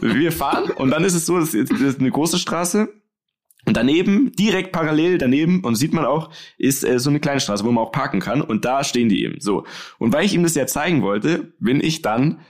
wir 0.02 0.32
fahren 0.32 0.72
und 0.72 0.92
dann 0.92 1.04
ist 1.04 1.14
es 1.14 1.26
so, 1.26 1.40
das 1.40 1.54
ist, 1.54 1.72
das 1.72 1.82
ist 1.82 2.00
eine 2.00 2.12
große 2.12 2.40
Straße 2.40 2.90
und 3.66 3.78
daneben, 3.78 4.32
direkt 4.34 4.72
parallel 4.72 5.18
daneben, 5.18 5.62
und 5.62 5.76
sieht 5.76 5.94
man 5.94 6.06
auch, 6.06 6.32
ist 6.58 6.84
äh, 6.84 7.00
so 7.00 7.10
eine 7.10 7.20
kleine 7.20 7.40
Straße, 7.40 7.64
wo 7.64 7.72
man 7.72 7.84
auch 7.84 7.92
parken 7.92 8.20
kann. 8.20 8.42
Und 8.42 8.66
da 8.66 8.84
stehen 8.84 9.10
die 9.10 9.24
eben. 9.24 9.40
So. 9.40 9.66
Und 10.00 10.14
weil 10.14 10.26
ich 10.26 10.34
ihm 10.34 10.44
das 10.44 10.56
ja 10.56 10.68
zeigen 10.68 11.02
wollte, 11.02 11.54
bin 11.60 11.82
ich 11.82 12.02
dann 12.02 12.42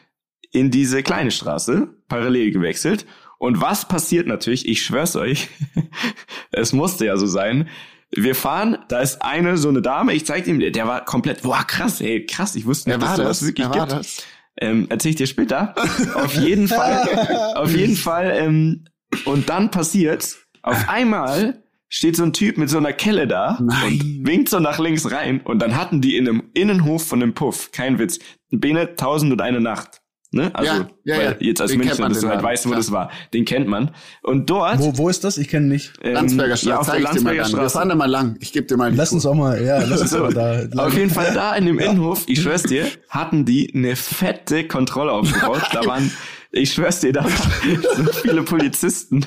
in 0.52 0.72
diese 0.72 1.04
kleine 1.04 1.32
Straße 1.32 1.90
parallel 2.08 2.52
gewechselt. 2.52 3.06
Und 3.44 3.60
was 3.60 3.90
passiert 3.90 4.26
natürlich? 4.26 4.66
Ich 4.70 4.84
schwör's 4.84 5.18
euch, 5.18 5.50
es 6.52 6.72
musste 6.72 7.06
ja 7.06 7.18
so 7.18 7.26
sein. 7.26 7.68
Wir 8.10 8.36
fahren, 8.36 8.78
da 8.88 9.02
ist 9.02 9.22
eine 9.22 9.58
so 9.58 9.68
eine 9.68 9.82
Dame, 9.82 10.14
ich 10.14 10.26
zeig 10.26 10.48
ihm, 10.48 10.62
der 10.62 10.88
war 10.88 11.04
komplett, 11.04 11.42
boah, 11.42 11.62
krass, 11.68 12.00
ey, 12.00 12.26
krass, 12.26 12.56
ich 12.56 12.66
wusste 12.66 12.90
nicht, 12.90 13.02
dass 13.02 13.18
sowas 13.18 13.40
das? 13.40 13.46
wirklich 13.46 13.70
gibt. 13.70 13.92
das? 13.92 14.24
Ähm, 14.62 14.86
erzähl 14.88 15.10
ich 15.10 15.18
dir 15.18 15.28
später. 15.28 15.76
auf 16.16 16.34
jeden 16.36 16.70
Fall, 16.70 17.54
auf 17.56 17.76
jeden 17.76 17.98
Fall, 17.98 18.32
ähm, 18.34 18.86
und 19.26 19.50
dann 19.50 19.72
passiert's, 19.72 20.40
auf 20.62 20.88
einmal 20.88 21.62
steht 21.90 22.16
so 22.16 22.24
ein 22.24 22.32
Typ 22.32 22.58
mit 22.58 22.70
so 22.70 22.78
einer 22.78 22.94
Kelle 22.94 23.28
da 23.28 23.58
Nein. 23.60 23.84
und 23.84 24.26
winkt 24.26 24.48
so 24.48 24.62
nach 24.62 24.80
links 24.80 25.12
rein 25.12 25.42
und 25.42 25.60
dann 25.60 25.76
hatten 25.76 26.00
die 26.00 26.16
in 26.16 26.30
einem 26.30 26.44
Innenhof 26.54 27.06
von 27.06 27.20
dem 27.20 27.34
Puff, 27.34 27.74
kein 27.74 28.00
Witz, 28.00 28.20
Bene 28.52 28.96
tausend 28.96 29.34
und 29.34 29.42
eine 29.42 29.60
Nacht. 29.60 30.03
Ne? 30.34 30.52
Also, 30.54 30.72
Ja, 30.74 30.88
ja, 31.06 31.18
weil 31.18 31.26
ja. 31.26 31.36
jetzt 31.40 31.62
als 31.62 31.72
Den 31.72 31.80
Münchner, 31.80 32.10
dass 32.10 32.20
du 32.20 32.26
den 32.28 32.32
halt 32.32 32.44
weißt, 32.44 32.66
wo 32.66 32.70
klar. 32.70 32.80
das 32.80 32.92
war. 32.92 33.12
Den 33.34 33.46
kennt 33.46 33.68
man. 33.68 33.92
Und 34.24 34.50
dort, 34.50 34.80
Wo, 34.80 34.98
wo 34.98 35.10
ist 35.10 35.24
das? 35.24 35.38
Ich 35.38 35.48
kenne 35.50 35.68
nicht. 35.68 35.94
ähm, 36.02 36.14
Landsberger 36.14 36.58
Straße, 36.58 36.70
ja, 36.70 36.78
auf 36.80 36.90
der 36.90 37.00
Landsberger 37.00 37.44
dann. 37.44 37.52
Wir 37.52 37.58
Straße. 37.58 37.74
fahren 37.78 37.90
da 37.90 37.96
mal 37.96 38.06
lang. 38.10 38.36
Ich 38.40 38.52
gebe 38.54 38.66
dir 38.66 38.78
mal 38.78 38.92
die 38.92 38.98
Lass 38.98 39.12
uns 39.14 39.26
auch 39.26 39.36
mal, 39.36 39.64
ja, 39.64 39.78
lass 39.84 40.02
uns 40.02 40.10
So, 40.12 40.20
mal 40.30 40.68
da. 40.74 40.86
auf 40.86 40.94
jeden 40.98 41.10
Fall 41.10 41.34
da 41.34 41.56
in 41.56 41.66
dem 41.66 41.80
Innenhof, 41.80 42.24
ich 42.28 42.42
schwör's 42.42 42.64
dir, 42.64 42.86
hatten 43.10 43.46
die 43.46 43.72
eine 43.76 43.96
fette 43.96 44.68
Kontrolle 44.68 45.12
aufgebaut. 45.12 45.62
Da 45.74 45.86
waren, 45.86 46.12
ich 46.56 46.72
schwör's 46.72 47.00
dir, 47.00 47.12
da 47.12 47.26
so 47.96 48.04
viele 48.14 48.44
Polizisten. 48.44 49.24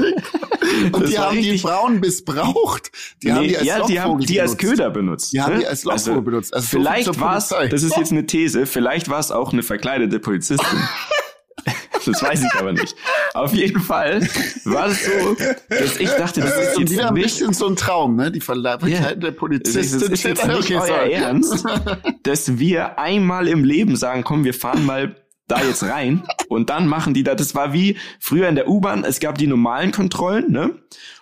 Und 0.93 1.03
Das 1.03 1.11
die 1.11 1.18
haben 1.18 1.37
die 1.43 1.59
Frauen 1.59 1.99
missbraucht. 2.01 2.93
Die 3.22 3.33
haben 3.33 3.43
Nee, 3.43 3.49
die 3.49 3.59
als 3.59 3.66
ja, 3.66 3.85
die 3.85 4.01
haben 4.01 4.20
die 4.20 4.41
als 4.41 4.57
benutzt. 4.57 4.70
Köder 4.77 4.91
benutzt. 4.91 5.33
Die 5.33 5.41
haben 5.43 5.55
ne? 5.55 5.61
die 5.61 5.66
als 5.66 5.83
Lockvogel 5.85 6.22
benutzt. 6.22 6.55
Also 6.55 6.64
so 6.64 6.70
viel 6.70 6.79
vielleicht 6.79 7.20
war 7.20 7.37
es, 7.37 7.49
das 7.49 7.83
ist 7.83 7.97
jetzt 7.97 8.12
eine 8.12 8.27
These, 8.27 8.66
vielleicht 8.66 9.09
war 9.09 9.18
es 9.18 9.33
auch 9.33 9.53
eine 9.53 9.64
verkleidete 9.64 10.20
Polizistin. 10.20 10.79
das 12.07 12.22
weiß 12.22 12.45
ich 12.45 12.61
aber 12.61 12.72
nicht. 12.72 12.95
Auf 13.35 13.53
jeden 13.53 13.81
Fall 13.81 14.20
war 14.64 14.87
es 14.87 15.05
so, 15.05 15.37
dass 15.68 15.97
ich 15.97 16.11
dachte, 16.11 16.43
das 16.43 16.57
ist 16.57 16.79
jetzt 16.79 16.93
wieder 16.93 17.09
ein 17.09 17.14
nicht 17.14 17.24
bisschen 17.24 17.53
so 17.53 17.66
ein 17.66 17.74
Traum, 17.74 18.14
ne? 18.14 18.31
Die 18.31 18.41
Verleihung 18.41 18.87
Ja. 18.87 19.14
der 19.16 19.31
ist, 19.31 19.74
das 19.74 20.03
ist 20.03 20.22
jetzt 20.22 20.47
nicht 20.47 20.68
so. 20.68 20.77
euer 20.77 21.11
Ernst, 21.11 21.64
dass 22.22 22.59
wir 22.59 23.01
einmal 23.01 23.49
im 23.49 23.64
Leben 23.64 23.97
sagen, 23.97 24.22
komm, 24.22 24.45
wir 24.45 24.55
fahren 24.55 24.87
mal 24.87 25.16
da 25.49 25.62
jetzt 25.62 25.82
rein 25.84 26.22
und 26.49 26.70
dann 26.70 26.88
machen 26.88 27.14
die 27.14 27.22
da, 27.22 27.34
das 27.34 27.55
war 27.55 27.72
wie 27.72 27.97
früher 28.18 28.49
in 28.49 28.55
der 28.55 28.68
U-Bahn, 28.68 29.05
es 29.05 29.20
gab 29.20 29.38
die 29.38 29.47
normalen 29.47 29.92
Kontrollen, 29.92 30.51
ne? 30.51 30.74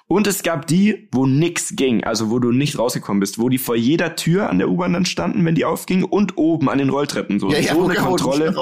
Und 0.07 0.27
es 0.27 0.43
gab 0.43 0.67
die, 0.67 1.09
wo 1.13 1.25
nix 1.25 1.77
ging, 1.77 2.05
also 2.05 2.31
wo 2.31 2.39
du 2.39 2.53
nicht 2.53 2.79
rausgekommen 2.79 3.21
bist, 3.21 3.39
wo 3.39 3.49
die 3.49 3.57
vor 3.57 3.75
jeder 3.75 4.17
Tür 4.17 4.51
an 4.51 4.59
der 4.59 4.69
U-Bahn 4.69 4.93
dann 4.93 5.07
standen, 5.07 5.47
wenn 5.47 5.55
die 5.55 5.65
aufging 5.65 6.05
und 6.05 6.37
oben 6.37 6.69
an 6.69 6.77
den 6.77 6.91
Rolltreppen 6.91 7.41
so. 7.41 7.51
Ja, 7.51 7.59
ja, 7.59 7.75
so 7.75 7.85
eine 7.85 7.95
Kontrolle. 7.95 8.55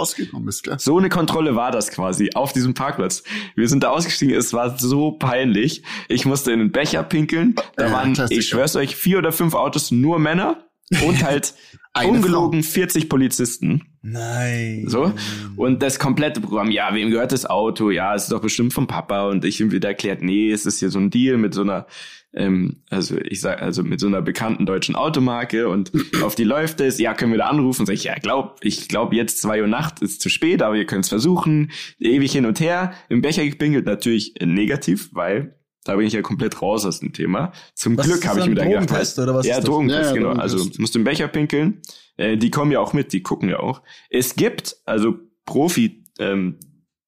ist. 0.46 0.84
So 0.84 0.98
eine 0.98 1.08
Kontrolle 1.08 1.56
war 1.56 1.72
das 1.72 1.90
quasi 1.90 2.30
auf 2.34 2.52
diesem 2.52 2.74
Parkplatz. 2.74 3.24
Wir 3.56 3.68
sind 3.68 3.82
da 3.82 3.90
ausgestiegen, 3.90 4.36
es 4.36 4.52
war 4.52 4.78
so 4.78 5.10
peinlich. 5.10 5.82
Ich 6.08 6.24
musste 6.26 6.52
in 6.52 6.60
den 6.60 6.70
Becher 6.70 7.02
pinkeln. 7.02 7.56
Da 7.76 7.90
waren, 7.90 8.12
Klassiker. 8.12 8.40
ich 8.40 8.48
schwör's 8.48 8.76
euch, 8.76 8.94
vier 8.94 9.18
oder 9.18 9.32
fünf 9.32 9.54
Autos, 9.54 9.90
nur 9.90 10.20
Männer 10.20 10.64
und 11.04 11.24
halt 11.24 11.54
Eine 11.95 12.12
ungelogen 12.12 12.62
40 12.62 13.11
Polizisten. 13.11 13.82
Nein. 14.01 14.84
So. 14.86 15.12
Und 15.57 15.82
das 15.82 15.99
komplette 15.99 16.40
Programm, 16.40 16.70
ja, 16.70 16.95
wem 16.95 17.11
gehört 17.11 17.32
das 17.32 17.45
Auto? 17.45 17.90
Ja, 17.90 18.14
es 18.14 18.24
ist 18.24 18.32
doch 18.32 18.40
bestimmt 18.40 18.72
vom 18.72 18.86
Papa. 18.86 19.28
Und 19.28 19.45
ich 19.45 19.61
ihm 19.61 19.72
wieder 19.72 19.88
erklärt, 19.88 20.22
nee, 20.22 20.51
es 20.51 20.64
ist 20.64 20.78
hier 20.78 20.88
so 20.88 20.99
ein 20.99 21.11
Deal 21.11 21.36
mit 21.36 21.53
so 21.53 21.61
einer, 21.61 21.86
ähm, 22.32 22.82
also 22.88 23.18
ich 23.18 23.43
sag, 23.43 23.61
also 23.61 23.82
mit 23.82 24.01
so 24.01 24.07
einer 24.07 24.22
bekannten 24.22 24.64
deutschen 24.64 24.97
Automarke 24.97 25.68
und 25.68 25.93
auf 26.22 26.34
die 26.34 26.45
läuft 26.45 26.80
es, 26.80 26.99
ja, 26.99 27.12
können 27.12 27.32
wir 27.32 27.38
da 27.38 27.49
anrufen? 27.49 27.84
Sag 27.84 27.95
ich, 27.95 28.05
ja, 28.05 28.14
glaub, 28.14 28.57
ich 28.62 28.88
glaube 28.88 29.14
jetzt 29.14 29.43
zwei 29.43 29.61
Uhr 29.61 29.68
Nacht 29.68 30.01
ist 30.01 30.22
zu 30.22 30.30
spät, 30.30 30.62
aber 30.62 30.76
ihr 30.76 30.86
könnt 30.86 31.05
es 31.05 31.11
versuchen. 31.11 31.72
Ewig 32.01 32.32
hin 32.32 32.47
und 32.47 32.59
her, 32.59 32.95
im 33.11 33.20
Becher 33.20 33.45
gepinkelt, 33.45 33.84
natürlich 33.84 34.34
negativ, 34.43 35.11
weil 35.12 35.57
da 35.85 35.97
bin 35.97 36.07
ich 36.07 36.12
ja 36.12 36.22
komplett 36.22 36.62
raus 36.62 36.85
aus 36.87 37.01
dem 37.01 37.12
Thema. 37.12 37.53
Zum 37.74 37.97
Was 37.97 38.07
Glück 38.07 38.26
habe 38.26 38.41
ich 38.41 38.47
mir 38.47 38.55
dann, 38.55 38.70
da 38.70 38.80
gedacht, 38.80 39.16
weil- 39.16 39.24
oder 39.24 39.35
was 39.35 39.47
ja? 39.47 39.61
Drogentest, 39.61 40.01
Ja, 40.01 40.07
ja, 40.09 40.12
genau. 40.14 40.35
Drogentest. 40.35 40.55
Also 40.59 40.70
musst 40.80 40.95
du 40.95 40.99
im 40.99 41.05
Becher 41.05 41.28
pinkeln. 41.28 41.83
Äh, 42.16 42.37
die 42.37 42.51
kommen 42.51 42.70
ja 42.70 42.80
auch 42.80 42.93
mit, 42.93 43.12
die 43.12 43.22
gucken 43.22 43.49
ja 43.49 43.61
auch. 43.61 43.83
Es 44.11 44.37
gibt 44.37 44.76
also 44.85 45.16
Profi 45.45 46.05
ähm, 46.18 46.59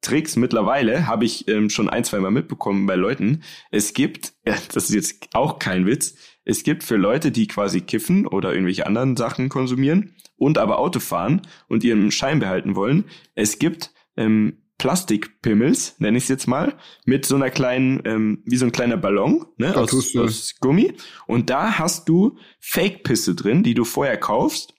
Tricks 0.00 0.36
mittlerweile, 0.36 1.06
habe 1.06 1.24
ich 1.24 1.48
ähm, 1.48 1.70
schon 1.70 1.88
ein, 1.88 2.04
zwei 2.04 2.18
Mal 2.20 2.30
mitbekommen 2.30 2.86
bei 2.86 2.94
Leuten. 2.94 3.42
Es 3.70 3.94
gibt, 3.94 4.34
ja, 4.46 4.54
das 4.72 4.90
ist 4.90 4.94
jetzt 4.94 5.28
auch 5.32 5.58
kein 5.58 5.86
Witz, 5.86 6.14
es 6.44 6.62
gibt 6.62 6.84
für 6.84 6.96
Leute, 6.96 7.30
die 7.30 7.46
quasi 7.46 7.80
kiffen 7.80 8.26
oder 8.26 8.52
irgendwelche 8.52 8.86
anderen 8.86 9.16
Sachen 9.16 9.48
konsumieren 9.48 10.14
und 10.36 10.58
aber 10.58 10.78
Auto 10.78 11.00
fahren 11.00 11.42
und 11.68 11.84
ihren 11.84 12.10
Schein 12.10 12.38
behalten 12.38 12.76
wollen, 12.76 13.04
es 13.34 13.58
gibt 13.58 13.92
ähm, 14.16 14.63
Plastikpimmels, 14.78 15.96
nenne 15.98 16.18
ich 16.18 16.24
es 16.24 16.28
jetzt 16.28 16.46
mal, 16.48 16.74
mit 17.04 17.26
so 17.26 17.36
einer 17.36 17.50
kleinen, 17.50 18.02
ähm, 18.04 18.42
wie 18.44 18.56
so 18.56 18.64
ein 18.66 18.72
kleiner 18.72 18.96
Ballon, 18.96 19.46
ne, 19.56 19.76
aus, 19.76 20.16
aus 20.16 20.54
Gummi. 20.60 20.94
Und 21.26 21.50
da 21.50 21.78
hast 21.78 22.08
du 22.08 22.38
Fake-Pisse 22.60 23.34
drin, 23.34 23.62
die 23.62 23.74
du 23.74 23.84
vorher 23.84 24.16
kaufst. 24.16 24.74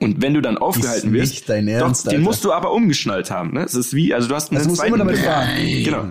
Und 0.00 0.22
wenn 0.22 0.32
du 0.34 0.40
dann 0.40 0.56
aufgehalten 0.56 1.12
wirst, 1.12 1.48
dein 1.48 1.68
Ernst, 1.68 2.06
doch, 2.06 2.10
den 2.10 2.18
Alter. 2.20 2.24
musst 2.30 2.44
du 2.44 2.52
aber 2.52 2.72
umgeschnallt 2.72 3.30
haben. 3.30 3.52
Ne? 3.52 3.62
Es 3.64 3.74
ist 3.74 3.92
wie, 3.94 4.14
also 4.14 4.28
du 4.28 4.34
hast 4.34 4.50
einen 4.50 4.74
zweiten 4.74 4.94
immer 4.94 5.04
damit 5.04 5.18
fahren. 5.18 5.48
Genau. 5.84 6.10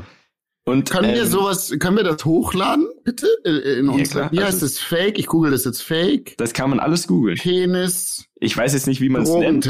Und 0.64 0.92
Können 0.92 1.12
wir 1.16 1.24
ähm, 1.24 1.28
sowas, 1.28 1.74
können 1.80 1.98
wir 1.98 2.04
das 2.04 2.24
hochladen, 2.24 2.88
bitte? 3.04 3.26
Äh, 3.44 3.80
In 3.80 3.88
Ja, 3.88 3.92
unsere, 3.94 4.20
klar. 4.20 4.32
wie 4.32 4.38
heißt 4.40 4.62
Also- 4.62 4.68
das? 4.68 4.78
Fake? 4.78 5.18
Ich 5.18 5.26
google 5.26 5.50
das 5.50 5.66
jetzt 5.66 5.82
Fake. 5.82 6.36
das 6.38 6.54
kann 6.54 6.70
man 6.70 6.80
alles 6.80 7.08
googeln. 7.08 7.38
Penis, 7.38 8.26
Ich 8.40 8.56
weiß 8.56 8.74
jetzt 8.74 8.86
nicht, 8.86 9.02
wie 9.02 9.10
man 9.10 9.24
es 9.24 9.30
nennt. 9.34 9.68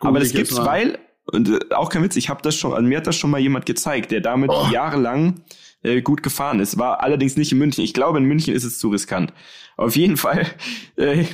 Aber 0.00 0.20
das 0.20 0.32
gibt's, 0.32 0.54
weil, 0.58 0.98
und 1.32 1.48
äh, 1.48 1.74
auch 1.74 1.88
kein 1.90 2.02
Witz, 2.02 2.16
ich 2.16 2.28
habe 2.28 2.42
das 2.42 2.56
schon, 2.56 2.72
also 2.72 2.86
mir 2.86 2.98
hat 2.98 3.06
das 3.06 3.16
schon 3.16 3.30
mal 3.30 3.40
jemand 3.40 3.66
gezeigt, 3.66 4.10
der 4.10 4.20
damit 4.20 4.50
Oh. 4.52 4.68
jahrelang 4.72 5.40
äh, 5.82 6.02
gut 6.02 6.22
gefahren 6.22 6.60
ist. 6.60 6.78
War 6.78 7.02
allerdings 7.02 7.36
nicht 7.36 7.52
in 7.52 7.58
München. 7.58 7.82
Ich 7.84 7.94
glaube, 7.94 8.18
in 8.18 8.24
München 8.24 8.54
ist 8.54 8.64
es 8.64 8.78
zu 8.78 8.88
riskant. 8.90 9.32
Auf 9.76 9.96
jeden 9.96 10.16
Fall, 10.16 10.46
äh, 10.96 11.24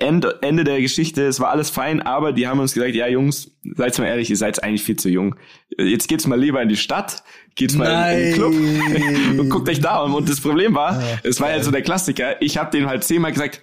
Ende, 0.00 0.38
Ende 0.42 0.62
der 0.62 0.80
Geschichte, 0.80 1.26
es 1.26 1.40
war 1.40 1.50
alles 1.50 1.70
fein, 1.70 2.00
aber 2.00 2.32
die 2.32 2.46
haben 2.46 2.60
uns 2.60 2.72
gesagt, 2.72 2.94
ja 2.94 3.08
Jungs, 3.08 3.50
seid 3.74 3.98
mal 3.98 4.04
ehrlich, 4.06 4.30
ihr 4.30 4.36
seid 4.36 4.62
eigentlich 4.62 4.84
viel 4.84 4.94
zu 4.96 5.08
jung. 5.08 5.34
Jetzt 5.76 6.06
geht's 6.08 6.26
mal 6.28 6.38
lieber 6.38 6.62
in 6.62 6.68
die 6.68 6.76
Stadt, 6.76 7.24
geht's 7.56 7.74
mal 7.74 8.12
in 8.12 8.18
den 8.26 8.34
Club 8.34 8.54
und 9.40 9.48
guckt 9.48 9.68
euch 9.68 9.80
da 9.80 10.02
um. 10.02 10.14
Und 10.14 10.28
das 10.28 10.40
Problem 10.40 10.74
war, 10.76 10.92
Ah, 11.00 11.18
es 11.24 11.40
war 11.40 11.50
ja 11.50 11.60
so 11.62 11.72
der 11.72 11.82
Klassiker, 11.82 12.40
ich 12.40 12.58
habe 12.58 12.70
denen 12.70 12.86
halt 12.86 13.02
zehnmal 13.02 13.32
gesagt, 13.32 13.60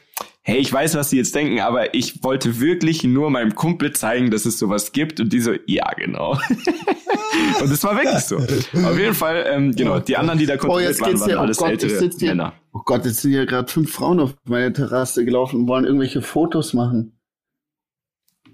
hey, 0.47 0.59
ich 0.59 0.71
weiß, 0.71 0.93
was 0.93 1.09
sie 1.09 1.17
jetzt 1.17 1.33
denken, 1.33 1.59
aber 1.59 1.95
ich 1.95 2.23
wollte 2.23 2.59
wirklich 2.59 3.03
nur 3.03 3.31
meinem 3.31 3.55
Kumpel 3.55 3.93
zeigen, 3.93 4.29
dass 4.29 4.45
es 4.45 4.59
sowas 4.59 4.91
gibt. 4.91 5.19
Und 5.19 5.33
die 5.33 5.39
so, 5.39 5.53
ja, 5.65 5.89
genau. 5.97 6.33
und 7.61 7.71
es 7.71 7.83
war 7.83 7.95
wirklich 7.97 8.19
so. 8.19 8.37
Auf 8.37 8.97
jeden 8.97 9.15
Fall, 9.15 9.43
ähm, 9.49 9.75
genau, 9.75 9.97
die 9.99 10.15
anderen, 10.15 10.37
die 10.37 10.45
da 10.45 10.53
Oh, 10.53 10.57
kontrolliert 10.57 10.91
jetzt 10.91 11.01
waren, 11.01 11.19
waren 11.19 11.29
hier. 11.29 11.37
Oh 11.37 11.41
alles 11.41 11.57
Gott, 11.57 11.83
ich 11.83 11.83
ältere 11.91 12.09
hier. 12.19 12.29
Männer. 12.29 12.53
Oh 12.73 12.81
Gott, 12.85 13.05
jetzt 13.05 13.21
sind 13.21 13.31
hier 13.31 13.47
gerade 13.47 13.71
fünf 13.71 13.91
Frauen 13.91 14.19
auf 14.19 14.35
meine 14.47 14.71
Terrasse 14.71 15.25
gelaufen 15.25 15.61
und 15.61 15.67
wollen 15.67 15.85
irgendwelche 15.85 16.21
Fotos 16.21 16.73
machen. 16.73 17.14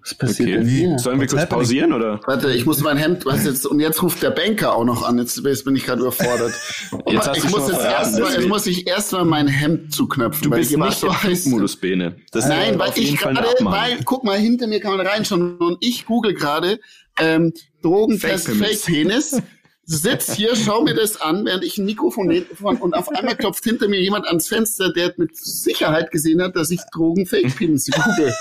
Was 0.03 0.15
passiert 0.15 0.49
Okay. 0.49 0.57
denn 0.57 0.67
hier? 0.67 0.99
Sollen 0.99 1.19
wir 1.19 1.27
kurz 1.27 1.47
pausieren, 1.47 1.93
oder? 1.93 2.19
Warte, 2.25 2.51
ich 2.53 2.65
muss 2.65 2.81
mein 2.81 2.97
Hemd, 2.97 3.25
was 3.25 3.45
jetzt, 3.45 3.65
und 3.67 3.79
jetzt 3.79 4.01
ruft 4.01 4.23
der 4.23 4.31
Banker 4.31 4.75
auch 4.75 4.83
noch 4.83 5.03
an, 5.03 5.17
jetzt, 5.19 5.41
jetzt 5.45 5.63
bin 5.65 5.75
ich 5.75 5.85
gerade 5.85 6.01
überfordert. 6.01 6.53
Jetzt 7.07 7.27
hast 7.27 7.37
ich 7.37 7.43
du 7.43 7.49
muss 7.49 7.69
jetzt 7.69 7.83
erstmal, 7.83 8.33
jetzt 8.33 8.47
muss 8.47 8.67
ich 8.67 8.87
erstmal 8.87 9.25
mein 9.25 9.47
Hemd 9.47 9.93
zuknöpfen. 9.93 10.43
Du 10.43 10.49
bist 10.49 10.75
nicht 10.75 10.99
so 10.99 11.07
im 11.07 11.23
heiß. 11.23 11.41
Flugmodus, 11.43 11.75
Bene. 11.75 12.15
Das 12.31 12.47
Nein, 12.47 12.73
ist 12.73 12.79
weil 12.79 12.91
ich 12.95 13.17
gerade, 13.17 13.47
weil, 13.59 13.99
guck 14.05 14.23
mal, 14.23 14.37
hinter 14.37 14.67
mir 14.67 14.79
kann 14.79 14.95
man 14.95 15.05
reinschauen 15.05 15.57
und 15.57 15.77
ich 15.81 16.05
google 16.05 16.33
gerade, 16.33 16.79
ähm, 17.19 17.53
Drogentest 17.81 18.47
Fake-Penis. 18.47 18.83
Fake-Penis. 18.85 19.41
Sitz 19.91 20.33
hier, 20.33 20.55
schau 20.55 20.83
mir 20.83 20.93
das 20.95 21.19
an, 21.19 21.43
während 21.45 21.65
ich 21.65 21.77
ein 21.77 21.85
Mikrofon 21.85 22.27
nehme 22.27 22.45
und 22.79 22.93
auf 22.93 23.09
einmal 23.09 23.35
klopft 23.35 23.63
hinter 23.65 23.89
mir 23.89 23.99
jemand 24.01 24.25
ans 24.25 24.47
Fenster, 24.47 24.91
der 24.93 25.13
mit 25.17 25.35
Sicherheit 25.35 26.11
gesehen 26.11 26.41
hat, 26.41 26.55
dass 26.55 26.71
ich 26.71 26.79
Drogen 26.93 27.25
Fake-Penis 27.25 27.89
google. 27.91 28.33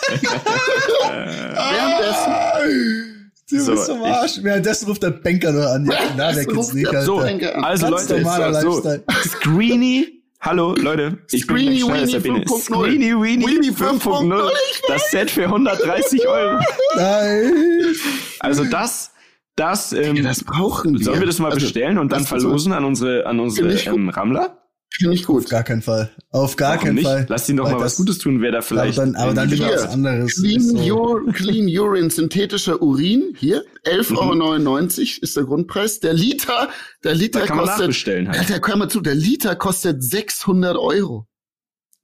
Währenddessen, 1.50 3.16
Du 3.50 3.58
So, 3.58 3.72
bist 3.72 3.90
am 3.90 4.04
Arsch. 4.04 4.38
Währenddessen 4.42 4.86
ruft 4.86 5.02
der 5.02 5.10
Banker 5.10 5.50
nur 5.50 5.66
an. 5.68 5.84
Ja, 5.86 5.98
na, 6.16 6.32
der 6.32 6.44
geht's 6.44 6.72
nicht, 6.72 6.86
der 6.92 7.00
Alter. 7.00 7.04
So, 7.04 7.18
also 7.18 7.86
Ganz 7.90 8.08
Leute, 8.08 8.22
normaler 8.22 8.60
so, 8.60 8.70
so. 8.70 8.88
Lifestyle. 8.88 9.04
Screeny, 9.28 10.22
hallo 10.40 10.74
Leute, 10.76 11.18
ich 11.32 11.48
bin 11.48 11.56
Screeny 11.56 11.80
der 11.80 11.88
Weenie 11.88 12.18
Bene. 12.20 12.44
5.0. 12.44 12.60
Screeny 12.60 13.20
Weenie 13.20 13.46
Weenie 13.46 13.70
5.0, 13.70 13.98
5.0, 14.00 14.50
das 14.86 15.10
Set 15.10 15.30
für 15.32 15.44
130 15.46 16.28
Euro. 16.28 16.60
Nein. 16.94 17.52
Also 18.38 18.64
das, 18.64 19.09
das, 19.60 19.92
ähm, 19.92 20.22
das 20.22 20.42
brauchen 20.42 20.98
wir. 20.98 21.04
sollen 21.04 21.20
wir 21.20 21.26
das 21.26 21.38
mal 21.38 21.52
Also, 21.52 21.60
bestellen 21.60 21.98
und 21.98 22.10
dann 22.12 22.24
verlosen 22.24 22.72
an 22.72 22.84
unsere, 22.84 23.26
an 23.26 23.38
unsere 23.40 23.72
ähm, 23.72 24.08
Rammler? 24.08 24.56
Finde 24.92 25.14
ich 25.14 25.24
gut. 25.24 25.44
Auf 25.44 25.50
gar 25.50 25.62
keinen 25.62 25.82
Fall. 25.82 26.10
Auf 26.30 26.56
gar 26.56 26.70
Warum 26.72 26.84
keinen 26.84 26.94
nicht? 26.96 27.04
Fall. 27.04 27.24
Lass 27.28 27.48
ihn 27.48 27.56
doch 27.56 27.66
Weil 27.66 27.74
mal 27.74 27.80
was 27.80 27.96
Gutes 27.96 28.18
tun, 28.18 28.40
wer 28.42 28.50
da 28.50 28.58
Aber 28.58 28.66
vielleicht. 28.66 28.98
dann, 28.98 29.14
aber 29.14 29.34
dann 29.34 29.48
lieber 29.48 29.66
Hier, 29.66 29.76
was 29.76 29.88
anderes. 29.88 30.34
Clean, 30.34 30.56
Ist 30.60 30.68
so. 30.86 31.20
Clean 31.32 31.68
Urine, 31.78 32.10
synthetischer 32.10 32.82
Urin, 32.82 33.34
hier, 33.38 33.62
11,99 33.84 34.18
Euro 34.18 35.22
ist 35.22 35.36
der 35.36 35.44
Grundpreis. 35.44 36.00
Der 36.00 36.12
Liter, 36.12 36.68
der 37.04 37.14
Liter 37.14 37.40
Da 37.40 37.46
kann 37.46 37.56
man 37.58 37.66
kostet, 37.66 37.80
nachbestellen 37.82 38.28
halt. 38.28 38.50
Alter, 38.50 38.60
hör 38.66 38.76
mal 38.76 38.88
zu, 38.88 39.00
der 39.00 39.14
Liter 39.14 39.54
kostet 39.54 40.02
600 40.02 40.76
Euro. 40.76 41.26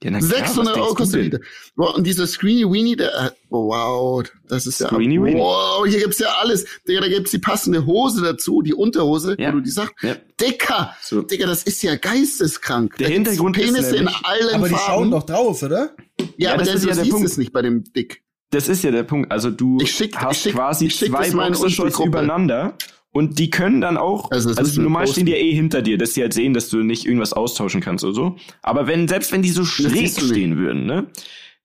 Ja, 0.03 0.11
na 0.11 0.19
klar, 0.19 0.31
600 0.45 0.77
was 0.77 0.83
Euro 0.83 0.95
kostet 0.95 1.33
der. 1.33 1.41
Boah, 1.75 1.95
und 1.95 2.07
dieser 2.07 2.27
Screeny 2.27 2.65
Weenie, 2.71 2.97
der, 2.97 3.15
äh, 3.19 3.31
oh, 3.49 3.69
wow, 3.69 4.23
das 4.47 4.67
ist 4.67 4.79
Screeny 4.79 5.15
ja, 5.15 5.23
Weenie? 5.25 5.39
wow, 5.41 5.87
hier 5.87 5.99
gibt's 6.01 6.19
ja 6.19 6.29
alles. 6.41 6.67
Digga, 6.87 7.01
da 7.01 7.09
gibt's 7.09 7.31
die 7.31 7.39
passende 7.39 7.87
Hose 7.87 8.23
dazu, 8.23 8.61
die 8.61 8.75
Unterhose, 8.75 9.37
Ja. 9.39 9.49
wo 9.49 9.53
du 9.57 9.61
die 9.63 9.71
sagst, 9.71 9.95
Ja. 10.03 10.17
Dicker, 10.39 10.95
So. 11.03 11.23
Digga, 11.23 11.47
das 11.47 11.63
ist 11.63 11.83
ja 11.83 11.97
geisteskrank. 11.97 12.97
Der 12.99 13.09
Da 13.09 13.15
Hintergrund 13.15 13.57
ist 13.57 13.65
Penisse 13.73 13.97
in 13.97 14.05
nämlich- 14.05 14.21
allen 14.25 14.55
Aber 14.55 14.69
die 14.69 14.75
Farben. 14.75 14.87
schauen 14.87 15.11
doch 15.11 15.23
drauf, 15.25 15.63
oder? 15.63 15.95
Ja, 16.21 16.27
Ja, 16.37 16.49
aber 16.51 16.59
das 16.59 16.67
der, 16.69 16.75
ist 16.77 16.83
du 16.85 16.89
ja 16.89 16.95
der 16.95 17.05
siehst 17.05 17.15
Punkt. 17.15 17.31
es 17.31 17.37
nicht 17.39 17.53
bei 17.53 17.63
dem 17.63 17.85
Dick. 17.95 18.23
Das 18.51 18.69
ist 18.69 18.85
ja 18.85 18.91
der 18.91 19.03
Punkt. 19.03 19.33
Also 19.33 19.51
du 19.51 19.79
Ich 19.81 19.91
schick- 19.93 20.15
hast 20.17 20.37
ich 20.37 20.43
schick- 20.43 20.55
quasi 20.55 20.87
ich 20.87 20.95
schick 20.95 21.09
zwei 21.09 21.27
in 21.29 21.37
Boxershorts 21.37 21.99
übereinander 22.01 22.77
und 23.17 23.39
die 23.39 23.49
können 23.51 23.81
dann 23.81 23.97
auch, 23.97 24.31
Also 24.31 24.51
also, 24.51 24.61
das 24.62 24.77
normal 24.77 25.03
posten. 25.05 25.12
stehen 25.14 25.27
die 25.27 25.33
ja 25.33 25.39
eh 25.39 25.53
hinter 25.55 25.81
dir, 25.83 25.97
dass 25.99 26.12
sie 26.14 26.21
halt 26.23 26.35
sehen, 26.35 26.53
dass 26.55 26.69
du 26.69 26.83
nicht 26.83 27.07
irgendwas 27.07 27.33
austauschen 27.33 27.81
kannst 27.81 28.05
oder 28.05 28.12
so. 28.14 28.37
Aber 28.62 28.87
wenn, 28.87 29.09
selbst 29.09 29.33
wenn 29.33 29.43
die 29.43 29.51
so 29.51 29.64
schräg 29.64 30.11
stehen 30.11 30.59
würden, 30.59 30.85
ne, 30.87 31.07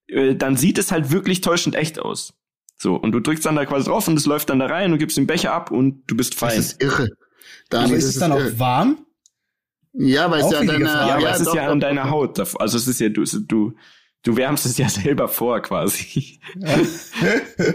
äh, 0.08 0.36
dann 0.36 0.56
sieht 0.56 0.78
es 0.78 0.91
halt 0.91 1.12
wirklich 1.12 1.41
täuschend 1.41 1.76
echt 1.76 1.99
aus. 1.99 2.34
So, 2.78 2.95
und 2.95 3.12
du 3.12 3.20
drückst 3.20 3.45
dann 3.45 3.56
da 3.58 3.66
quasi 3.66 3.86
drauf 3.89 4.08
und 4.08 4.18
es 4.18 4.26
läuft 4.26 4.49
dann 4.49 4.60
da 4.60 4.66
rein 4.68 4.91
und 4.93 4.97
gibst 4.97 5.18
den 5.18 5.28
Becher 5.28 5.54
ab 5.54 5.70
und 5.72 6.04
du 6.08 6.16
bist 6.16 6.34
Das 6.34 6.39
fein. 6.39 6.60
ist 6.60 6.82
irre. 6.82 7.10
Aber 7.70 7.82
das 7.84 7.91
ist 7.91 8.06
es 8.06 8.16
dann 8.20 8.32
auch 8.32 8.39
irre. 8.39 8.58
warm? 8.60 9.06
Ja, 9.93 10.32
weil 10.32 10.39
es 10.39 10.45
auch 10.45 10.52
ja 10.54 10.60
an 10.60 10.68
wichtige 10.68 10.84
deiner, 10.86 10.97
Frage. 10.97 11.10
Ja, 11.10 11.16
aber 11.18 11.30
es 11.32 11.39
ist 11.41 11.47
doch, 11.47 11.56
ja 11.56 11.66
doch, 11.66 11.72
an 11.74 11.80
deiner. 11.82 12.10
Haut. 12.10 12.38
davor. 12.39 12.62
Also 12.62 12.78
es 12.78 12.88
ist 12.88 12.99
ja, 13.02 13.10
du, 13.10 13.24
du, 13.24 13.74
du 14.24 14.36
wärmst 14.36 14.65
es 14.65 14.78
ja 14.78 14.89
selber 14.89 15.28
vor 15.28 15.61
quasi. 15.61 16.39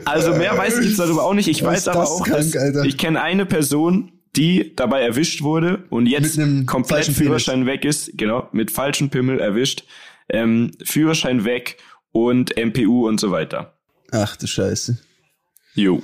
also 0.05 0.35
mehr 0.35 0.57
weiß 0.57 0.79
ich 0.79 0.87
jetzt 0.89 0.99
darüber 0.99 1.25
auch 1.25 1.35
nicht. 1.35 1.49
Ich 1.49 1.63
Was 1.63 1.73
weiß 1.73 1.89
aber 1.89 2.01
das 2.01 2.11
auch, 2.11 2.25
krank, 2.25 2.53
dass 2.53 2.85
ich 2.87 2.99
kenne 2.99 3.21
eine 3.23 3.47
Person, 3.47 4.13
die 4.37 4.75
dabei 4.77 5.01
erwischt 5.03 5.43
wurde 5.43 5.85
und 5.91 6.07
jetzt 6.07 6.39
komplett 6.67 7.07
Führerschein 7.07 7.67
weg 7.67 7.85
ist. 7.85 8.13
Genau, 8.17 8.49
mit 8.53 8.71
falschen 8.71 9.11
Pimmel 9.11 9.41
erwischt. 9.41 9.85
Ähm, 10.29 10.73
Führerschein 10.85 11.45
weg 11.45 11.79
und 12.13 12.55
MPU 12.57 13.07
und 13.09 13.21
so 13.21 13.31
weiter. 13.31 13.75
Ach 14.11 14.37
du 14.37 14.47
Scheiße. 14.47 14.99
Jo. 15.75 16.03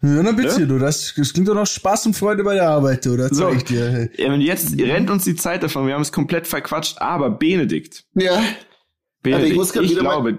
Ja, 0.00 0.22
dann 0.22 0.36
bitte, 0.36 0.60
Ja? 0.60 0.66
du, 0.66 0.78
das, 0.78 1.14
das 1.16 1.32
klingt 1.32 1.48
doch 1.48 1.54
noch 1.54 1.66
Spaß 1.66 2.06
und 2.06 2.14
Freude 2.14 2.44
bei 2.44 2.54
der 2.54 2.68
Arbeit, 2.68 3.06
oder? 3.08 3.28
So. 3.30 3.48
Sag 3.48 3.56
ich 3.56 3.64
dir. 3.64 3.90
Hey. 3.90 4.10
Ja, 4.16 4.32
und 4.32 4.40
jetzt 4.42 4.78
rennt 4.78 5.10
uns 5.10 5.24
die 5.24 5.34
Zeit 5.34 5.62
davon. 5.64 5.86
Wir 5.88 5.94
haben 5.94 6.02
es 6.02 6.12
komplett 6.12 6.46
verquatscht. 6.46 6.98
Aber 7.00 7.30
Benedikt, 7.30 8.04
Ja, 8.14 8.40
Benedikt, 9.22 9.76
ich 9.76 9.90
ich 9.92 9.98
glaube, 9.98 10.38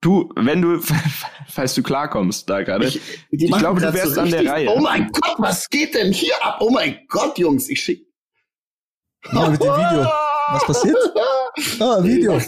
du, 0.00 0.32
wenn 0.36 0.62
du, 0.62 0.80
falls 1.48 1.74
du 1.74 1.82
klarkommst 1.82 2.48
da 2.48 2.62
gerade, 2.62 2.86
Ich, 2.86 3.00
ich, 3.30 3.50
glaube, 3.50 3.80
du 3.80 3.92
wärst 3.92 4.14
so 4.14 4.20
an 4.20 4.30
der 4.30 4.46
Reihe. 4.46 4.68
Oh 4.70 4.80
mein 4.80 5.10
Gott, 5.12 5.34
was 5.38 5.68
geht 5.68 5.94
denn 5.94 6.12
hier 6.12 6.34
ab? 6.42 6.58
Oh 6.60 6.70
mein 6.70 7.00
Gott, 7.08 7.38
Jungs, 7.38 7.68
ich 7.68 7.80
schick. 7.80 8.06
Ja, 9.32 9.50
mit 9.50 9.60
dem 9.60 9.68
Video. 9.68 10.06
Was 10.52 10.64
passiert? 10.64 10.96
Ah, 11.80 12.02
Video. 12.02 12.40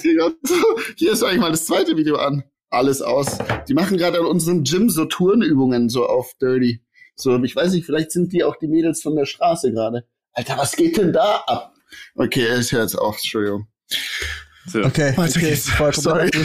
Hier 0.97 1.13
ist 1.13 1.23
eigentlich 1.25 1.41
mal 1.41 1.51
das 1.51 1.67
zweite 1.67 1.97
Video 1.97 2.17
an. 2.17 2.45
Alles 2.71 3.03
aus. 3.03 3.37
Die 3.69 3.75
machen 3.75 3.99
gerade 3.99 4.21
an 4.21 4.27
unserem 4.27 4.63
Gym 4.63 4.89
so 4.89 5.05
Turnübungen 5.05 5.89
so 5.89 6.07
auf 6.07 6.33
Dirty. 6.41 6.83
So, 7.17 7.43
ich 7.43 7.55
weiß 7.55 7.73
nicht, 7.73 7.85
vielleicht 7.85 8.13
sind 8.13 8.33
die 8.33 8.45
auch 8.45 8.57
die 8.57 8.69
Mädels 8.69 9.03
von 9.03 9.17
der 9.17 9.27
Straße 9.27 9.73
gerade. 9.73 10.07
Alter, 10.33 10.57
was 10.57 10.77
geht 10.77 10.97
denn 10.97 11.13
da 11.13 11.43
ab? 11.47 11.75
Okay, 12.15 12.47
ich 12.59 12.73
höre 12.73 12.83
jetzt 12.83 12.95
auf, 12.95 13.17
Entschuldigung. 13.17 13.67
So. 14.67 14.85
Okay, 14.85 15.17
Weiter 15.17 15.39
okay. 15.39 15.51
geht's. 15.51 15.69
Voll 15.71 15.93
Sorry. 15.93 16.31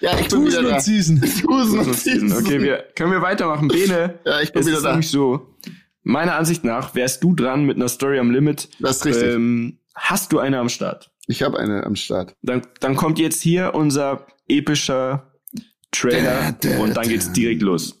Ja, 0.00 0.12
ich 0.18 0.28
bin 0.28 0.44
Tusen 0.44 0.46
wieder 0.46 0.62
da. 0.62 0.74
und 0.76 0.82
Season. 0.82 1.20
Tusen 1.20 1.78
und 1.80 1.94
Season. 1.94 2.32
Okay, 2.32 2.60
wir, 2.60 2.84
können 2.94 3.10
wir 3.12 3.22
weitermachen? 3.22 3.68
Bene, 3.68 4.18
Ja, 4.24 4.40
ich 4.40 4.52
bin 4.52 4.60
es 4.60 4.66
wieder 4.68 4.76
ist 4.76 4.82
da. 4.84 4.90
nämlich 4.90 5.10
so, 5.10 5.56
meiner 6.02 6.36
Ansicht 6.36 6.64
nach 6.64 6.94
wärst 6.94 7.24
du 7.24 7.34
dran 7.34 7.64
mit 7.64 7.76
einer 7.76 7.88
Story 7.88 8.18
am 8.18 8.30
Limit. 8.30 8.68
Das 8.78 8.98
ist 8.98 9.06
richtig. 9.06 9.34
Ähm, 9.34 9.78
hast 9.94 10.32
du 10.32 10.38
eine 10.38 10.58
am 10.58 10.68
Start? 10.68 11.10
ich 11.28 11.42
habe 11.42 11.58
eine 11.58 11.82
am 11.84 11.96
Start. 11.96 12.36
Dann, 12.42 12.62
dann 12.78 12.94
kommt 12.94 13.18
jetzt 13.18 13.42
hier 13.42 13.74
unser 13.74 14.26
epischer 14.48 15.32
Trailer 15.90 16.54
Da, 16.60 16.68
da, 16.70 16.78
und 16.78 16.94
dann 16.96 17.08
geht's 17.08 17.32
direkt 17.32 17.62
los. 17.62 17.98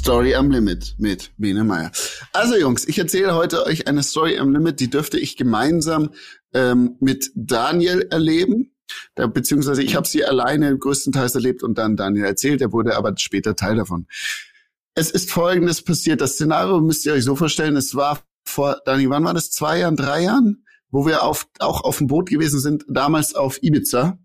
Story 0.00 0.34
am 0.34 0.50
Limit 0.50 0.94
mit 0.96 1.30
Bene 1.36 1.62
Meyer. 1.62 1.92
Also 2.32 2.56
Jungs, 2.56 2.88
ich 2.88 2.98
erzähle 2.98 3.34
heute 3.34 3.66
euch 3.66 3.86
eine 3.86 4.02
Story 4.02 4.38
am 4.38 4.50
Limit, 4.50 4.80
die 4.80 4.88
dürfte 4.88 5.18
ich 5.18 5.36
gemeinsam 5.36 6.14
ähm, 6.54 6.96
mit 7.00 7.30
Daniel 7.34 8.08
erleben. 8.10 8.74
Da, 9.14 9.26
beziehungsweise 9.26 9.82
ich 9.82 9.96
habe 9.96 10.08
sie 10.08 10.24
alleine 10.24 10.76
größtenteils 10.78 11.34
erlebt 11.34 11.62
und 11.62 11.76
dann 11.76 11.96
Daniel 11.96 12.24
erzählt, 12.24 12.62
er 12.62 12.72
wurde 12.72 12.96
aber 12.96 13.12
später 13.18 13.54
Teil 13.56 13.76
davon. 13.76 14.06
Es 14.94 15.10
ist 15.10 15.30
folgendes 15.30 15.82
passiert. 15.82 16.22
Das 16.22 16.32
Szenario 16.32 16.80
müsst 16.80 17.04
ihr 17.04 17.12
euch 17.12 17.24
so 17.24 17.36
vorstellen, 17.36 17.76
es 17.76 17.94
war 17.94 18.22
vor, 18.46 18.80
Dani, 18.86 19.10
wann 19.10 19.24
war 19.24 19.34
das? 19.34 19.50
Zwei 19.50 19.80
Jahren, 19.80 19.96
drei 19.96 20.22
Jahren? 20.22 20.64
Wo 20.90 21.06
wir 21.06 21.24
auf, 21.24 21.46
auch 21.58 21.82
auf 21.82 21.98
dem 21.98 22.06
Boot 22.06 22.30
gewesen 22.30 22.58
sind, 22.58 22.86
damals 22.88 23.34
auf 23.34 23.62
Ibiza. 23.62 24.18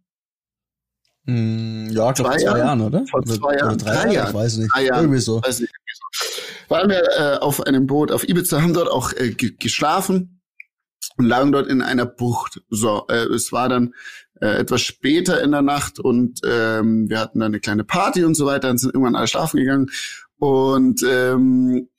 Hm, 1.26 1.89
ja, 1.91 2.09
ich 2.09 2.15
glaube 2.15 2.32
Zwei 2.32 2.38
zwei, 2.38 2.43
Jahren? 2.43 2.57
Jahren, 2.59 2.82
oder? 2.82 3.05
Vor 3.07 3.23
zwei 3.23 3.55
Jahren, 3.55 3.76
Oder 3.76 3.78
drei, 3.78 3.91
drei 3.91 3.95
Jahre, 3.95 4.13
Jahren. 4.13 4.28
ich 4.30 4.34
weiß 4.36 4.57
nicht. 4.57 4.76
Drei 4.76 4.86
Jahren. 4.86 5.01
Irgendwie 5.03 5.19
so. 5.19 5.41
Weiß 5.41 5.59
nicht, 5.59 5.73
irgendwie 5.73 5.93
so. 5.95 6.43
Waren 6.73 6.89
wir 6.89 7.03
äh, 7.17 7.38
auf 7.39 7.61
einem 7.65 7.88
Boot 7.88 8.11
auf 8.11 8.28
Ibiza, 8.28 8.61
haben 8.61 8.73
dort 8.73 8.89
auch 8.89 9.11
äh, 9.13 9.32
ge 9.32 9.55
geschlafen 9.57 10.41
und 11.17 11.26
lagen 11.26 11.51
dort 11.51 11.67
in 11.67 11.82
einer 11.82 12.05
Bucht. 12.05 12.61
So, 12.69 13.05
äh, 13.09 13.26
es 13.26 13.51
war 13.51 13.69
dann 13.69 13.93
äh, 14.41 14.57
etwas 14.57 14.82
später 14.82 15.41
in 15.41 15.51
der 15.51 15.61
Nacht 15.61 15.99
und 15.99 16.41
ähm, 16.45 17.09
wir 17.09 17.19
hatten 17.19 17.39
dann 17.39 17.51
eine 17.51 17.59
kleine 17.59 17.84
Party 17.84 18.23
und 18.23 18.36
so 18.36 18.45
weiter 18.45 18.69
und 18.69 18.78
sind 18.80 18.93
irgendwann 18.93 19.15
alle 19.15 19.28
schlafen 19.28 19.57
gegangen. 19.57 19.89
Und 20.38 21.01
ähm, 21.09 21.89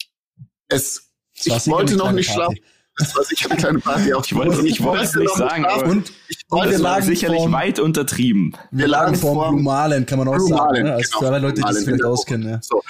es, 0.69 1.11
ich 1.35 1.67
wollte 1.69 1.97
noch 1.97 2.13
nicht 2.13 2.29
Party. 2.29 2.55
schlafen. 2.55 2.76
Das 2.99 3.15
war 3.15 3.25
sicher 3.25 3.51
eine 3.51 3.59
kleine 3.61 3.79
Party. 3.79 4.15
Auch 4.15 4.25
Ich 4.25 4.35
wollte, 4.35 4.67
ich 4.67 4.83
wollte 4.83 5.05
es 5.05 5.15
nicht 5.15 5.35
sagen, 5.37 5.65
aber 5.67 5.85
Und 5.85 6.13
ich 6.29 6.39
und 6.49 6.59
wollte 6.59 6.67
wir 6.71 6.73
das 6.73 6.81
lagen 6.83 7.07
sicherlich 7.07 7.41
vorm- 7.41 7.53
weit 7.53 7.79
untertrieben. 7.79 8.57
wir 8.71 8.89
lagen 8.89 9.15
vor 9.17 9.35
vorm- 9.35 9.55
Blue 9.57 9.63
Marlin, 9.65 10.07
kann 10.07 10.19
man 10.19 10.29
auch 10.29 10.35
Blue 10.37 10.49
sagen. 10.49 10.61
Marlin, 10.65 10.85
ne? 10.85 10.93
Also 10.95 11.09
genau, 11.11 11.19
für 11.21 11.27
alle 11.35 11.39
Leute, 11.47 11.61
die 11.63 11.79
in 11.79 11.85
vielleicht 11.85 12.05
auskennen. 12.05 12.49
Ja. 12.49 12.59
So. 12.63 12.83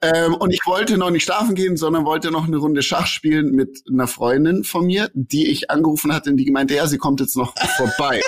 Ähm, 0.00 0.34
und 0.34 0.52
ich 0.52 0.60
wollte 0.66 0.96
noch 0.96 1.10
nicht 1.10 1.24
schlafen 1.24 1.54
gehen, 1.56 1.76
sondern 1.76 2.04
wollte 2.04 2.30
noch 2.30 2.46
eine 2.46 2.56
Runde 2.56 2.82
Schach 2.82 3.06
spielen 3.06 3.50
mit 3.52 3.82
einer 3.90 4.06
Freundin 4.06 4.62
von 4.64 4.86
mir, 4.86 5.10
die 5.14 5.48
ich 5.50 5.70
angerufen 5.70 6.12
hatte 6.14 6.30
und 6.30 6.36
die 6.36 6.44
gemeinte, 6.44 6.74
ja, 6.74 6.86
sie 6.86 6.98
kommt 6.98 7.20
jetzt 7.20 7.36
noch 7.36 7.52
vorbei. 7.76 8.20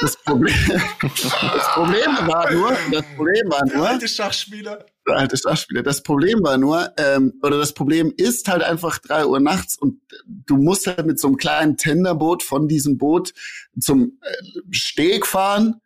Das 0.00 0.16
Problem, 0.16 0.54
das 1.00 1.68
Problem 1.74 2.16
war 2.26 2.50
nur, 2.52 2.76
das 2.92 3.04
Problem 3.16 3.50
war 3.50 3.64
nur, 3.66 4.06
Schachspieler. 4.08 4.84
Alte 5.16 5.36
Schachspieler. 5.36 5.82
Das 5.82 6.02
Problem 6.02 6.42
war 6.42 6.58
nur, 6.58 6.92
ähm, 6.98 7.34
oder 7.42 7.58
das 7.58 7.72
Problem 7.72 8.12
ist 8.16 8.48
halt 8.48 8.62
einfach 8.62 8.98
drei 8.98 9.26
Uhr 9.26 9.40
nachts 9.40 9.76
und 9.78 10.00
du 10.26 10.56
musst 10.56 10.86
halt 10.86 11.06
mit 11.06 11.18
so 11.18 11.28
einem 11.28 11.36
kleinen 11.36 11.76
Tenderboot 11.76 12.42
von 12.42 12.68
diesem 12.68 12.98
Boot 12.98 13.32
zum 13.78 14.18
äh, 14.22 14.32
Steg 14.70 15.26
fahren, 15.26 15.80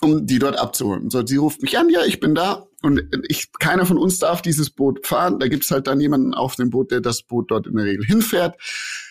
um 0.00 0.26
die 0.26 0.38
dort 0.38 0.58
abzuholen. 0.58 1.10
So, 1.10 1.26
sie 1.26 1.36
ruft 1.36 1.62
mich 1.62 1.78
an, 1.78 1.88
ja, 1.90 2.04
ich 2.04 2.20
bin 2.20 2.34
da 2.34 2.66
und 2.82 3.02
ich, 3.28 3.52
keiner 3.58 3.84
von 3.86 3.98
uns 3.98 4.18
darf 4.18 4.42
dieses 4.42 4.70
Boot 4.70 5.06
fahren. 5.06 5.38
Da 5.38 5.48
gibt's 5.48 5.70
halt 5.70 5.86
dann 5.86 6.00
jemanden 6.00 6.34
auf 6.34 6.56
dem 6.56 6.70
Boot, 6.70 6.90
der 6.90 7.00
das 7.00 7.22
Boot 7.22 7.50
dort 7.50 7.66
in 7.66 7.76
der 7.76 7.84
Regel 7.84 8.04
hinfährt. 8.04 8.56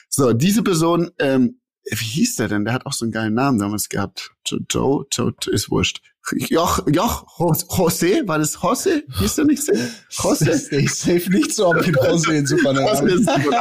So, 0.10 0.34
diese 0.34 0.64
Person, 0.64 1.12
ähm, 1.20 1.60
wie 1.92 2.06
hieß 2.06 2.36
der 2.36 2.48
denn? 2.48 2.66
Der 2.66 2.74
hat 2.74 2.86
auch 2.86 2.94
so 2.94 3.06
einen 3.06 3.12
geilen 3.12 3.34
Namen 3.34 3.60
damals 3.60 3.90
gehabt. 3.90 4.32
Joe, 4.46 5.06
Joe 5.12 5.34
ist 5.48 5.70
wurscht. 5.70 6.02
Joch, 6.38 6.86
Joch, 6.88 7.26
Jose, 7.40 8.28
war 8.28 8.40
das 8.40 8.62
Jose? 8.62 9.04
Hieß 9.20 9.36
der 9.36 9.46
nicht 9.46 9.64
so? 9.64 9.74
Jose? 10.10 10.60
Ich 10.80 10.94
safe 10.94 11.30
nicht 11.32 11.54
so, 11.54 11.72
aber 11.72 11.82
ich? 11.82 11.96
Jose, 11.96 12.34
ist 12.34 12.52
gut. 12.52 13.56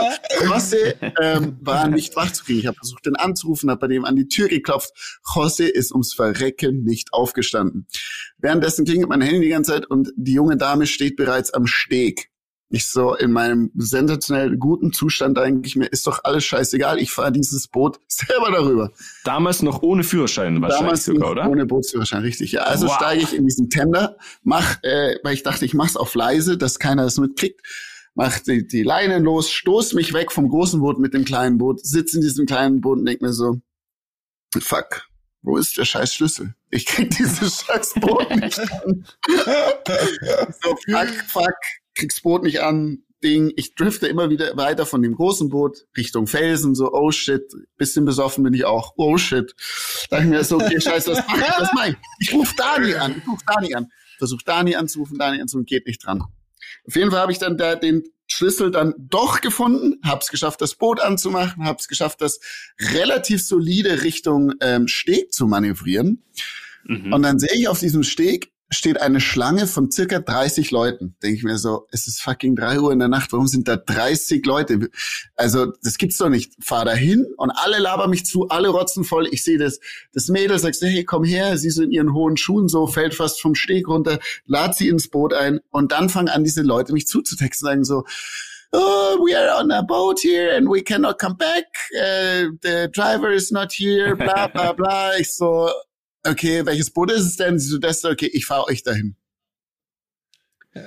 Jose 0.45 0.95
ähm, 1.21 1.57
war 1.61 1.89
nicht 1.89 2.15
wach 2.17 2.33
zu 2.33 2.45
kriegen. 2.45 2.61
Ich 2.61 2.67
habe 2.67 2.77
versucht, 2.77 3.07
den 3.07 3.17
anzurufen, 3.17 3.71
habe 3.71 3.81
bei 3.81 3.87
dem 3.89 4.05
an 4.05 4.17
die 4.17 4.29
Tür 4.29 4.49
geklopft. 4.49 4.91
Jose 5.35 5.67
ist 5.67 5.93
ums 5.93 6.13
Verrecken 6.13 6.85
nicht 6.85 7.13
aufgestanden. 7.13 7.87
Währenddessen 8.39 8.85
klingelt 8.85 9.09
mein 9.09 9.21
Handy 9.21 9.41
die 9.41 9.49
ganze 9.49 9.73
Zeit 9.73 9.87
und 9.87 10.13
die 10.17 10.35
junge 10.35 10.57
Dame 10.57 10.87
steht 10.87 11.17
bereits 11.17 11.53
am 11.53 11.67
Steg. 11.67 12.31
Ich 12.71 12.91
so 12.91 13.15
in 13.15 13.33
meinem 13.33 13.71
sensationell 13.77 14.57
guten 14.59 14.93
Zustand 14.93 15.39
eigentlich, 15.39 15.75
mir 15.75 15.87
ist 15.87 16.07
doch 16.07 16.21
alles 16.25 16.45
scheißegal, 16.45 16.99
ich 16.99 17.11
fahre 17.13 17.33
dieses 17.33 17.67
Boot 17.69 17.99
selber 18.09 18.51
darüber. 18.51 18.93
Damals 19.25 19.63
noch 19.63 19.83
ohne 19.83 20.05
Führerschein 20.05 20.61
wahrscheinlich 20.61 20.81
Damals 20.85 21.05
sogar, 21.07 21.21
noch 21.21 21.31
oder? 21.31 21.49
ohne 21.49 21.65
Bootsführerschein, 21.67 22.23
richtig. 22.23 22.53
Ja, 22.53 22.63
also 22.63 22.87
Wow. 22.89 22.97
steige 22.97 23.23
ich 23.23 23.35
in 23.35 23.45
diesen 23.45 23.71
Tender, 23.71 24.17
mach, 24.43 24.83
äh, 24.83 25.17
weil 25.23 25.33
ich 25.35 25.43
dachte, 25.43 25.65
ich 25.65 25.73
mach's 25.73 25.97
auf 25.97 26.15
leise, 26.15 26.59
dass 26.59 26.79
keiner 26.79 27.05
das 27.05 27.17
mitkriegt, 27.19 27.61
mach 28.15 28.39
die, 28.41 28.67
die 28.67 28.83
Leinen 28.83 29.25
los, 29.25 29.51
stoß 29.51 29.95
mich 29.95 30.13
weg 30.13 30.31
vom 30.31 30.49
großen 30.51 30.81
Boot 30.81 30.99
mit 30.99 31.15
dem 31.15 31.25
kleinen 31.25 31.57
Boot, 31.57 31.81
sitz 31.87 32.13
in 32.15 32.21
diesem 32.21 32.45
kleinen 32.45 32.83
Boot 32.83 32.99
und 32.99 33.07
denk 33.07 33.23
mir 33.23 33.33
so, 33.33 33.61
fuck, 34.61 35.07
wo 35.41 35.57
ist 35.57 35.79
der 35.79 35.85
scheiß 35.87 36.15
Schlüssel? 36.15 36.55
Ich 36.71 36.85
krieg 36.85 37.11
dieses 37.17 37.63
scheiß 37.67 37.95
Boot 37.95 38.29
nicht 38.37 38.59
an. 38.61 39.07
so, 40.63 40.77
fuck, 40.87 41.09
fuck, 41.29 41.55
krieg's 41.99 42.23
Boot 42.23 42.43
nicht 42.43 42.61
an. 42.63 43.03
Ding, 43.23 43.53
ich 43.57 43.75
drifte 43.75 44.07
immer 44.07 44.31
wieder 44.31 44.57
weiter 44.57 44.87
von 44.87 45.03
dem 45.03 45.17
großen 45.17 45.49
Boot 45.49 45.87
Richtung 45.97 46.29
Felsen, 46.29 46.77
so, 46.77 46.93
oh 46.93 47.11
shit, 47.11 47.53
bisschen 47.77 48.05
besoffen 48.05 48.45
bin 48.45 48.55
ich 48.55 48.65
auch, 48.65 48.95
oh 48.97 49.19
shit. 49.19 49.55
Da 50.09 50.21
ich 50.21 50.27
mir 50.27 50.45
so, 50.45 50.57
okay, 50.57 50.81
scheiße, 50.81 51.11
was 51.11 51.25
mach 51.27 51.37
ich, 51.37 51.59
was 51.59 51.71
mach 51.75 51.87
ich? 51.89 51.97
Ich 52.21 52.33
ruf 52.33 52.55
Dani 52.55 52.95
an, 52.95 53.17
ich 53.19 53.27
ruf 53.27 53.41
Dani 53.45 53.75
an. 53.75 53.89
versucht 54.19 54.47
Dani 54.47 54.77
anzurufen, 54.77 55.19
Dani 55.19 55.41
anzurufen, 55.41 55.67
geht 55.67 55.87
nicht 55.89 56.07
dran. 56.07 56.23
Auf 56.87 56.95
jeden 56.95 57.11
Fall 57.11 57.21
habe 57.21 57.33
ich 57.33 57.39
dann 57.39 57.59
da 57.59 57.75
den 57.75 58.05
Schlüssel 58.29 58.71
dann 58.71 58.95
doch 58.99 59.41
gefunden, 59.41 60.01
habe 60.05 60.21
es 60.21 60.29
geschafft, 60.29 60.61
das 60.61 60.77
Boot 60.77 61.01
anzumachen, 61.01 61.65
habe 61.65 61.79
es 61.81 61.89
geschafft, 61.89 62.21
das 62.21 62.39
relativ 62.93 63.45
solide 63.45 64.05
Richtung 64.05 64.55
ähm, 64.61 64.87
Steg 64.87 65.33
zu 65.33 65.47
manövrieren. 65.47 66.23
Mhm. 66.85 67.13
Und 67.13 67.23
dann 67.23 67.41
sehe 67.41 67.55
ich 67.55 67.67
auf 67.67 67.81
diesem 67.81 68.05
Steg 68.05 68.53
steht 68.71 69.01
eine 69.01 69.21
Schlange 69.21 69.67
von 69.67 69.91
circa 69.91 70.19
30 70.19 70.71
Leuten. 70.71 71.17
Denke 71.23 71.37
ich 71.37 71.45
mir 71.45 71.59
so, 71.59 71.87
es 71.91 72.07
ist 72.07 72.21
fucking 72.21 72.55
drei 72.55 72.79
Uhr 72.81 72.93
in 72.93 72.99
der 72.99 73.09
Nacht, 73.09 73.33
warum 73.33 73.47
sind 73.47 73.67
da 73.67 73.77
30 73.77 74.45
Leute? 74.45 74.91
Also, 75.37 75.73
das 75.83 75.97
gibt's 75.99 76.19
doch 76.19 76.29
nicht. 76.29 76.53
Fahr 76.61 76.85
da 76.85 76.93
hin 76.93 77.27
und 77.37 77.51
alle 77.51 77.79
labern 77.79 78.11
mich 78.11 78.27
zu, 78.27 78.49
alle 78.49 78.69
rotzen 78.69 79.05
voll. 79.05 79.27
Ich 79.31 79.43
sehe 79.43 79.59
das, 79.59 79.81
das 80.13 80.29
Mädel 80.29 80.59
sagt, 80.59 80.77
hey, 80.81 81.05
komm 81.05 81.25
her, 81.25 81.57
sie 81.57 81.71
so 81.71 81.83
in 81.83 81.91
ihren 81.91 82.13
hohen 82.13 82.37
Schuhen 82.37 82.69
so, 82.69 82.87
fällt 82.87 83.15
fast 83.15 83.41
vom 83.41 83.55
Steg 83.55 83.89
runter, 83.89 84.19
lad 84.47 84.77
sie 84.77 84.89
ins 84.89 85.09
Boot 85.09 85.33
ein 85.33 85.61
und 85.71 85.93
dann 85.93 86.09
fangen 86.09 86.29
an, 86.29 86.45
diese 86.45 86.63
Leute 86.63 86.93
mich 86.93 87.07
zuzutexten, 87.07 87.67
sagen 87.67 87.85
so, 87.85 88.05
oh, 88.73 89.19
we 89.25 89.35
are 89.35 89.59
on 89.59 89.71
a 89.71 89.83
boat 89.83 90.21
here 90.21 90.55
and 90.55 90.69
we 90.69 90.83
cannot 90.83 91.19
come 91.19 91.37
back. 91.37 91.65
Uh, 91.95 92.53
the 92.63 92.89
driver 92.93 93.31
is 93.31 93.51
not 93.51 93.73
here, 93.73 94.15
bla 94.15 94.49
bla 94.49 94.73
bla. 94.73 95.17
Ich 95.19 95.35
so, 95.35 95.71
okay, 96.25 96.65
welches 96.67 96.91
Boot 96.91 97.11
ist 97.11 97.25
es 97.25 97.37
denn? 97.37 97.59
Sie 97.59 97.69
so, 97.69 97.79
das, 97.79 98.05
okay, 98.05 98.31
ich 98.33 98.47
fahre 98.47 98.67
euch 98.67 98.83
dahin. 98.83 99.17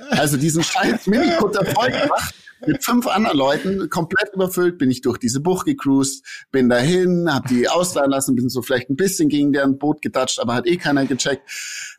Also 0.10 0.38
diesen 0.38 0.64
scheiß 0.64 1.08
Minikutter 1.08 1.66
voll 1.66 1.92
gemacht 1.92 2.36
mit 2.66 2.84
fünf 2.84 3.08
anderen 3.08 3.38
Leuten, 3.38 3.90
komplett 3.90 4.34
überfüllt, 4.34 4.78
bin 4.78 4.92
ich 4.92 5.02
durch 5.02 5.18
diese 5.18 5.40
Bucht 5.40 5.66
gecruised, 5.66 6.24
bin 6.52 6.70
dahin, 6.70 7.28
hab 7.32 7.48
die 7.48 7.68
ausleihen 7.68 8.12
lassen, 8.12 8.36
bin 8.36 8.50
so 8.50 8.62
vielleicht 8.62 8.90
ein 8.90 8.96
bisschen 8.96 9.30
gegen 9.30 9.52
deren 9.52 9.78
Boot 9.78 10.02
gedatscht, 10.02 10.40
aber 10.40 10.54
hat 10.54 10.68
eh 10.68 10.78
keiner 10.78 11.06
gecheckt. 11.06 11.50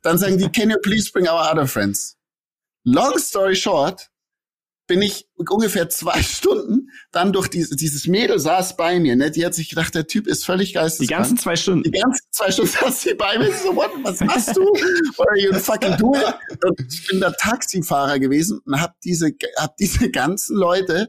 Dann 0.03 0.18
sagen 0.18 0.39
die, 0.39 0.49
can 0.49 0.70
you 0.70 0.76
please 0.80 1.11
bring 1.11 1.26
our 1.26 1.51
other 1.51 1.66
friends? 1.66 2.16
Long 2.85 3.18
story 3.18 3.57
short, 3.57 4.11
bin 4.87 5.01
ich 5.03 5.26
ungefähr 5.37 5.89
zwei 5.89 6.22
Stunden 6.22 6.91
dann 7.11 7.33
durch 7.33 7.49
diese, 7.49 7.76
dieses 7.76 8.07
Mädel 8.07 8.39
saß 8.39 8.76
bei 8.76 8.99
mir, 9.01 9.16
ne? 9.16 9.30
Die 9.30 9.45
hat 9.45 9.55
sich 9.55 9.68
gedacht, 9.68 9.95
der 9.95 10.07
Typ 10.07 10.26
ist 10.26 10.45
völlig 10.45 10.74
geisteskrank. 10.74 11.09
Die 11.09 11.14
ganzen 11.14 11.39
zwei 11.39 11.57
Stunden. 11.57 11.83
Die 11.85 11.91
ganzen 11.91 12.26
zwei 12.30 12.51
Stunden 12.51 12.70
saß 12.80 13.03
sie 13.03 13.14
bei 13.14 13.39
mir. 13.39 13.53
So, 13.53 13.74
what, 13.74 13.91
was 14.03 14.20
machst 14.20 14.57
du? 14.57 14.62
What 14.62 15.28
are 15.28 15.39
you 15.39 15.53
fucking 15.55 15.97
doing? 15.97 16.22
Und 16.64 16.93
ich 16.93 17.07
bin 17.07 17.20
der 17.20 17.33
Taxifahrer 17.35 18.18
gewesen 18.18 18.61
und 18.64 18.80
hab 18.80 19.01
diese, 19.01 19.30
hab 19.59 19.76
diese 19.76 20.11
ganzen 20.11 20.57
Leute 20.57 21.09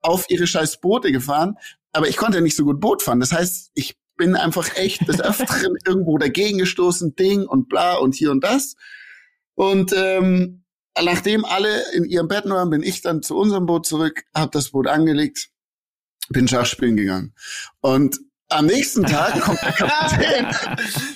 auf 0.00 0.26
ihre 0.28 0.46
scheiß 0.46 0.80
Boote 0.80 1.12
gefahren. 1.12 1.56
Aber 1.92 2.08
ich 2.08 2.16
konnte 2.16 2.38
ja 2.38 2.42
nicht 2.42 2.56
so 2.56 2.64
gut 2.64 2.80
Boot 2.80 3.02
fahren. 3.02 3.20
Das 3.20 3.32
heißt, 3.32 3.70
ich 3.74 3.96
bin 4.16 4.36
einfach 4.36 4.76
echt 4.76 5.08
des 5.08 5.20
Öfteren 5.20 5.76
irgendwo 5.86 6.18
dagegen 6.18 6.58
gestoßen, 6.58 7.16
Ding 7.16 7.46
und 7.46 7.68
bla 7.68 7.94
und 7.94 8.14
hier 8.14 8.30
und 8.30 8.42
das. 8.44 8.76
Und 9.54 9.92
ähm, 9.96 10.63
nachdem 11.02 11.44
alle 11.44 11.92
in 11.92 12.04
ihrem 12.04 12.28
Bett 12.28 12.44
waren, 12.46 12.70
bin 12.70 12.82
ich 12.82 13.02
dann 13.02 13.22
zu 13.22 13.36
unserem 13.36 13.66
Boot 13.66 13.86
zurück, 13.86 14.24
habe 14.34 14.50
das 14.52 14.70
Boot 14.70 14.86
angelegt, 14.86 15.48
bin 16.28 16.48
Schachspielen 16.48 16.96
gegangen. 16.96 17.34
Und 17.80 18.18
am 18.48 18.66
nächsten 18.66 19.04
Tag 19.04 19.40
kommt 19.40 19.60
der 19.62 19.72
Kapitän. 19.72 20.46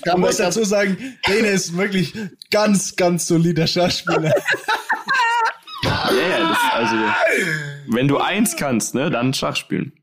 Man 0.05 0.19
muss 0.21 0.37
dazu 0.37 0.63
sagen, 0.63 1.17
Bene 1.25 1.49
ist 1.49 1.75
wirklich 1.75 2.13
ganz, 2.51 2.95
ganz 2.95 3.27
solider 3.27 3.67
Schachspieler. 3.67 4.33
Ja, 5.83 6.11
yeah, 6.11 6.57
also, 6.73 6.95
wenn 7.87 8.07
du 8.07 8.17
eins 8.17 8.57
kannst, 8.57 8.95
ne, 8.95 9.09
dann 9.09 9.33
Schach 9.33 9.55
spielen. 9.55 9.93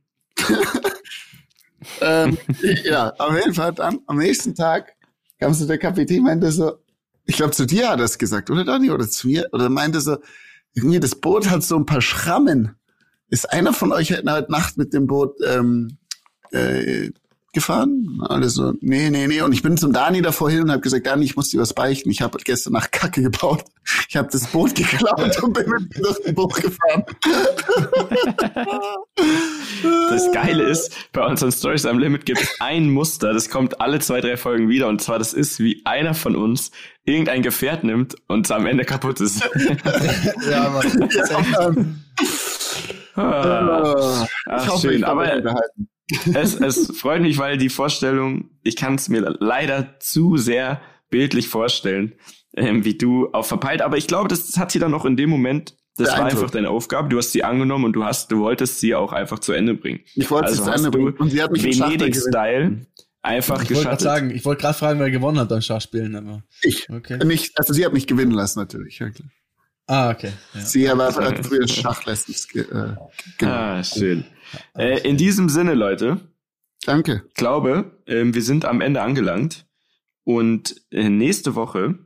ähm, 2.00 2.38
ja, 2.84 3.12
auf 3.18 3.34
jeden 3.34 3.52
Fall 3.54 3.74
dann 3.74 4.00
am 4.06 4.16
nächsten 4.16 4.54
Tag 4.54 4.96
kam 5.38 5.52
so 5.52 5.66
der 5.66 5.78
Kapitän 5.78 6.22
meinte 6.22 6.50
so, 6.50 6.78
ich 7.26 7.36
glaube, 7.36 7.52
zu 7.52 7.66
dir 7.66 7.90
hat 7.90 7.98
er 7.98 8.04
es 8.04 8.18
gesagt, 8.18 8.50
oder 8.50 8.64
Dani? 8.64 8.90
Oder 8.90 9.08
zu 9.08 9.26
mir? 9.26 9.48
Oder 9.52 9.68
meinte 9.68 10.00
so, 10.00 10.18
irgendwie 10.74 11.00
das 11.00 11.16
Boot 11.16 11.50
hat 11.50 11.62
so 11.62 11.76
ein 11.76 11.86
paar 11.86 12.00
Schrammen. 12.00 12.76
Ist 13.28 13.50
einer 13.52 13.72
von 13.72 13.92
euch 13.92 14.12
heute 14.12 14.24
Nacht 14.24 14.76
mit 14.76 14.92
dem 14.92 15.06
Boot 15.06 15.36
ähm, 15.44 15.98
äh, 16.52 17.10
gefahren? 17.56 18.20
Alle 18.28 18.48
so, 18.50 18.74
nee, 18.80 19.10
nee, 19.10 19.26
nee. 19.26 19.40
Und 19.40 19.52
ich 19.52 19.62
bin 19.62 19.76
zum 19.76 19.92
Dani 19.92 20.22
davor 20.22 20.50
hin 20.50 20.62
und 20.62 20.70
habe 20.70 20.82
gesagt, 20.82 21.06
Dani, 21.06 21.24
ich 21.24 21.36
muss 21.36 21.48
dir 21.48 21.60
was 21.60 21.72
beichten. 21.72 22.10
Ich 22.10 22.20
habe 22.20 22.38
gestern 22.44 22.74
nach 22.74 22.90
Kacke 22.90 23.22
gebaut. 23.22 23.64
Ich 24.08 24.16
habe 24.16 24.28
das 24.30 24.46
Boot 24.48 24.74
geklaut 24.74 25.42
und 25.42 25.52
bin 25.54 25.68
mit 25.70 25.96
durch 25.98 26.22
den 26.22 26.34
Buch 26.34 26.54
gefahren. 26.60 27.04
Das 30.10 30.32
Geile 30.32 30.64
ist, 30.64 30.92
bei 31.12 31.26
unseren 31.26 31.50
Stories 31.50 31.86
am 31.86 31.98
Limit 31.98 32.26
gibt 32.26 32.42
es 32.42 32.60
ein 32.60 32.90
Muster, 32.90 33.32
das 33.32 33.48
kommt 33.48 33.80
alle 33.80 34.00
zwei, 34.00 34.20
drei 34.20 34.36
Folgen 34.36 34.68
wieder. 34.68 34.88
Und 34.88 35.00
zwar, 35.00 35.18
das 35.18 35.32
ist, 35.32 35.58
wie 35.58 35.80
einer 35.84 36.14
von 36.14 36.36
uns 36.36 36.70
irgendein 37.04 37.42
Gefährt 37.42 37.84
nimmt 37.84 38.16
und 38.28 38.50
am 38.50 38.66
Ende 38.66 38.84
kaputt 38.84 39.20
ist. 39.20 39.42
ja, 40.50 40.68
Mann. 40.68 42.04
Ja, 43.16 43.22
ah, 43.22 44.26
ach, 44.46 44.68
hoffe, 44.68 44.88
schön. 44.88 45.04
Aber 45.04 45.26
es, 46.34 46.54
es 46.54 46.98
freut 46.98 47.22
mich, 47.22 47.38
weil 47.38 47.58
die 47.58 47.68
Vorstellung, 47.68 48.50
ich 48.62 48.76
kann 48.76 48.94
es 48.94 49.08
mir 49.08 49.36
leider 49.40 49.98
zu 49.98 50.36
sehr 50.36 50.80
bildlich 51.10 51.48
vorstellen, 51.48 52.14
ähm, 52.56 52.84
wie 52.84 52.96
du 52.96 53.32
auch 53.32 53.44
verpeilt. 53.44 53.82
Aber 53.82 53.96
ich 53.96 54.06
glaube, 54.06 54.28
das 54.28 54.56
hat 54.56 54.70
sie 54.70 54.78
dann 54.78 54.94
auch 54.94 55.04
in 55.04 55.16
dem 55.16 55.30
Moment, 55.30 55.76
das 55.96 56.10
war 56.10 56.26
einfach 56.26 56.50
deine 56.50 56.70
Aufgabe. 56.70 57.08
Du 57.08 57.18
hast 57.18 57.32
sie 57.32 57.42
angenommen 57.42 57.86
und 57.86 57.94
du 57.94 58.04
hast, 58.04 58.30
du 58.30 58.40
wolltest 58.40 58.80
sie 58.80 58.94
auch 58.94 59.12
einfach 59.12 59.38
zu 59.38 59.52
Ende 59.52 59.74
bringen. 59.74 60.00
Ich 60.14 60.30
wollte 60.30 60.48
also 60.48 60.62
sie 60.62 60.70
zu 60.70 60.76
Ende 60.76 60.90
bringen. 60.90 61.14
Und 61.14 61.30
sie 61.30 61.42
hat 61.42 61.50
mich 61.50 61.64
Venedig-Style 61.64 62.86
einfach 63.22 63.62
ich 63.62 63.68
geschafft. 63.68 64.02
sagen, 64.02 64.30
ich 64.30 64.44
wollte 64.44 64.62
gerade 64.62 64.78
fragen, 64.78 65.00
wer 65.00 65.10
gewonnen 65.10 65.38
hat 65.38 65.48
beim 65.48 65.62
Schachspielen. 65.62 66.14
Aber 66.14 66.42
ich. 66.62 66.88
Okay. 66.90 67.24
Nicht, 67.24 67.58
also 67.58 67.72
sie 67.72 67.84
hat 67.84 67.92
mich 67.92 68.06
gewinnen 68.06 68.32
lassen 68.32 68.58
natürlich. 68.58 68.98
Ja, 68.98 69.10
klar. 69.10 69.28
Ah, 69.88 70.10
okay. 70.10 70.32
Ja. 70.52 70.60
Sie 70.60 70.86
war 70.88 71.12
früher 71.12 71.68
Schachlessons. 71.68 72.48
Äh, 72.54 72.64
genau. 73.38 73.52
Ah, 73.52 73.84
schön. 73.84 74.24
Äh, 74.76 75.00
in 75.08 75.16
diesem 75.16 75.48
Sinne, 75.48 75.74
Leute. 75.74 76.20
Danke. 76.84 77.24
Ich 77.28 77.34
glaube, 77.34 77.98
äh, 78.06 78.24
wir 78.26 78.42
sind 78.42 78.64
am 78.64 78.80
Ende 78.80 79.02
angelangt. 79.02 79.66
Und 80.24 80.82
äh, 80.90 81.08
nächste 81.08 81.54
Woche 81.54 81.98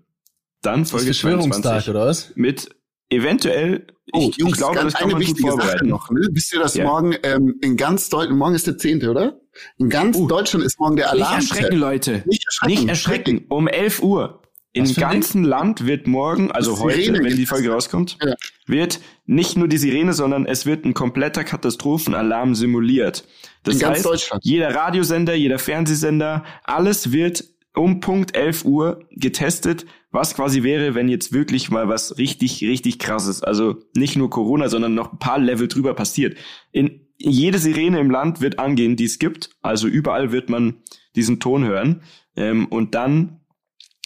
dann 0.60 0.84
Folge 0.84 1.12
22 1.12 1.88
oder 1.88 2.06
was? 2.06 2.32
Mit 2.36 2.68
eventuell 3.08 3.86
Oh, 4.12 4.28
ich, 4.30 4.38
Jungs, 4.38 4.52
ich 4.52 4.58
glaube, 4.58 4.80
das 4.80 4.94
kann 4.94 5.10
eine 5.10 5.20
wichtige 5.20 5.52
Sache 5.52 5.86
noch. 5.86 6.10
Ne? 6.10 6.28
Wisst 6.32 6.52
ihr, 6.52 6.60
dass 6.60 6.74
ja. 6.74 6.84
morgen 6.84 7.14
ähm, 7.22 7.54
in 7.60 7.76
ganz 7.76 8.08
Deutschland, 8.08 8.38
morgen 8.38 8.54
ist 8.54 8.66
der 8.66 8.76
zehnte, 8.76 9.10
oder? 9.10 9.40
In 9.78 9.88
ganz 9.88 10.16
uh, 10.16 10.26
Deutschland 10.26 10.64
ist 10.64 10.80
morgen 10.80 10.96
der 10.96 11.10
Alarm. 11.10 11.38
Nicht 11.38 11.50
erschrecken, 11.50 11.76
Leute. 11.76 12.22
Nicht 12.26 12.44
erschrecken. 12.44 12.72
Nicht 12.72 12.88
erschrecken. 12.88 13.44
Um 13.48 13.68
11 13.68 14.02
Uhr. 14.02 14.42
Im 14.72 14.92
ganzen 14.94 15.42
Land 15.42 15.86
wird 15.86 16.06
morgen, 16.06 16.52
also 16.52 16.78
heute, 16.78 17.12
wenn 17.12 17.36
die 17.36 17.46
Folge 17.46 17.70
rauskommt, 17.70 18.18
ja. 18.22 18.34
Wird 18.66 19.00
nicht 19.26 19.56
nur 19.56 19.68
die 19.68 19.78
Sirene, 19.78 20.12
sondern 20.12 20.46
es 20.46 20.66
wird 20.66 20.84
ein 20.84 20.94
kompletter 20.94 21.44
Katastrophenalarm 21.44 22.54
simuliert. 22.54 23.24
Das 23.62 23.82
heißt, 23.82 24.30
jeder 24.42 24.74
Radiosender, 24.74 25.34
jeder 25.34 25.58
Fernsehsender, 25.58 26.44
alles 26.64 27.12
wird 27.12 27.44
um 27.74 28.00
Punkt 28.00 28.36
11 28.36 28.64
Uhr 28.64 29.06
getestet, 29.10 29.86
was 30.10 30.34
quasi 30.34 30.62
wäre, 30.62 30.94
wenn 30.94 31.08
jetzt 31.08 31.32
wirklich 31.32 31.70
mal 31.70 31.88
was 31.88 32.18
richtig, 32.18 32.62
richtig 32.62 32.98
krasses, 32.98 33.42
also 33.42 33.76
nicht 33.94 34.16
nur 34.16 34.28
Corona, 34.28 34.68
sondern 34.68 34.94
noch 34.94 35.12
ein 35.12 35.18
paar 35.18 35.38
Level 35.38 35.68
drüber 35.68 35.94
passiert. 35.94 36.36
In 36.72 37.06
jede 37.16 37.58
Sirene 37.58 38.00
im 38.00 38.10
Land 38.10 38.40
wird 38.40 38.58
angehen, 38.58 38.96
die 38.96 39.04
es 39.04 39.18
gibt. 39.18 39.50
Also 39.62 39.86
überall 39.86 40.32
wird 40.32 40.48
man 40.48 40.82
diesen 41.14 41.38
Ton 41.38 41.64
hören. 41.64 42.02
Ähm, 42.34 42.66
und 42.66 42.94
dann 42.94 43.40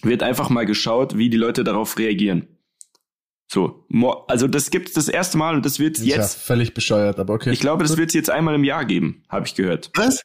wird 0.03 0.23
einfach 0.23 0.51
mal 0.51 0.67
geschaut, 0.67 1.17
wie 1.17 1.31
die 1.31 1.37
Leute 1.37 1.65
darauf 1.65 1.97
reagieren. 1.97 2.49
So, 3.47 3.87
also 4.27 4.49
das 4.49 4.71
gibt's 4.71 4.95
das 4.95 5.09
erste 5.09 5.39
Mal 5.39 5.55
und 5.55 5.65
das 5.65 5.79
wird 5.79 5.99
jetzt. 5.99 6.07
Ja, 6.07 6.23
völlig 6.23 6.75
bescheuert, 6.75 7.19
aber 7.19 7.35
okay. 7.35 7.53
Ich 7.53 7.61
glaube, 7.61 7.85
das 7.85 7.97
wird 7.97 8.09
es 8.09 8.15
jetzt 8.15 8.31
einmal 8.31 8.55
im 8.55 8.65
Jahr 8.65 8.85
geben, 8.85 9.23
habe 9.29 9.47
ich 9.47 9.55
gehört. 9.55 9.91
Was? 9.95 10.23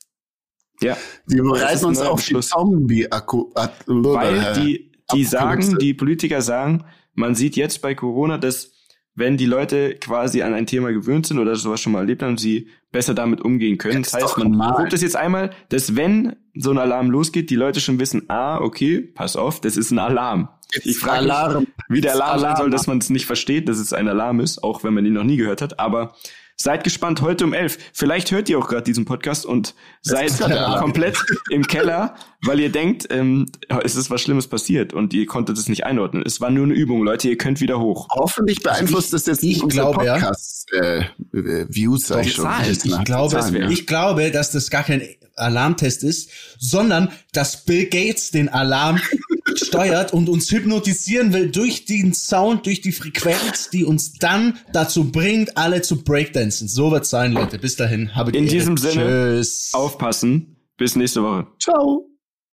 Ja. 0.81 0.97
Die 1.27 1.41
bereiten 1.41 1.85
uns 1.85 1.99
auf 1.99 2.25
die 2.25 2.39
Zombie-Akku. 2.39 3.51
Weil 3.53 4.53
die, 4.53 4.91
die 5.13 5.25
sagen, 5.25 5.77
die 5.79 5.93
Politiker 5.93 6.41
sagen, 6.41 6.85
man 7.13 7.35
sieht 7.35 7.55
jetzt 7.55 7.81
bei 7.81 7.93
Corona, 7.95 8.37
dass 8.37 8.71
wenn 9.15 9.35
die 9.35 9.45
Leute 9.45 9.95
quasi 9.95 10.41
an 10.41 10.53
ein 10.53 10.65
Thema 10.65 10.93
gewöhnt 10.93 11.27
sind 11.27 11.39
oder 11.39 11.55
sowas 11.55 11.81
schon 11.81 11.91
mal 11.91 11.99
erlebt 11.99 12.23
haben, 12.23 12.37
sie 12.37 12.69
besser 12.91 13.13
damit 13.13 13.41
umgehen 13.41 13.77
können. 13.77 14.03
Das, 14.03 14.13
das 14.13 14.23
heißt, 14.23 14.37
man 14.37 14.73
guckt 14.75 14.93
es 14.93 15.01
jetzt 15.01 15.17
einmal, 15.17 15.51
dass 15.67 15.95
wenn 15.97 16.37
so 16.55 16.71
ein 16.71 16.77
Alarm 16.77 17.09
losgeht, 17.11 17.49
die 17.49 17.55
Leute 17.55 17.81
schon 17.81 17.99
wissen, 17.99 18.29
ah, 18.29 18.59
okay, 18.61 19.01
pass 19.01 19.35
auf, 19.35 19.59
das 19.59 19.75
ist 19.75 19.91
ein 19.91 19.99
Alarm. 19.99 20.49
Ich 20.83 20.99
frage 20.99 21.25
mich, 21.59 21.67
wie 21.87 22.01
der 22.01 22.13
Alarm, 22.13 22.29
Alarm 22.29 22.41
sein 22.41 22.55
soll, 22.57 22.69
dass 22.69 22.87
man 22.87 22.99
es 22.99 23.09
nicht 23.09 23.25
versteht, 23.25 23.67
dass 23.67 23.77
es 23.77 23.93
ein 23.93 24.07
Alarm 24.07 24.39
ist, 24.39 24.63
auch 24.63 24.83
wenn 24.83 24.93
man 24.93 25.05
ihn 25.05 25.13
noch 25.13 25.23
nie 25.23 25.37
gehört 25.37 25.61
hat. 25.61 25.79
Aber 25.79 26.13
Seid 26.61 26.83
gespannt, 26.83 27.21
heute 27.21 27.45
um 27.45 27.53
elf. 27.53 27.77
Vielleicht 27.93 28.31
hört 28.31 28.49
ihr 28.49 28.59
auch 28.59 28.67
gerade 28.67 28.83
diesen 28.83 29.05
Podcast 29.05 29.45
und 29.45 29.75
seid 30.01 30.37
komplett 30.77 31.17
im 31.49 31.65
Keller, 31.65 32.15
weil 32.45 32.59
ihr 32.59 32.71
denkt, 32.71 33.07
ähm, 33.09 33.45
es 33.83 33.95
ist 33.95 34.09
was 34.09 34.21
Schlimmes 34.21 34.47
passiert 34.47 34.93
und 34.93 35.13
ihr 35.13 35.25
konntet 35.25 35.57
es 35.57 35.67
nicht 35.67 35.85
einordnen. 35.85 36.23
Es 36.25 36.39
war 36.39 36.49
nur 36.49 36.65
eine 36.65 36.73
Übung, 36.73 37.03
Leute, 37.03 37.29
ihr 37.29 37.37
könnt 37.37 37.59
wieder 37.59 37.79
hoch. 37.79 38.07
Hoffentlich 38.11 38.61
beeinflusst 38.61 39.13
das 39.13 39.25
jetzt 39.25 39.43
nicht 39.43 39.61
unsere 39.61 39.91
Podcast-Views. 39.91 42.09
Ja. 42.09 42.19
Äh, 42.19 42.23
schon. 42.25 42.47
Ich, 42.69 42.85
ich, 42.85 43.03
glaube, 43.03 43.67
ich 43.69 43.87
glaube, 43.87 44.31
dass 44.31 44.51
das 44.51 44.69
gar 44.69 44.83
kein 44.83 45.01
Alarmtest 45.35 46.03
ist, 46.03 46.29
sondern 46.57 47.09
dass 47.33 47.65
Bill 47.65 47.85
Gates 47.85 48.31
den 48.31 48.49
Alarm 48.49 48.99
steuert 49.55 50.13
und 50.13 50.29
uns 50.29 50.51
hypnotisieren 50.51 51.33
will 51.33 51.49
durch 51.49 51.85
den 51.85 52.13
Sound, 52.13 52.65
durch 52.65 52.81
die 52.81 52.91
Frequenz, 52.91 53.69
die 53.69 53.85
uns 53.85 54.13
dann 54.13 54.57
dazu 54.73 55.11
bringt, 55.11 55.57
alle 55.57 55.81
zu 55.81 56.03
Breakdancen. 56.03 56.67
So 56.67 56.91
wird's 56.91 57.09
sein, 57.09 57.31
Leute. 57.31 57.57
Bis 57.57 57.75
dahin, 57.75 58.15
habe 58.15 58.31
In 58.31 58.47
diesem 58.47 58.77
Sinne, 58.77 59.39
Tschüss. 59.39 59.71
aufpassen. 59.73 60.55
Bis 60.77 60.95
nächste 60.95 61.23
Woche. 61.23 61.47
Ciao. 61.59 62.08